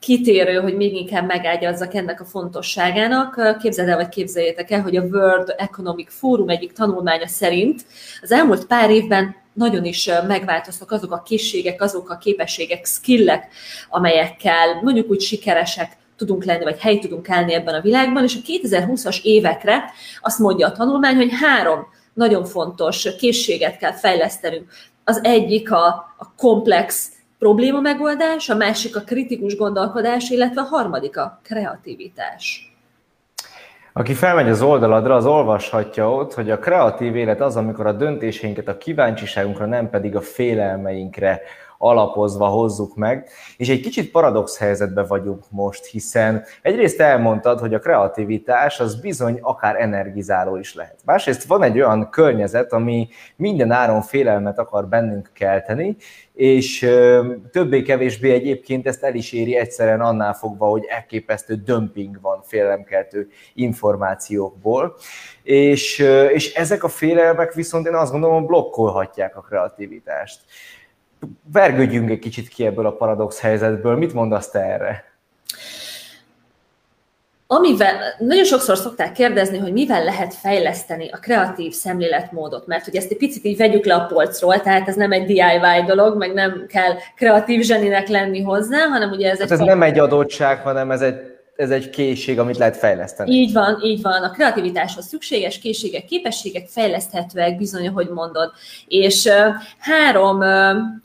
kitérő, 0.00 0.54
hogy 0.54 0.76
még 0.76 0.94
inkább 0.94 1.26
megágyazzak 1.26 1.94
ennek 1.94 2.20
a 2.20 2.24
fontosságának. 2.24 3.58
Képzeld 3.62 3.88
el, 3.88 3.96
vagy 3.96 4.08
képzeljétek 4.08 4.70
el, 4.70 4.82
hogy 4.82 4.96
a 4.96 5.02
World 5.02 5.54
Economic 5.56 6.14
Forum 6.18 6.48
egyik 6.48 6.72
tanulmánya 6.72 7.26
szerint 7.26 7.84
az 8.22 8.32
elmúlt 8.32 8.66
pár 8.66 8.90
évben 8.90 9.36
nagyon 9.52 9.84
is 9.84 10.10
megváltoztak 10.26 10.90
azok 10.90 11.12
a 11.12 11.22
készségek, 11.22 11.82
azok 11.82 12.10
a 12.10 12.16
képességek, 12.16 12.86
skillek, 12.86 13.48
amelyekkel 13.88 14.80
mondjuk 14.82 15.10
úgy 15.10 15.20
sikeresek 15.20 15.92
tudunk 16.16 16.44
lenni, 16.44 16.64
vagy 16.64 16.78
hely 16.78 16.98
tudunk 16.98 17.30
állni 17.30 17.54
ebben 17.54 17.74
a 17.74 17.80
világban, 17.80 18.22
és 18.22 18.36
a 18.36 18.46
2020-as 18.46 19.22
évekre 19.22 19.84
azt 20.20 20.38
mondja 20.38 20.66
a 20.66 20.72
tanulmány, 20.72 21.16
hogy 21.16 21.30
három 21.40 21.86
nagyon 22.12 22.44
fontos 22.44 23.16
készséget 23.18 23.78
kell 23.78 23.92
fejlesztenünk. 23.92 24.72
Az 25.08 25.20
egyik 25.24 25.72
a, 25.72 25.86
a 26.16 26.34
komplex 26.36 27.12
probléma 27.38 27.80
megoldás, 27.80 28.48
a 28.48 28.54
másik 28.54 28.96
a 28.96 29.00
kritikus 29.00 29.56
gondolkodás, 29.56 30.30
illetve 30.30 30.60
a 30.60 30.64
harmadik 30.64 31.16
a 31.16 31.40
kreativitás. 31.42 32.72
Aki 33.92 34.14
felmegy 34.14 34.48
az 34.48 34.62
oldaladra, 34.62 35.14
az 35.14 35.26
olvashatja 35.26 36.12
ott, 36.12 36.34
hogy 36.34 36.50
a 36.50 36.58
kreatív 36.58 37.16
élet 37.16 37.40
az, 37.40 37.56
amikor 37.56 37.86
a 37.86 37.92
döntéseinket 37.92 38.68
a 38.68 38.76
kíváncsiságunkra, 38.76 39.66
nem 39.66 39.90
pedig 39.90 40.16
a 40.16 40.20
félelmeinkre 40.20 41.40
alapozva 41.78 42.46
hozzuk 42.46 42.96
meg, 42.96 43.28
és 43.56 43.68
egy 43.68 43.80
kicsit 43.80 44.10
paradox 44.10 44.58
helyzetben 44.58 45.06
vagyunk 45.06 45.44
most, 45.50 45.84
hiszen 45.84 46.44
egyrészt 46.62 47.00
elmondtad, 47.00 47.58
hogy 47.58 47.74
a 47.74 47.78
kreativitás 47.78 48.80
az 48.80 49.00
bizony 49.00 49.38
akár 49.40 49.80
energizáló 49.80 50.56
is 50.56 50.74
lehet. 50.74 50.96
Másrészt 51.04 51.44
van 51.44 51.62
egy 51.62 51.76
olyan 51.76 52.10
környezet, 52.10 52.72
ami 52.72 53.08
minden 53.36 53.70
áron 53.70 54.02
félelmet 54.02 54.58
akar 54.58 54.88
bennünk 54.88 55.30
kelteni, 55.32 55.96
és 56.36 56.90
többé-kevésbé 57.52 58.32
egyébként 58.32 58.86
ezt 58.86 59.02
el 59.02 59.14
is 59.14 59.32
éri 59.32 59.56
egyszerűen 59.56 60.00
annál 60.00 60.34
fogva, 60.34 60.66
hogy 60.66 60.84
elképesztő 60.88 61.54
dömping 61.54 62.20
van 62.20 62.42
félelemkeltő 62.42 63.28
információkból, 63.54 64.96
és, 65.42 65.98
és 66.32 66.54
ezek 66.54 66.84
a 66.84 66.88
félelmek 66.88 67.54
viszont 67.54 67.86
én 67.86 67.94
azt 67.94 68.12
gondolom 68.12 68.46
blokkolhatják 68.46 69.36
a 69.36 69.40
kreativitást 69.40 70.40
vergődjünk 71.52 72.10
egy 72.10 72.18
kicsit 72.18 72.48
ki 72.48 72.66
ebből 72.66 72.86
a 72.86 72.92
paradox 72.92 73.40
helyzetből. 73.40 73.96
Mit 73.96 74.12
mondasz 74.12 74.50
te 74.50 74.60
erre? 74.60 75.04
Amivel 77.48 77.94
nagyon 78.18 78.44
sokszor 78.44 78.76
szokták 78.76 79.12
kérdezni, 79.12 79.58
hogy 79.58 79.72
mivel 79.72 80.04
lehet 80.04 80.34
fejleszteni 80.34 81.10
a 81.10 81.16
kreatív 81.16 81.72
szemléletmódot, 81.72 82.66
mert 82.66 82.84
hogy 82.84 82.96
ezt 82.96 83.10
egy 83.10 83.16
picit 83.16 83.44
így 83.44 83.56
vegyük 83.56 83.84
le 83.84 83.94
a 83.94 84.06
polcról, 84.06 84.60
tehát 84.60 84.88
ez 84.88 84.94
nem 84.94 85.12
egy 85.12 85.24
DIY 85.24 85.84
dolog, 85.86 86.16
meg 86.16 86.32
nem 86.32 86.66
kell 86.68 86.94
kreatív 87.16 87.62
zseninek 87.62 88.08
lenni 88.08 88.42
hozzá, 88.42 88.86
hanem 88.86 89.10
ugye 89.10 89.30
ez 89.30 89.38
hát 89.38 89.50
egy... 89.50 89.60
ez 89.60 89.66
nem 89.66 89.82
egy 89.82 89.98
adottság, 89.98 90.60
hanem 90.60 90.90
ez 90.90 91.00
egy 91.00 91.35
ez 91.56 91.70
egy 91.70 91.90
készség, 91.90 92.38
amit 92.38 92.56
lehet 92.56 92.76
fejleszteni. 92.76 93.30
Így 93.30 93.52
van, 93.52 93.80
így 93.84 94.02
van. 94.02 94.22
A 94.22 94.30
kreativitáshoz 94.30 95.06
szükséges 95.06 95.58
készségek, 95.58 96.04
képességek 96.04 96.68
fejleszthetőek, 96.68 97.56
bizony, 97.56 97.88
hogy 97.88 98.08
mondod. 98.08 98.52
És 98.86 99.28
három, 99.78 100.40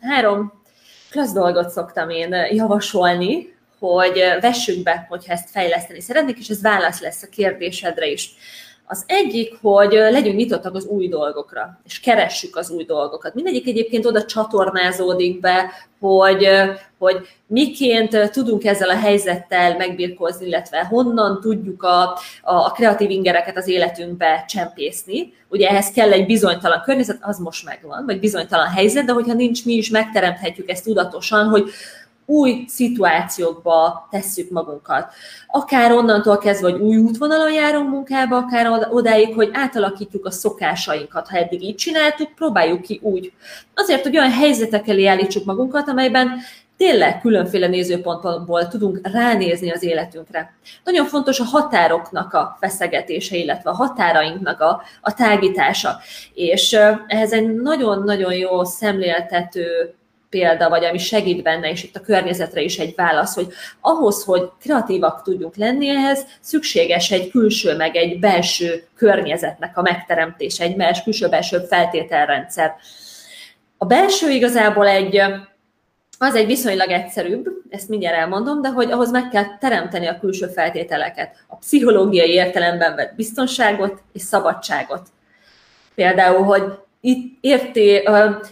három 0.02 0.62
klassz 1.12 1.34
dolgot 1.34 1.70
szoktam 1.70 2.10
én 2.10 2.36
javasolni, 2.52 3.56
hogy 3.80 4.24
vessük 4.41 4.84
be, 4.84 5.06
hogyha 5.10 5.34
ezt 5.34 5.50
fejleszteni 5.50 6.01
szeretnék, 6.01 6.38
és 6.38 6.47
ez 6.47 6.62
válasz 6.62 7.01
lesz 7.01 7.24
a 7.24 7.28
kérdésedre 7.28 8.08
is. 8.08 8.30
Az 8.92 9.04
egyik, 9.08 9.58
hogy 9.62 9.92
legyünk 9.92 10.36
nyitottak 10.36 10.76
az 10.76 10.86
új 10.86 11.08
dolgokra, 11.08 11.80
és 11.86 12.00
keressük 12.00 12.55
az 12.55 12.70
új 12.70 12.84
dolgokat. 12.84 13.34
Mindegyik 13.34 13.68
egyébként 13.68 14.05
oda 14.05 14.26
csatornázódik 14.26 15.39
be, 15.39 15.72
hogy, 16.00 16.47
hogy 16.97 17.16
miként 17.47 18.32
tudunk 18.32 18.66
ezzel 18.66 18.89
a 18.89 18.97
helyzettel 18.97 19.78
megbirkózni, 19.78 20.46
illetve 20.46 20.86
honnan 20.86 21.39
tudjuk 21.42 21.84
a, 21.84 22.01
a, 22.42 22.54
a 22.54 22.72
kreatív 22.72 23.09
ingereket 23.09 23.58
az 23.58 23.68
életünkbe 23.68 24.46
csempészni. 24.47 25.34
Ugye 25.50 25.68
ehhez 25.68 25.92
kell 25.92 26.12
egy 26.12 26.26
bizonytalan 26.26 26.82
környezet, 26.82 27.18
az 27.22 27.39
most 27.39 27.66
megvan, 27.66 28.05
vagy 28.05 28.20
bizonytalan 28.20 28.68
helyzet, 28.68 29.05
de 29.05 29.12
hogyha 29.12 29.34
nincs, 29.34 29.66
mi 29.66 29.74
is 29.74 29.89
megteremthetjük 29.89 30.70
ezt 30.70 30.84
tudatosan, 30.84 31.47
hogy 31.47 31.70
új 32.32 32.66
szituációkba 32.67 34.08
tesszük 34.12 34.49
magunkat. 34.49 35.13
Akár 35.47 35.91
onnantól 35.91 36.37
kezdve, 36.37 36.71
hogy 36.71 36.82
új 36.82 36.97
útvonalon 36.97 37.53
járunk 37.53 37.89
munkába, 37.89 38.37
akár 38.37 38.87
odáig, 38.91 39.33
hogy 39.33 39.49
átalakítjuk 39.53 40.25
a 40.25 40.32
szokásainkat. 40.32 41.28
Ha 41.28 41.37
eddig 41.37 41.63
így 41.63 41.75
csináltuk, 41.75 42.36
próbáljuk 42.36 42.82
ki 42.82 42.99
úgy. 43.03 43.33
Azért, 43.75 44.03
hogy 44.03 44.17
olyan 44.17 44.32
helyzetek 44.32 44.87
elé 44.87 45.05
állítsuk 45.05 45.45
magunkat, 45.45 45.87
amelyben 45.87 46.29
tényleg 46.78 47.21
különféle 47.21 47.67
nézőpontból 47.67 48.67
tudunk 48.67 48.99
ránézni 49.03 49.71
az 49.71 49.83
életünkre. 49.83 50.53
Nagyon 50.83 51.05
fontos 51.05 51.39
a 51.39 51.43
határoknak 51.43 52.33
a 52.33 52.58
feszegetése, 52.59 53.36
illetve 53.36 53.70
a 53.70 53.74
határainknak 53.74 54.62
a, 54.62 54.82
a 55.01 55.13
tágítása. 55.13 55.99
És 56.33 56.78
ehhez 57.08 57.32
egy 57.33 57.53
nagyon-nagyon 57.53 58.33
jó 58.33 58.63
szemléltető 58.63 59.95
példa, 60.32 60.70
vagy 60.70 60.83
ami 60.83 60.97
segít 60.97 61.43
benne, 61.43 61.70
és 61.70 61.83
itt 61.83 61.95
a 61.95 62.01
környezetre 62.01 62.62
is 62.62 62.78
egy 62.78 62.93
válasz, 62.95 63.36
hogy 63.36 63.47
ahhoz, 63.82 64.24
hogy 64.24 64.49
kreatívak 64.62 65.21
tudjunk 65.21 65.55
lenni, 65.55 65.89
ehhez 65.89 66.25
szükséges 66.41 67.12
egy 67.12 67.29
külső, 67.29 67.75
meg 67.75 67.95
egy 67.95 68.20
belső 68.20 68.83
környezetnek 68.95 69.78
a 69.78 69.82
megteremtése, 69.82 70.63
egy 70.63 70.75
más 70.75 71.03
külső-belső 71.03 71.59
feltételrendszer. 71.59 72.75
A 73.78 73.86
belső 73.86 74.29
igazából 74.29 74.87
egy 74.87 75.21
az 76.24 76.36
egy 76.36 76.45
viszonylag 76.45 76.89
egyszerűbb, 76.89 77.47
ezt 77.70 77.89
mindjárt 77.89 78.17
elmondom, 78.17 78.62
de 78.62 78.70
hogy 78.70 78.91
ahhoz 78.91 79.12
meg 79.12 79.29
kell 79.29 79.58
teremteni 79.59 80.08
a 80.08 80.20
külső 80.20 80.47
feltételeket, 80.47 81.36
a 81.47 81.55
pszichológiai 81.55 82.32
értelemben 82.32 82.95
vett 82.95 83.16
biztonságot 83.16 84.01
és 84.13 84.21
szabadságot. 84.21 85.08
Például, 85.95 86.43
hogy 86.43 86.63
érté, 87.42 88.04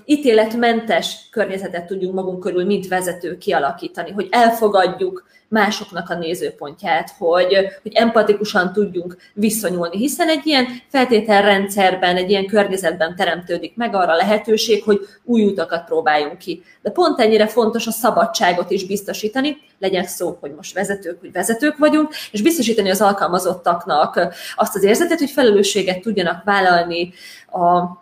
ítéletmentes 0.05 1.27
környezetet 1.31 1.85
tudjunk 1.85 2.15
magunk 2.15 2.39
körül, 2.39 2.65
mint 2.65 2.87
vezető 2.87 3.37
kialakítani, 3.37 4.11
hogy 4.11 4.27
elfogadjuk 4.31 5.27
másoknak 5.49 6.09
a 6.09 6.15
nézőpontját, 6.15 7.15
hogy, 7.17 7.55
hogy 7.81 7.93
empatikusan 7.93 8.73
tudjunk 8.73 9.17
viszonyulni, 9.33 9.97
hiszen 9.97 10.29
egy 10.29 10.45
ilyen 10.45 10.67
feltételrendszerben, 10.87 12.15
egy 12.15 12.29
ilyen 12.29 12.45
környezetben 12.45 13.15
teremtődik 13.15 13.75
meg 13.75 13.95
arra 13.95 14.15
lehetőség, 14.15 14.83
hogy 14.83 14.99
új 15.23 15.45
utakat 15.45 15.85
próbáljunk 15.85 16.37
ki. 16.37 16.63
De 16.81 16.89
pont 16.91 17.19
ennyire 17.19 17.47
fontos 17.47 17.87
a 17.87 17.91
szabadságot 17.91 18.71
is 18.71 18.85
biztosítani, 18.85 19.57
legyen 19.79 20.05
szó, 20.05 20.37
hogy 20.39 20.53
most 20.55 20.73
vezetők, 20.73 21.19
hogy 21.19 21.31
vezetők 21.31 21.77
vagyunk, 21.77 22.13
és 22.31 22.41
biztosítani 22.41 22.89
az 22.89 23.01
alkalmazottaknak 23.01 24.19
azt 24.55 24.75
az 24.75 24.83
érzetet, 24.83 25.19
hogy 25.19 25.29
felelősséget 25.29 26.01
tudjanak 26.01 26.43
vállalni 26.43 27.13
a 27.51 27.99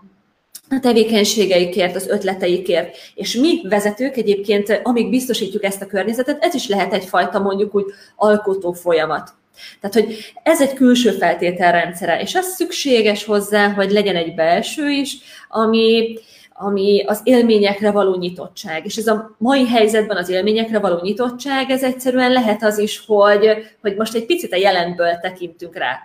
a 0.70 0.80
tevékenységeikért, 0.82 1.96
az 1.96 2.08
ötleteikért. 2.08 2.98
És 3.16 3.36
mi 3.36 3.62
vezetők 3.70 4.18
egyébként, 4.18 4.82
amíg 4.84 5.10
biztosítjuk 5.10 5.64
ezt 5.64 5.82
a 5.82 5.88
környezetet, 5.88 6.44
ez 6.44 6.54
is 6.54 6.68
lehet 6.68 6.94
egyfajta 6.94 7.40
mondjuk 7.40 7.76
úgy 7.76 7.86
alkotó 8.16 8.72
folyamat. 8.72 9.34
Tehát, 9.82 9.96
hogy 9.96 10.34
ez 10.44 10.62
egy 10.62 10.74
külső 10.74 11.12
feltételrendszere, 11.12 12.22
és 12.22 12.36
az 12.36 12.46
szükséges 12.46 13.26
hozzá, 13.26 13.74
hogy 13.74 13.92
legyen 13.92 14.16
egy 14.16 14.36
belső 14.36 14.90
is, 14.90 15.18
ami, 15.50 16.18
ami 16.54 17.04
az 17.08 17.22
élményekre 17.24 17.92
való 17.92 18.16
nyitottság. 18.16 18.86
És 18.86 18.96
ez 18.96 19.08
a 19.08 19.36
mai 19.38 19.68
helyzetben 19.68 20.18
az 20.18 20.30
élményekre 20.30 20.80
való 20.80 21.00
nyitottság, 21.02 21.70
ez 21.70 21.84
egyszerűen 21.84 22.32
lehet 22.32 22.64
az 22.64 22.78
is, 22.78 23.04
hogy, 23.06 23.50
hogy 23.82 23.96
most 23.96 24.16
egy 24.16 24.26
picit 24.26 24.54
a 24.54 24.58
jelenből 24.58 25.20
tekintünk 25.22 25.76
rá 25.76 26.00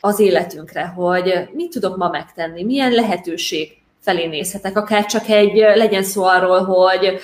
az 0.00 0.20
életünkre, 0.20 0.86
hogy 0.86 1.48
mit 1.52 1.70
tudok 1.70 1.96
ma 1.96 2.08
megtenni, 2.08 2.64
milyen 2.64 2.92
lehetőség 2.92 3.79
felé 4.00 4.26
nézhetek, 4.26 4.76
akár 4.76 5.06
csak 5.06 5.28
egy, 5.28 5.56
legyen 5.56 6.02
szó 6.02 6.22
arról, 6.22 6.64
hogy 6.64 7.20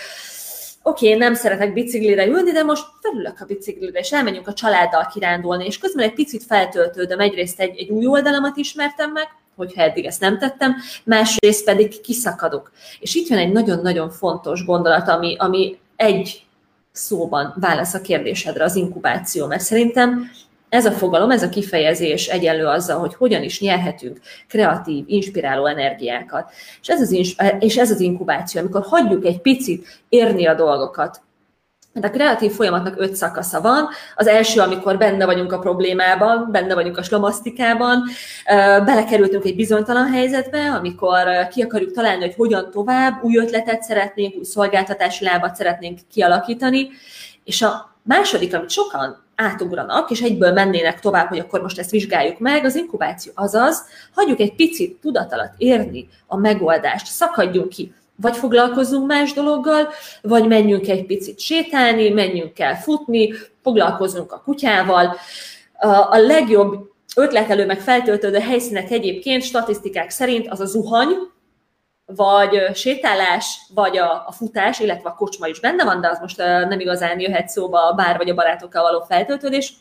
oké, 0.82 1.07
okay, 1.07 1.19
nem 1.19 1.35
szeretek 1.35 1.73
biciklire 1.73 2.27
ülni, 2.27 2.51
de 2.51 2.62
most 2.62 2.85
felülök 3.01 3.40
a 3.40 3.44
biciklire, 3.44 3.98
és 3.98 4.12
elmenjünk 4.12 4.48
a 4.48 4.53
családdal 4.53 5.11
kirándulni, 5.12 5.65
és 5.65 5.78
közben 5.78 6.05
egy 6.05 6.15
picit 6.15 6.43
feltöltődöm, 6.43 7.20
egyrészt 7.20 7.61
egy, 7.61 7.78
egy 7.78 7.90
új 7.90 8.07
oldalamat 8.07 8.57
ismertem 8.57 9.12
meg, 9.12 9.28
hogyha 9.57 9.82
eddig 9.82 10.05
ezt 10.05 10.20
nem 10.20 10.39
tettem, 10.39 10.74
másrészt 11.05 11.65
pedig 11.65 12.01
kiszakadok. 12.01 12.73
És 13.01 13.15
itt 13.15 13.28
jön 13.28 13.39
egy 13.39 13.53
nagyon-nagyon 13.53 14.11
fontos 14.11 14.65
gondolat, 14.65 15.09
ami, 15.09 15.36
ami 15.39 15.78
egy 15.97 16.47
szóban 16.93 17.55
válasz 17.61 17.94
a 17.94 18.01
kérdésedre, 18.01 18.65
az 18.65 18.77
inkubáció, 18.77 19.47
mert 19.47 19.62
szerintem 19.62 20.31
ez 20.77 20.86
a 20.86 20.93
fogalom, 20.93 21.31
ez 21.31 21.43
a 21.43 21.48
kifejezés 21.48 22.27
egyenlő 22.27 22.66
azzal, 22.66 22.98
hogy 22.98 23.15
hogyan 23.15 23.43
is 23.43 23.61
nyerhetünk 23.61 24.19
kreatív, 24.48 25.05
inspiráló 25.07 25.66
energiákat. 25.66 26.53
És 26.81 26.89
ez 26.89 27.01
az, 27.01 27.12
és 27.59 27.77
ez 27.77 27.90
az 27.90 28.01
inkubáció, 28.01 28.61
amikor 28.61 28.82
hagyjuk 28.82 29.24
egy 29.24 29.40
picit 29.40 29.86
érni 30.09 30.47
a 30.47 30.55
dolgokat, 30.55 31.20
mert 31.93 32.07
a 32.07 32.11
kreatív 32.11 32.53
folyamatnak 32.53 32.94
öt 32.97 33.15
szakasza 33.15 33.61
van. 33.61 33.89
Az 34.15 34.27
első, 34.27 34.61
amikor 34.61 34.98
benne 34.98 35.24
vagyunk 35.24 35.53
a 35.53 35.59
problémában, 35.59 36.48
benne 36.53 36.74
vagyunk 36.74 36.98
a 36.98 37.03
slamasztikában, 37.03 38.03
belekerültünk 38.85 39.44
egy 39.44 39.57
bizonytalan 39.57 40.12
helyzetbe, 40.12 40.73
amikor 40.73 41.48
ki 41.51 41.62
akarjuk 41.62 41.93
találni, 41.93 42.24
hogy 42.24 42.35
hogyan 42.35 42.70
tovább, 42.70 43.23
új 43.23 43.36
ötletet 43.36 43.82
szeretnénk, 43.82 44.36
új 44.36 44.44
szolgáltatási 44.44 45.24
lábat 45.24 45.57
szeretnénk 45.57 45.98
kialakítani, 46.12 46.89
és 47.44 47.62
a 47.62 47.94
második, 48.03 48.55
amit 48.55 48.70
sokan 48.70 49.24
átugranak, 49.36 50.10
és 50.10 50.20
egyből 50.20 50.52
mennének 50.52 51.00
tovább, 51.00 51.28
hogy 51.28 51.38
akkor 51.38 51.62
most 51.62 51.78
ezt 51.78 51.90
vizsgáljuk 51.90 52.38
meg, 52.38 52.64
az 52.64 52.74
inkubáció 52.74 53.32
azaz, 53.34 53.84
hagyjuk 54.14 54.40
egy 54.40 54.54
picit 54.54 54.96
tudat 55.00 55.32
alatt 55.32 55.54
érni 55.56 56.08
a 56.26 56.36
megoldást, 56.36 57.06
szakadjunk 57.06 57.68
ki, 57.68 57.94
vagy 58.16 58.36
foglalkozzunk 58.36 59.06
más 59.06 59.32
dologgal, 59.32 59.88
vagy 60.22 60.46
menjünk 60.46 60.88
egy 60.88 61.06
picit 61.06 61.40
sétálni, 61.40 62.08
menjünk 62.08 62.58
el 62.58 62.76
futni, 62.76 63.32
foglalkozunk 63.62 64.32
a 64.32 64.42
kutyával. 64.44 65.16
A 66.10 66.16
legjobb 66.16 66.90
ötletelő 67.16 67.66
meg 67.66 67.80
feltöltődő 67.80 68.38
helyszínek 68.38 68.90
egyébként 68.90 69.42
statisztikák 69.42 70.10
szerint 70.10 70.48
az 70.48 70.60
a 70.60 70.64
zuhany, 70.64 71.08
vagy 72.07 72.74
sétálás, 72.74 73.61
vagy 73.74 73.99
a, 73.99 74.24
a 74.27 74.33
futás, 74.33 74.81
illetve 74.81 75.09
a 75.09 75.15
kocsma 75.15 75.47
is 75.47 75.61
benne 75.61 75.85
van, 75.85 76.01
de 76.01 76.09
az 76.09 76.19
most 76.20 76.37
nem 76.37 76.81
igazán 76.81 77.20
jöhet 77.20 77.49
szóba 77.49 77.89
a 77.89 77.93
bár 77.93 78.16
vagy 78.16 78.31
a 78.31 78.35
barátokkal 78.35 78.83
való 78.83 79.01
feltöltődés. 79.09 79.74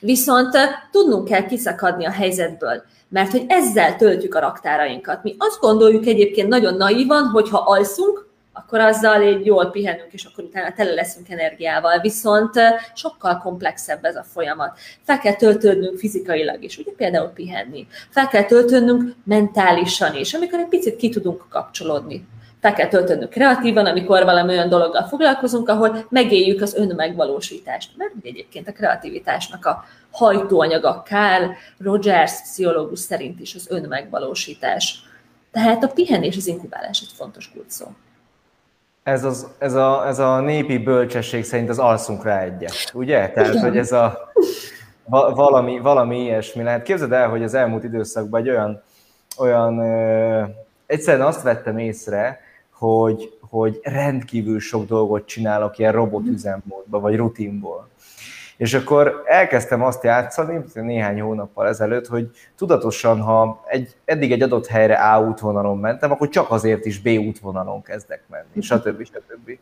Viszont 0.00 0.56
tudnunk 0.90 1.28
kell 1.28 1.46
kiszakadni 1.46 2.06
a 2.06 2.10
helyzetből, 2.10 2.82
mert 3.08 3.30
hogy 3.30 3.44
ezzel 3.48 3.96
töltjük 3.96 4.34
a 4.34 4.40
raktárainkat. 4.40 5.22
Mi 5.22 5.34
azt 5.38 5.60
gondoljuk 5.60 6.06
egyébként 6.06 6.48
nagyon 6.48 6.74
naívan, 6.74 7.26
hogy 7.26 7.48
ha 7.48 7.58
alszunk, 7.58 8.28
akkor 8.52 8.80
azzal 8.80 9.22
egy 9.22 9.46
jól 9.46 9.70
pihenünk, 9.70 10.12
és 10.12 10.24
akkor 10.24 10.44
utána 10.44 10.72
tele 10.72 10.94
leszünk 10.94 11.30
energiával. 11.30 12.00
Viszont 12.00 12.50
sokkal 12.94 13.38
komplexebb 13.38 14.04
ez 14.04 14.16
a 14.16 14.22
folyamat. 14.22 14.78
Fel 15.02 15.18
kell 15.18 15.34
töltődnünk 15.34 15.98
fizikailag 15.98 16.62
is, 16.62 16.78
ugye 16.78 16.92
például 16.96 17.28
pihenni. 17.28 17.86
Fel 18.10 18.28
kell 18.28 18.44
töltődnünk 18.44 19.14
mentálisan 19.24 20.14
is, 20.14 20.34
amikor 20.34 20.58
egy 20.58 20.68
picit 20.68 20.96
ki 20.96 21.08
tudunk 21.08 21.46
kapcsolódni. 21.48 22.26
Fel 22.60 22.72
kell 22.72 22.88
töltődnünk 22.88 23.30
kreatívan, 23.30 23.86
amikor 23.86 24.24
valami 24.24 24.52
olyan 24.52 24.68
dologgal 24.68 25.02
foglalkozunk, 25.02 25.68
ahol 25.68 26.06
megéljük 26.08 26.62
az 26.62 26.74
önmegvalósítást. 26.74 27.90
Mert 27.96 28.12
egyébként 28.22 28.68
a 28.68 28.72
kreativitásnak 28.72 29.66
a 29.66 29.84
hajtóanyaga 30.10 31.02
Carl 31.06 31.50
Rogers 31.78 32.42
pszichológus 32.42 32.98
szerint 32.98 33.40
is 33.40 33.54
az 33.54 33.66
önmegvalósítás. 33.70 35.02
Tehát 35.52 35.84
a 35.84 35.88
pihenés, 35.88 36.36
az 36.36 36.46
inkubálás 36.46 37.00
egy 37.00 37.12
fontos 37.16 37.50
kulcs. 37.52 37.76
Ez, 39.02 39.24
az, 39.24 39.46
ez, 39.58 39.74
a, 39.74 40.06
ez 40.06 40.18
a 40.18 40.40
népi 40.40 40.78
bölcsesség 40.78 41.44
szerint 41.44 41.68
az 41.68 41.78
alszunk 41.78 42.24
rá 42.24 42.40
egyet, 42.40 42.90
ugye? 42.94 43.30
Tehát, 43.30 43.50
Igen. 43.50 43.62
hogy 43.62 43.76
ez 43.76 43.92
a 43.92 44.32
valami, 45.34 45.78
valami 45.78 46.20
ilyesmi 46.20 46.62
lehet. 46.62 46.82
Képzeld 46.82 47.12
el, 47.12 47.28
hogy 47.28 47.42
az 47.42 47.54
elmúlt 47.54 47.84
időszakban 47.84 48.40
egy 48.40 48.48
olyan, 48.48 48.82
olyan 49.38 49.78
ö, 49.78 50.42
egyszerűen 50.86 51.26
azt 51.26 51.42
vettem 51.42 51.78
észre, 51.78 52.40
hogy, 52.70 53.38
hogy 53.40 53.80
rendkívül 53.82 54.60
sok 54.60 54.86
dolgot 54.86 55.26
csinálok 55.26 55.78
ilyen 55.78 55.92
robotüzemmódba, 55.92 57.00
vagy 57.00 57.16
rutinból. 57.16 57.88
És 58.60 58.74
akkor 58.74 59.22
elkezdtem 59.26 59.82
azt 59.82 60.04
játszani, 60.04 60.64
néhány 60.74 61.20
hónappal 61.20 61.66
ezelőtt, 61.66 62.06
hogy 62.06 62.30
tudatosan, 62.56 63.20
ha 63.20 63.64
egy, 63.66 63.96
eddig 64.04 64.32
egy 64.32 64.42
adott 64.42 64.66
helyre 64.66 64.94
A 64.94 65.20
útvonalon 65.20 65.78
mentem, 65.78 66.10
akkor 66.10 66.28
csak 66.28 66.50
azért 66.50 66.84
is 66.84 67.00
B 67.00 67.08
útvonalon 67.08 67.82
kezdek 67.82 68.22
menni, 68.28 68.60
stb. 68.68 69.04
stb. 69.04 69.58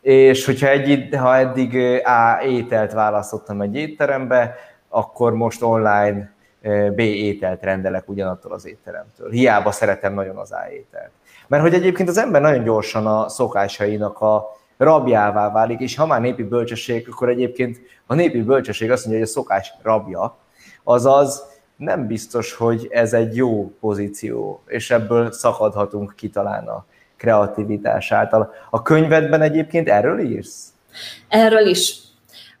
És 0.00 0.44
hogyha 0.44 0.68
egy, 0.68 1.08
ha 1.16 1.36
eddig 1.36 1.76
A 2.04 2.42
ételt 2.44 2.92
választottam 2.92 3.60
egy 3.60 3.76
étterembe, 3.76 4.54
akkor 4.88 5.32
most 5.32 5.62
online 5.62 6.32
B 6.94 6.98
ételt 6.98 7.62
rendelek 7.62 8.08
ugyanattól 8.08 8.52
az 8.52 8.66
étteremtől. 8.66 9.30
Hiába 9.30 9.70
szeretem 9.70 10.14
nagyon 10.14 10.36
az 10.36 10.52
A 10.52 10.70
ételt. 10.72 11.10
Mert 11.46 11.62
hogy 11.62 11.74
egyébként 11.74 12.08
az 12.08 12.18
ember 12.18 12.40
nagyon 12.40 12.64
gyorsan 12.64 13.06
a 13.06 13.28
szokásainak 13.28 14.20
a 14.20 14.56
rabjává 14.78 15.50
válik, 15.50 15.80
és 15.80 15.96
ha 15.96 16.06
már 16.06 16.20
népi 16.20 16.42
bölcsesség, 16.42 17.08
akkor 17.10 17.28
egyébként 17.28 17.80
a 18.06 18.14
népi 18.14 18.42
bölcsesség 18.42 18.90
azt 18.90 19.04
mondja, 19.04 19.22
hogy 19.22 19.32
a 19.32 19.32
szokás 19.32 19.72
rabja, 19.82 20.36
azaz 20.82 21.42
nem 21.76 22.06
biztos, 22.06 22.52
hogy 22.52 22.88
ez 22.90 23.12
egy 23.12 23.36
jó 23.36 23.76
pozíció, 23.80 24.62
és 24.66 24.90
ebből 24.90 25.32
szakadhatunk 25.32 26.14
ki 26.16 26.28
talán 26.28 26.66
a 26.66 26.84
kreativitás 27.16 28.12
által. 28.12 28.54
A 28.70 28.82
könyvedben 28.82 29.42
egyébként 29.42 29.88
erről 29.88 30.18
írsz? 30.18 30.72
Erről 31.28 31.66
is. 31.66 31.96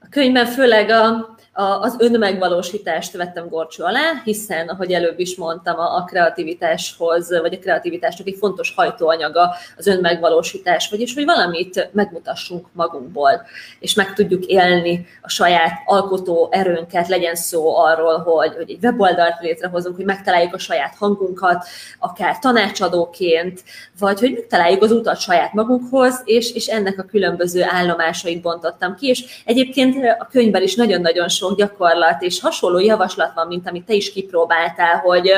A 0.00 0.06
könyvben 0.10 0.46
főleg 0.46 0.90
a, 0.90 1.36
az 1.60 1.96
önmegvalósítást 1.98 3.16
vettem 3.16 3.48
gorcső 3.48 3.82
alá, 3.82 4.20
hiszen, 4.24 4.68
ahogy 4.68 4.92
előbb 4.92 5.18
is 5.18 5.36
mondtam, 5.36 5.78
a 5.78 6.04
kreativitáshoz, 6.04 7.40
vagy 7.40 7.54
a 7.54 7.58
kreativitásnak 7.58 8.26
egy 8.26 8.36
fontos 8.38 8.72
hajtóanyaga 8.76 9.54
az 9.76 9.86
önmegvalósítás, 9.86 10.90
vagyis, 10.90 11.14
hogy 11.14 11.24
valamit 11.24 11.88
megmutassunk 11.92 12.66
magunkból, 12.72 13.42
és 13.80 13.94
meg 13.94 14.14
tudjuk 14.14 14.44
élni 14.44 15.06
a 15.22 15.28
saját 15.28 15.72
alkotó 15.86 16.48
erőnket, 16.50 17.08
legyen 17.08 17.34
szó 17.34 17.76
arról, 17.76 18.18
hogy, 18.18 18.54
hogy 18.54 18.70
egy 18.70 18.84
weboldalt 18.84 19.40
létrehozunk, 19.40 19.96
hogy 19.96 20.04
megtaláljuk 20.04 20.54
a 20.54 20.58
saját 20.58 20.94
hangunkat, 20.98 21.64
akár 21.98 22.38
tanácsadóként, 22.38 23.62
vagy 23.98 24.20
hogy 24.20 24.32
megtaláljuk 24.32 24.82
az 24.82 24.92
utat 24.92 25.20
saját 25.20 25.52
magunkhoz, 25.52 26.22
és, 26.24 26.52
és 26.52 26.66
ennek 26.66 26.98
a 26.98 27.02
különböző 27.02 27.62
állomásait 27.62 28.42
bontottam 28.42 28.94
ki, 28.94 29.06
és 29.06 29.42
egyébként 29.44 29.96
a 30.18 30.28
könyvben 30.30 30.62
is 30.62 30.74
nagyon-nagyon 30.74 31.28
sok 31.28 31.46
gyakorlat 31.56 32.22
és 32.22 32.40
hasonló 32.40 32.78
javaslat 32.78 33.34
van, 33.34 33.46
mint 33.46 33.68
amit 33.68 33.84
te 33.84 33.94
is 33.94 34.12
kipróbáltál, 34.12 34.96
hogy 34.96 35.32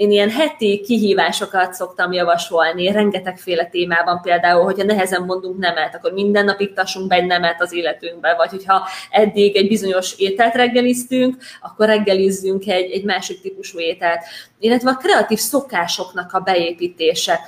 én 0.00 0.10
ilyen 0.10 0.30
heti 0.30 0.80
kihívásokat 0.80 1.74
szoktam 1.74 2.12
javasolni, 2.12 2.92
rengetegféle 2.92 3.64
témában 3.64 4.20
például, 4.20 4.64
hogyha 4.64 4.84
nehezen 4.84 5.22
mondunk 5.22 5.58
nemet, 5.58 5.94
akkor 5.94 6.12
minden 6.12 6.44
nap 6.44 6.60
iktassunk 6.60 7.08
be 7.08 7.14
egy 7.14 7.26
nemet 7.26 7.62
az 7.62 7.72
életünkbe, 7.72 8.34
vagy 8.34 8.50
hogyha 8.50 8.88
eddig 9.10 9.56
egy 9.56 9.68
bizonyos 9.68 10.18
ételt 10.18 10.54
reggeliztünk, 10.54 11.36
akkor 11.62 11.86
reggelizzünk 11.86 12.66
egy, 12.66 12.90
egy 12.90 13.04
másik 13.04 13.40
típusú 13.40 13.78
ételt. 13.78 14.20
Illetve 14.58 14.90
a 14.90 14.96
kreatív 14.96 15.38
szokásoknak 15.38 16.32
a 16.32 16.40
beépítése. 16.40 17.40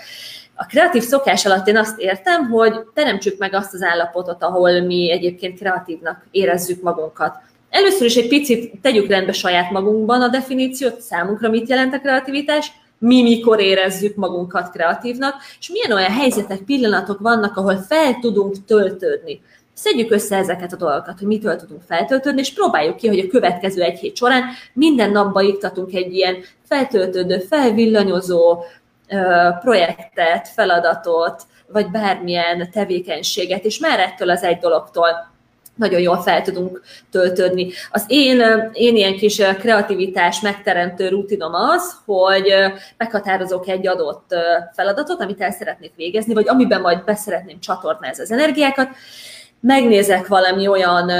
A 0.54 0.66
kreatív 0.66 1.02
szokás 1.02 1.46
alatt 1.46 1.66
én 1.66 1.76
azt 1.76 1.98
értem, 1.98 2.50
hogy 2.50 2.74
teremtsük 2.94 3.38
meg 3.38 3.54
azt 3.54 3.74
az 3.74 3.82
állapotot, 3.82 4.42
ahol 4.42 4.80
mi 4.80 5.10
egyébként 5.10 5.58
kreatívnak 5.58 6.26
érezzük 6.30 6.82
magunkat. 6.82 7.36
Először 7.72 8.06
is 8.06 8.16
egy 8.16 8.28
picit 8.28 8.72
tegyük 8.82 9.08
rendbe 9.08 9.32
saját 9.32 9.70
magunkban 9.70 10.22
a 10.22 10.28
definíciót, 10.28 11.00
számunkra 11.00 11.48
mit 11.48 11.68
jelent 11.68 11.94
a 11.94 12.00
kreativitás, 12.00 12.72
mi 12.98 13.22
mikor 13.22 13.60
érezzük 13.60 14.16
magunkat 14.16 14.70
kreatívnak, 14.70 15.34
és 15.60 15.70
milyen 15.70 15.92
olyan 15.92 16.10
helyzetek, 16.10 16.58
pillanatok 16.58 17.18
vannak, 17.18 17.56
ahol 17.56 17.76
fel 17.76 18.18
tudunk 18.20 18.64
töltődni. 18.64 19.40
Szedjük 19.74 20.10
össze 20.10 20.36
ezeket 20.36 20.72
a 20.72 20.76
dolgokat, 20.76 21.18
hogy 21.18 21.26
mitől 21.26 21.56
tudunk 21.56 21.82
feltöltődni, 21.86 22.40
és 22.40 22.52
próbáljuk 22.52 22.96
ki, 22.96 23.08
hogy 23.08 23.18
a 23.18 23.26
következő 23.26 23.82
egy 23.82 23.98
hét 23.98 24.16
során 24.16 24.44
minden 24.72 25.10
napba 25.10 25.40
iktatunk 25.40 25.94
egy 25.94 26.14
ilyen 26.14 26.36
feltöltődő, 26.68 27.38
felvillanyozó 27.38 28.64
projektet, 29.60 30.48
feladatot, 30.48 31.42
vagy 31.66 31.90
bármilyen 31.90 32.70
tevékenységet, 32.70 33.64
és 33.64 33.78
már 33.78 34.00
ettől 34.00 34.30
az 34.30 34.42
egy 34.42 34.58
dologtól 34.58 35.31
nagyon 35.74 36.00
jól 36.00 36.16
fel 36.16 36.42
tudunk 36.42 36.82
töltődni. 37.10 37.70
Az 37.90 38.04
én, 38.08 38.42
én 38.72 38.96
ilyen 38.96 39.16
kis 39.16 39.36
kreativitás 39.36 40.40
megteremtő 40.40 41.08
rutinom 41.08 41.54
az, 41.54 41.96
hogy 42.04 42.54
meghatározok 42.96 43.68
egy 43.68 43.86
adott 43.86 44.34
feladatot, 44.72 45.20
amit 45.20 45.40
el 45.40 45.50
szeretnék 45.50 45.92
végezni, 45.96 46.34
vagy 46.34 46.48
amiben 46.48 46.80
majd 46.80 47.04
beszeretném 47.04 47.60
csatornázni 47.60 48.22
az 48.22 48.30
energiákat, 48.30 48.88
megnézek 49.60 50.26
valami 50.26 50.66
olyan, 50.66 51.10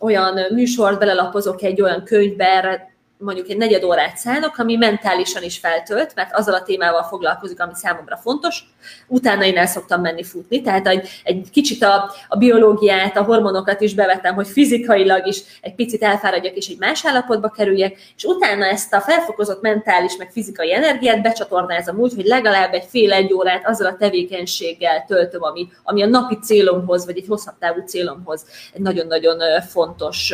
olyan 0.00 0.38
műsort, 0.50 0.98
belelapozok 0.98 1.62
egy 1.62 1.82
olyan 1.82 2.04
könyvbe, 2.04 2.91
mondjuk 3.22 3.48
egy 3.48 3.56
negyed 3.56 3.84
órát 3.84 4.16
szállok, 4.16 4.58
ami 4.58 4.76
mentálisan 4.76 5.42
is 5.42 5.58
feltölt, 5.58 6.14
mert 6.14 6.34
azzal 6.34 6.54
a 6.54 6.62
témával 6.62 7.02
foglalkozik, 7.02 7.60
ami 7.60 7.72
számomra 7.74 8.16
fontos. 8.16 8.64
Utána 9.06 9.44
én 9.44 9.56
el 9.56 9.66
szoktam 9.66 10.00
menni 10.00 10.22
futni, 10.22 10.60
tehát 10.60 10.86
egy, 10.86 11.08
egy 11.24 11.48
kicsit 11.52 11.82
a, 11.82 12.10
a 12.28 12.36
biológiát, 12.36 13.16
a 13.16 13.22
hormonokat 13.22 13.80
is 13.80 13.94
bevetem, 13.94 14.34
hogy 14.34 14.48
fizikailag 14.48 15.26
is 15.26 15.42
egy 15.60 15.74
picit 15.74 16.02
elfáradjak 16.02 16.54
és 16.54 16.68
egy 16.68 16.78
más 16.78 17.06
állapotba 17.06 17.48
kerüljek, 17.48 17.96
és 18.16 18.24
utána 18.24 18.64
ezt 18.64 18.94
a 18.94 19.00
felfokozott 19.00 19.62
mentális 19.62 20.16
meg 20.16 20.30
fizikai 20.30 20.72
energiát 20.74 21.22
becsatornázom 21.22 21.98
úgy, 21.98 22.14
hogy 22.14 22.26
legalább 22.26 22.72
egy 22.72 22.84
fél-egy 22.88 23.32
órát 23.32 23.66
azzal 23.66 23.86
a 23.86 23.96
tevékenységgel 23.96 25.04
töltöm, 25.06 25.42
ami, 25.42 25.68
ami 25.82 26.02
a 26.02 26.06
napi 26.06 26.38
célomhoz, 26.42 27.04
vagy 27.04 27.16
egy 27.16 27.26
hosszabb 27.28 27.58
távú 27.58 27.80
célomhoz 27.86 28.44
egy 28.72 28.80
nagyon-nagyon 28.80 29.60
fontos 29.60 30.32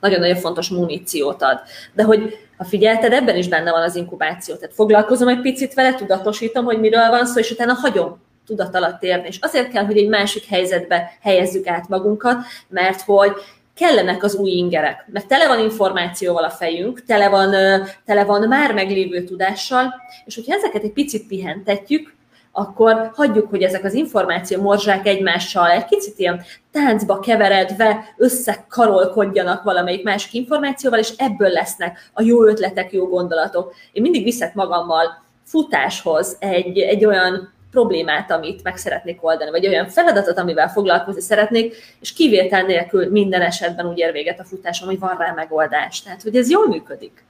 nagyon-nagyon 0.00 0.36
fontos 0.36 0.68
muníciót 0.68 1.42
ad. 1.42 1.60
De 1.92 2.02
hogy 2.02 2.38
ha 2.56 2.64
figyelted, 2.64 3.12
ebben 3.12 3.36
is 3.36 3.48
benne 3.48 3.70
van 3.70 3.82
az 3.82 3.96
inkubáció. 3.96 4.54
Tehát 4.54 4.74
foglalkozom 4.74 5.28
egy 5.28 5.40
picit 5.40 5.74
vele, 5.74 5.94
tudatosítom, 5.94 6.64
hogy 6.64 6.80
miről 6.80 7.08
van 7.08 7.26
szó, 7.26 7.38
és 7.38 7.50
utána 7.50 7.72
hagyom 7.72 8.22
tudat 8.46 8.74
alatt 8.74 9.02
érni. 9.02 9.26
És 9.26 9.38
azért 9.40 9.70
kell, 9.70 9.84
hogy 9.84 9.96
egy 9.96 10.08
másik 10.08 10.46
helyzetbe 10.46 11.16
helyezzük 11.20 11.66
át 11.66 11.88
magunkat, 11.88 12.36
mert 12.68 13.00
hogy 13.00 13.32
kellenek 13.74 14.22
az 14.22 14.34
új 14.34 14.50
ingerek, 14.50 15.06
mert 15.12 15.26
tele 15.26 15.46
van 15.48 15.58
információval 15.58 16.44
a 16.44 16.50
fejünk, 16.50 17.04
tele 17.04 17.28
van, 17.28 17.50
tele 18.04 18.24
van 18.24 18.48
már 18.48 18.72
meglévő 18.72 19.24
tudással, 19.24 19.94
és 20.24 20.34
hogyha 20.34 20.54
ezeket 20.54 20.82
egy 20.82 20.92
picit 20.92 21.26
pihentetjük, 21.26 22.14
akkor 22.56 23.10
hagyjuk, 23.14 23.50
hogy 23.50 23.62
ezek 23.62 23.84
az 23.84 23.94
információ 23.94 24.62
morzsák 24.62 25.06
egymással 25.06 25.70
egy 25.70 25.84
kicsit 25.84 26.18
ilyen 26.18 26.42
táncba 26.72 27.20
keveredve 27.20 28.04
összekarolkodjanak 28.16 29.62
valamelyik 29.62 30.04
másik 30.04 30.32
információval, 30.32 30.98
és 30.98 31.12
ebből 31.16 31.48
lesznek 31.48 32.10
a 32.12 32.22
jó 32.22 32.44
ötletek, 32.44 32.92
jó 32.92 33.06
gondolatok. 33.08 33.74
Én 33.92 34.02
mindig 34.02 34.24
viszek 34.24 34.54
magammal 34.54 35.22
futáshoz 35.44 36.36
egy, 36.38 36.78
egy 36.78 37.04
olyan 37.04 37.52
problémát, 37.70 38.30
amit 38.30 38.62
meg 38.62 38.76
szeretnék 38.76 39.24
oldani, 39.24 39.50
vagy 39.50 39.66
olyan 39.66 39.88
feladatot, 39.88 40.38
amivel 40.38 40.68
foglalkozni 40.68 41.20
szeretnék, 41.20 41.74
és 42.00 42.12
kivétel 42.12 42.62
nélkül 42.62 43.10
minden 43.10 43.42
esetben 43.42 43.86
úgy 43.86 43.98
ér 43.98 44.12
véget 44.12 44.40
a 44.40 44.44
futásom, 44.44 44.88
hogy 44.88 44.98
van 44.98 45.16
rá 45.18 45.32
megoldás. 45.32 46.02
Tehát, 46.02 46.22
hogy 46.22 46.36
ez 46.36 46.50
jól 46.50 46.68
működik. 46.68 47.24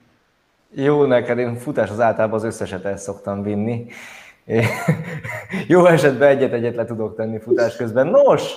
Jó 0.75 1.05
neked, 1.05 1.39
én 1.39 1.59
az 1.77 2.01
általában 2.01 2.39
az 2.39 2.45
összeset 2.45 2.85
el 2.85 2.97
szoktam 2.97 3.43
vinni, 3.43 3.87
jó 5.69 5.87
esetben 5.87 6.29
egyet-egyet 6.29 6.75
le 6.75 6.85
tudok 6.85 7.17
tenni 7.17 7.39
futás 7.39 7.77
közben. 7.77 8.07
Nos, 8.07 8.55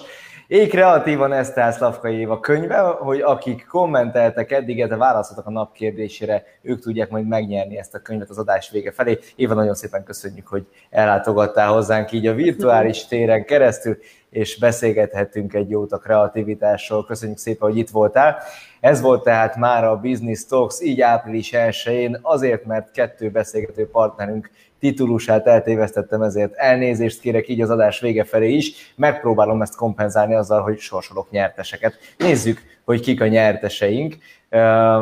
én 0.48 0.70
kreatívan 0.70 1.34
ez 1.34 1.52
tehát 1.54 1.74
Szlavkai 1.74 2.16
Éva 2.16 2.40
könyve, 2.40 2.78
hogy 2.78 3.20
akik 3.22 3.66
kommenteltek 3.66 4.52
eddig, 4.52 4.88
de 4.88 4.96
válaszoltak 4.96 5.46
a 5.46 5.52
nap 5.52 5.74
kérdésére, 5.74 6.44
ők 6.62 6.80
tudják 6.80 7.10
majd 7.10 7.28
megnyerni 7.28 7.78
ezt 7.78 7.96
a 7.96 8.00
könyvet 8.00 8.30
az 8.30 8.38
adás 8.38 8.70
vége 8.70 8.92
felé. 8.92 9.20
Éva, 9.36 9.54
nagyon 9.54 9.76
szépen 9.76 10.04
köszönjük, 10.04 10.48
hogy 10.48 10.66
ellátogattál 10.90 11.72
hozzánk 11.72 12.12
így 12.12 12.28
a 12.28 12.34
virtuális 12.34 13.06
téren 13.08 13.46
keresztül, 13.46 13.98
és 14.30 14.60
beszélgethettünk 14.60 15.54
egy 15.54 15.70
jót 15.70 15.92
a 15.92 15.98
kreativitásról. 15.98 17.06
Köszönjük 17.06 17.38
szépen, 17.38 17.70
hogy 17.70 17.78
itt 17.78 17.90
voltál. 17.90 18.38
Ez 18.80 19.02
volt 19.02 19.24
tehát 19.24 19.56
már 19.56 19.84
a 19.84 20.00
Business 20.00 20.46
Talks, 20.46 20.82
így 20.82 21.02
április 21.02 21.54
1 21.54 22.18
azért, 22.22 22.66
mert 22.66 22.92
kettő 22.92 23.30
beszélgető 23.30 23.90
partnerünk 23.90 24.50
titulusát 24.80 25.48
eltévesztettem, 25.48 26.22
ezért 26.22 26.54
elnézést 26.56 27.20
kérek 27.20 27.48
így 27.48 27.62
az 27.62 27.70
adás 27.70 28.00
vége 28.00 28.24
felé 28.24 28.52
is. 28.54 28.94
Megpróbálom 28.96 29.62
ezt 29.62 29.76
kompenzálni 29.76 30.36
azzal, 30.36 30.62
hogy 30.62 30.78
sorsolok 30.78 31.30
nyerteseket. 31.30 31.94
Nézzük, 32.18 32.62
hogy 32.86 33.02
kik 33.02 33.22
a 33.22 33.28
nyerteseink. 33.28 34.18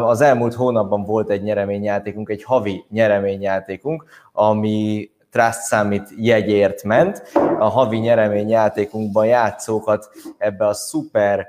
Az 0.03 0.21
elmúlt 0.21 0.53
hónapban 0.53 1.03
volt 1.03 1.29
egy 1.29 1.43
nyereményjátékunk, 1.43 2.29
egy 2.29 2.43
havi 2.43 2.85
nyereményjátékunk, 2.89 4.05
ami 4.33 5.09
Trust 5.31 5.67
Summit 5.67 6.09
jegyért 6.17 6.83
ment. 6.83 7.31
A 7.59 7.69
havi 7.69 7.97
nyereményjátékunkban 7.97 9.25
játszókat 9.25 10.09
ebbe 10.37 10.67
a 10.67 10.73
szuper, 10.73 11.47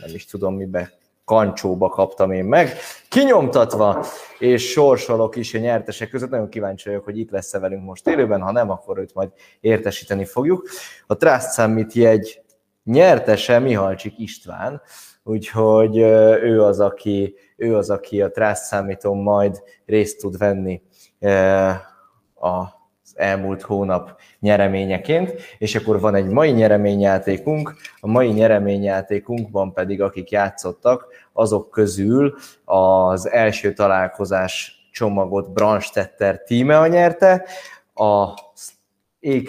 nem 0.00 0.14
is 0.14 0.24
tudom 0.26 0.54
mibe 0.56 0.92
kancsóba 1.24 1.88
kaptam 1.88 2.32
én 2.32 2.44
meg, 2.44 2.72
kinyomtatva, 3.08 4.04
és 4.38 4.70
sorsolok 4.70 5.36
is 5.36 5.54
a 5.54 5.58
nyertesek 5.58 6.08
között. 6.10 6.30
Nagyon 6.30 6.48
kíváncsi 6.48 6.88
vagyok, 6.88 7.04
hogy 7.04 7.18
itt 7.18 7.30
lesz-e 7.30 7.58
velünk 7.58 7.84
most 7.84 8.08
élőben, 8.08 8.40
ha 8.40 8.52
nem, 8.52 8.70
akkor 8.70 8.98
őt 8.98 9.14
majd 9.14 9.30
értesíteni 9.60 10.24
fogjuk. 10.24 10.68
A 11.06 11.16
Trust 11.16 11.52
Summit 11.52 11.92
jegy 11.92 12.40
nyertese 12.84 13.58
Mihalcsik 13.58 14.18
István, 14.18 14.82
úgyhogy 15.22 15.96
ő 16.42 16.62
az, 16.62 16.80
aki, 16.80 17.34
ő 17.56 17.76
az, 17.76 17.90
aki 17.90 18.22
a 18.22 18.30
Trust 18.30 18.66
Summiton 18.66 19.16
majd 19.16 19.62
részt 19.86 20.20
tud 20.20 20.38
venni 20.38 20.82
a 22.34 22.75
elmúlt 23.16 23.62
hónap 23.62 24.20
nyereményeként, 24.40 25.34
és 25.58 25.74
akkor 25.74 26.00
van 26.00 26.14
egy 26.14 26.26
mai 26.26 26.50
nyereményjátékunk, 26.50 27.74
a 28.00 28.06
mai 28.06 28.28
nyereményjátékunkban 28.28 29.72
pedig 29.72 30.02
akik 30.02 30.30
játszottak, 30.30 31.06
azok 31.32 31.70
közül 31.70 32.34
az 32.64 33.30
első 33.30 33.72
találkozás 33.72 34.76
csomagot 34.92 35.52
Branstetter 35.52 36.42
tíme 36.42 36.88
nyerte, 36.88 37.44
a 37.94 38.34
É 39.20 39.42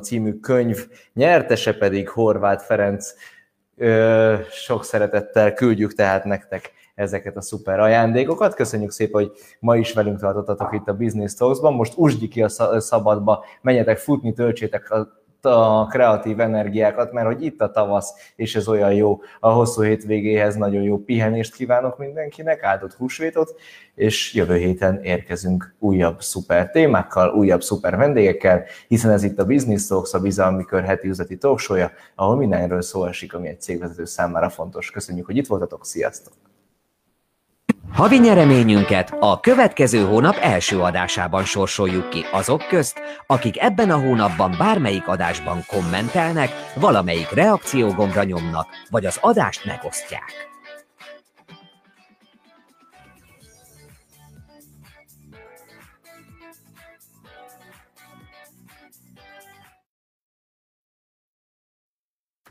című 0.00 0.32
könyv 0.32 0.86
nyertese 1.12 1.76
pedig 1.76 2.08
Horváth 2.08 2.64
Ferenc. 2.64 3.14
Ö, 3.76 4.34
sok 4.50 4.84
szeretettel 4.84 5.52
küldjük 5.52 5.94
tehát 5.94 6.24
nektek 6.24 6.72
ezeket 6.96 7.36
a 7.36 7.40
szuper 7.40 7.80
ajándékokat. 7.80 8.54
Köszönjük 8.54 8.90
szépen, 8.90 9.22
hogy 9.22 9.32
ma 9.60 9.76
is 9.76 9.92
velünk 9.92 10.18
tartottatok 10.18 10.74
itt 10.74 10.88
a 10.88 10.96
Business 10.96 11.34
Talks-ban. 11.34 11.74
Most 11.74 11.92
usgyi 11.96 12.28
ki 12.28 12.42
a 12.42 12.80
szabadba, 12.80 13.44
menjetek 13.60 13.98
futni, 13.98 14.32
töltsétek 14.32 14.90
a 14.90 15.24
a 15.46 15.86
kreatív 15.86 16.40
energiákat, 16.40 17.12
mert 17.12 17.26
hogy 17.26 17.42
itt 17.42 17.60
a 17.60 17.70
tavasz, 17.70 18.12
és 18.36 18.56
ez 18.56 18.68
olyan 18.68 18.94
jó. 18.94 19.20
A 19.40 19.50
hosszú 19.50 19.82
hétvégéhez 19.82 20.54
nagyon 20.56 20.82
jó 20.82 20.98
pihenést 20.98 21.54
kívánok 21.54 21.98
mindenkinek, 21.98 22.62
áldott 22.62 22.94
húsvétot, 22.94 23.54
és 23.94 24.34
jövő 24.34 24.56
héten 24.56 25.02
érkezünk 25.02 25.74
újabb 25.78 26.22
szuper 26.22 26.70
témákkal, 26.70 27.34
újabb 27.34 27.62
szuper 27.62 27.96
vendégekkel, 27.96 28.64
hiszen 28.88 29.10
ez 29.10 29.22
itt 29.22 29.38
a 29.38 29.46
Business 29.46 29.86
Talks, 29.86 30.12
a 30.12 30.20
Bizalmi 30.20 30.64
Kör 30.64 30.84
heti 30.84 31.08
üzleti 31.08 31.36
talkshow 31.36 31.88
ahol 32.14 32.36
mindenről 32.36 32.82
szó 32.82 33.04
esik, 33.04 33.34
ami 33.34 33.48
egy 33.48 33.60
cégvezető 33.60 34.04
számára 34.04 34.48
fontos. 34.48 34.90
Köszönjük, 34.90 35.26
hogy 35.26 35.36
itt 35.36 35.46
voltatok, 35.46 35.86
sziasztok! 35.86 36.45
Havi 37.92 38.18
nyereményünket 38.18 39.14
a 39.20 39.40
következő 39.40 40.04
hónap 40.04 40.36
első 40.40 40.80
adásában 40.80 41.44
sorsoljuk 41.44 42.10
ki 42.10 42.24
azok 42.32 42.66
közt, 42.68 43.00
akik 43.26 43.60
ebben 43.60 43.90
a 43.90 43.98
hónapban 43.98 44.54
bármelyik 44.58 45.08
adásban 45.08 45.64
kommentelnek, 45.66 46.50
valamelyik 46.74 47.30
reakciógombra 47.30 48.24
nyomnak, 48.24 48.68
vagy 48.90 49.06
az 49.06 49.18
adást 49.20 49.64
megosztják. 49.64 50.32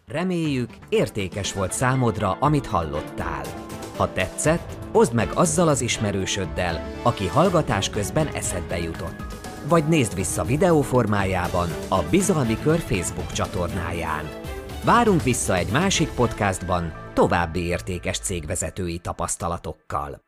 Reméljük, 0.08 0.70
értékes 0.90 1.54
volt 1.54 1.72
számodra, 1.72 2.38
amit 2.40 2.66
hallottál. 2.66 3.65
Ha 3.98 4.14
tetszett, 4.14 4.78
oszd 4.92 5.14
meg 5.14 5.30
azzal 5.34 5.68
az 5.68 5.82
ismerősöddel, 5.82 6.92
aki 7.04 7.28
hallgatás 7.28 7.90
közben 7.90 8.28
eszedbe 8.28 8.78
jutott. 8.78 9.24
Vagy 9.68 9.88
nézd 9.88 10.16
vissza 10.16 10.44
videó 10.44 10.82
formájában 10.82 11.70
a 11.88 12.02
Bizalmi 12.10 12.58
Kör 12.60 12.80
Facebook 12.80 13.32
csatornáján. 13.32 14.30
Várunk 14.84 15.24
vissza 15.24 15.56
egy 15.56 15.72
másik 15.72 16.10
podcastban 16.10 16.94
további 17.14 17.66
értékes 17.66 18.20
cégvezetői 18.20 18.98
tapasztalatokkal. 18.98 20.25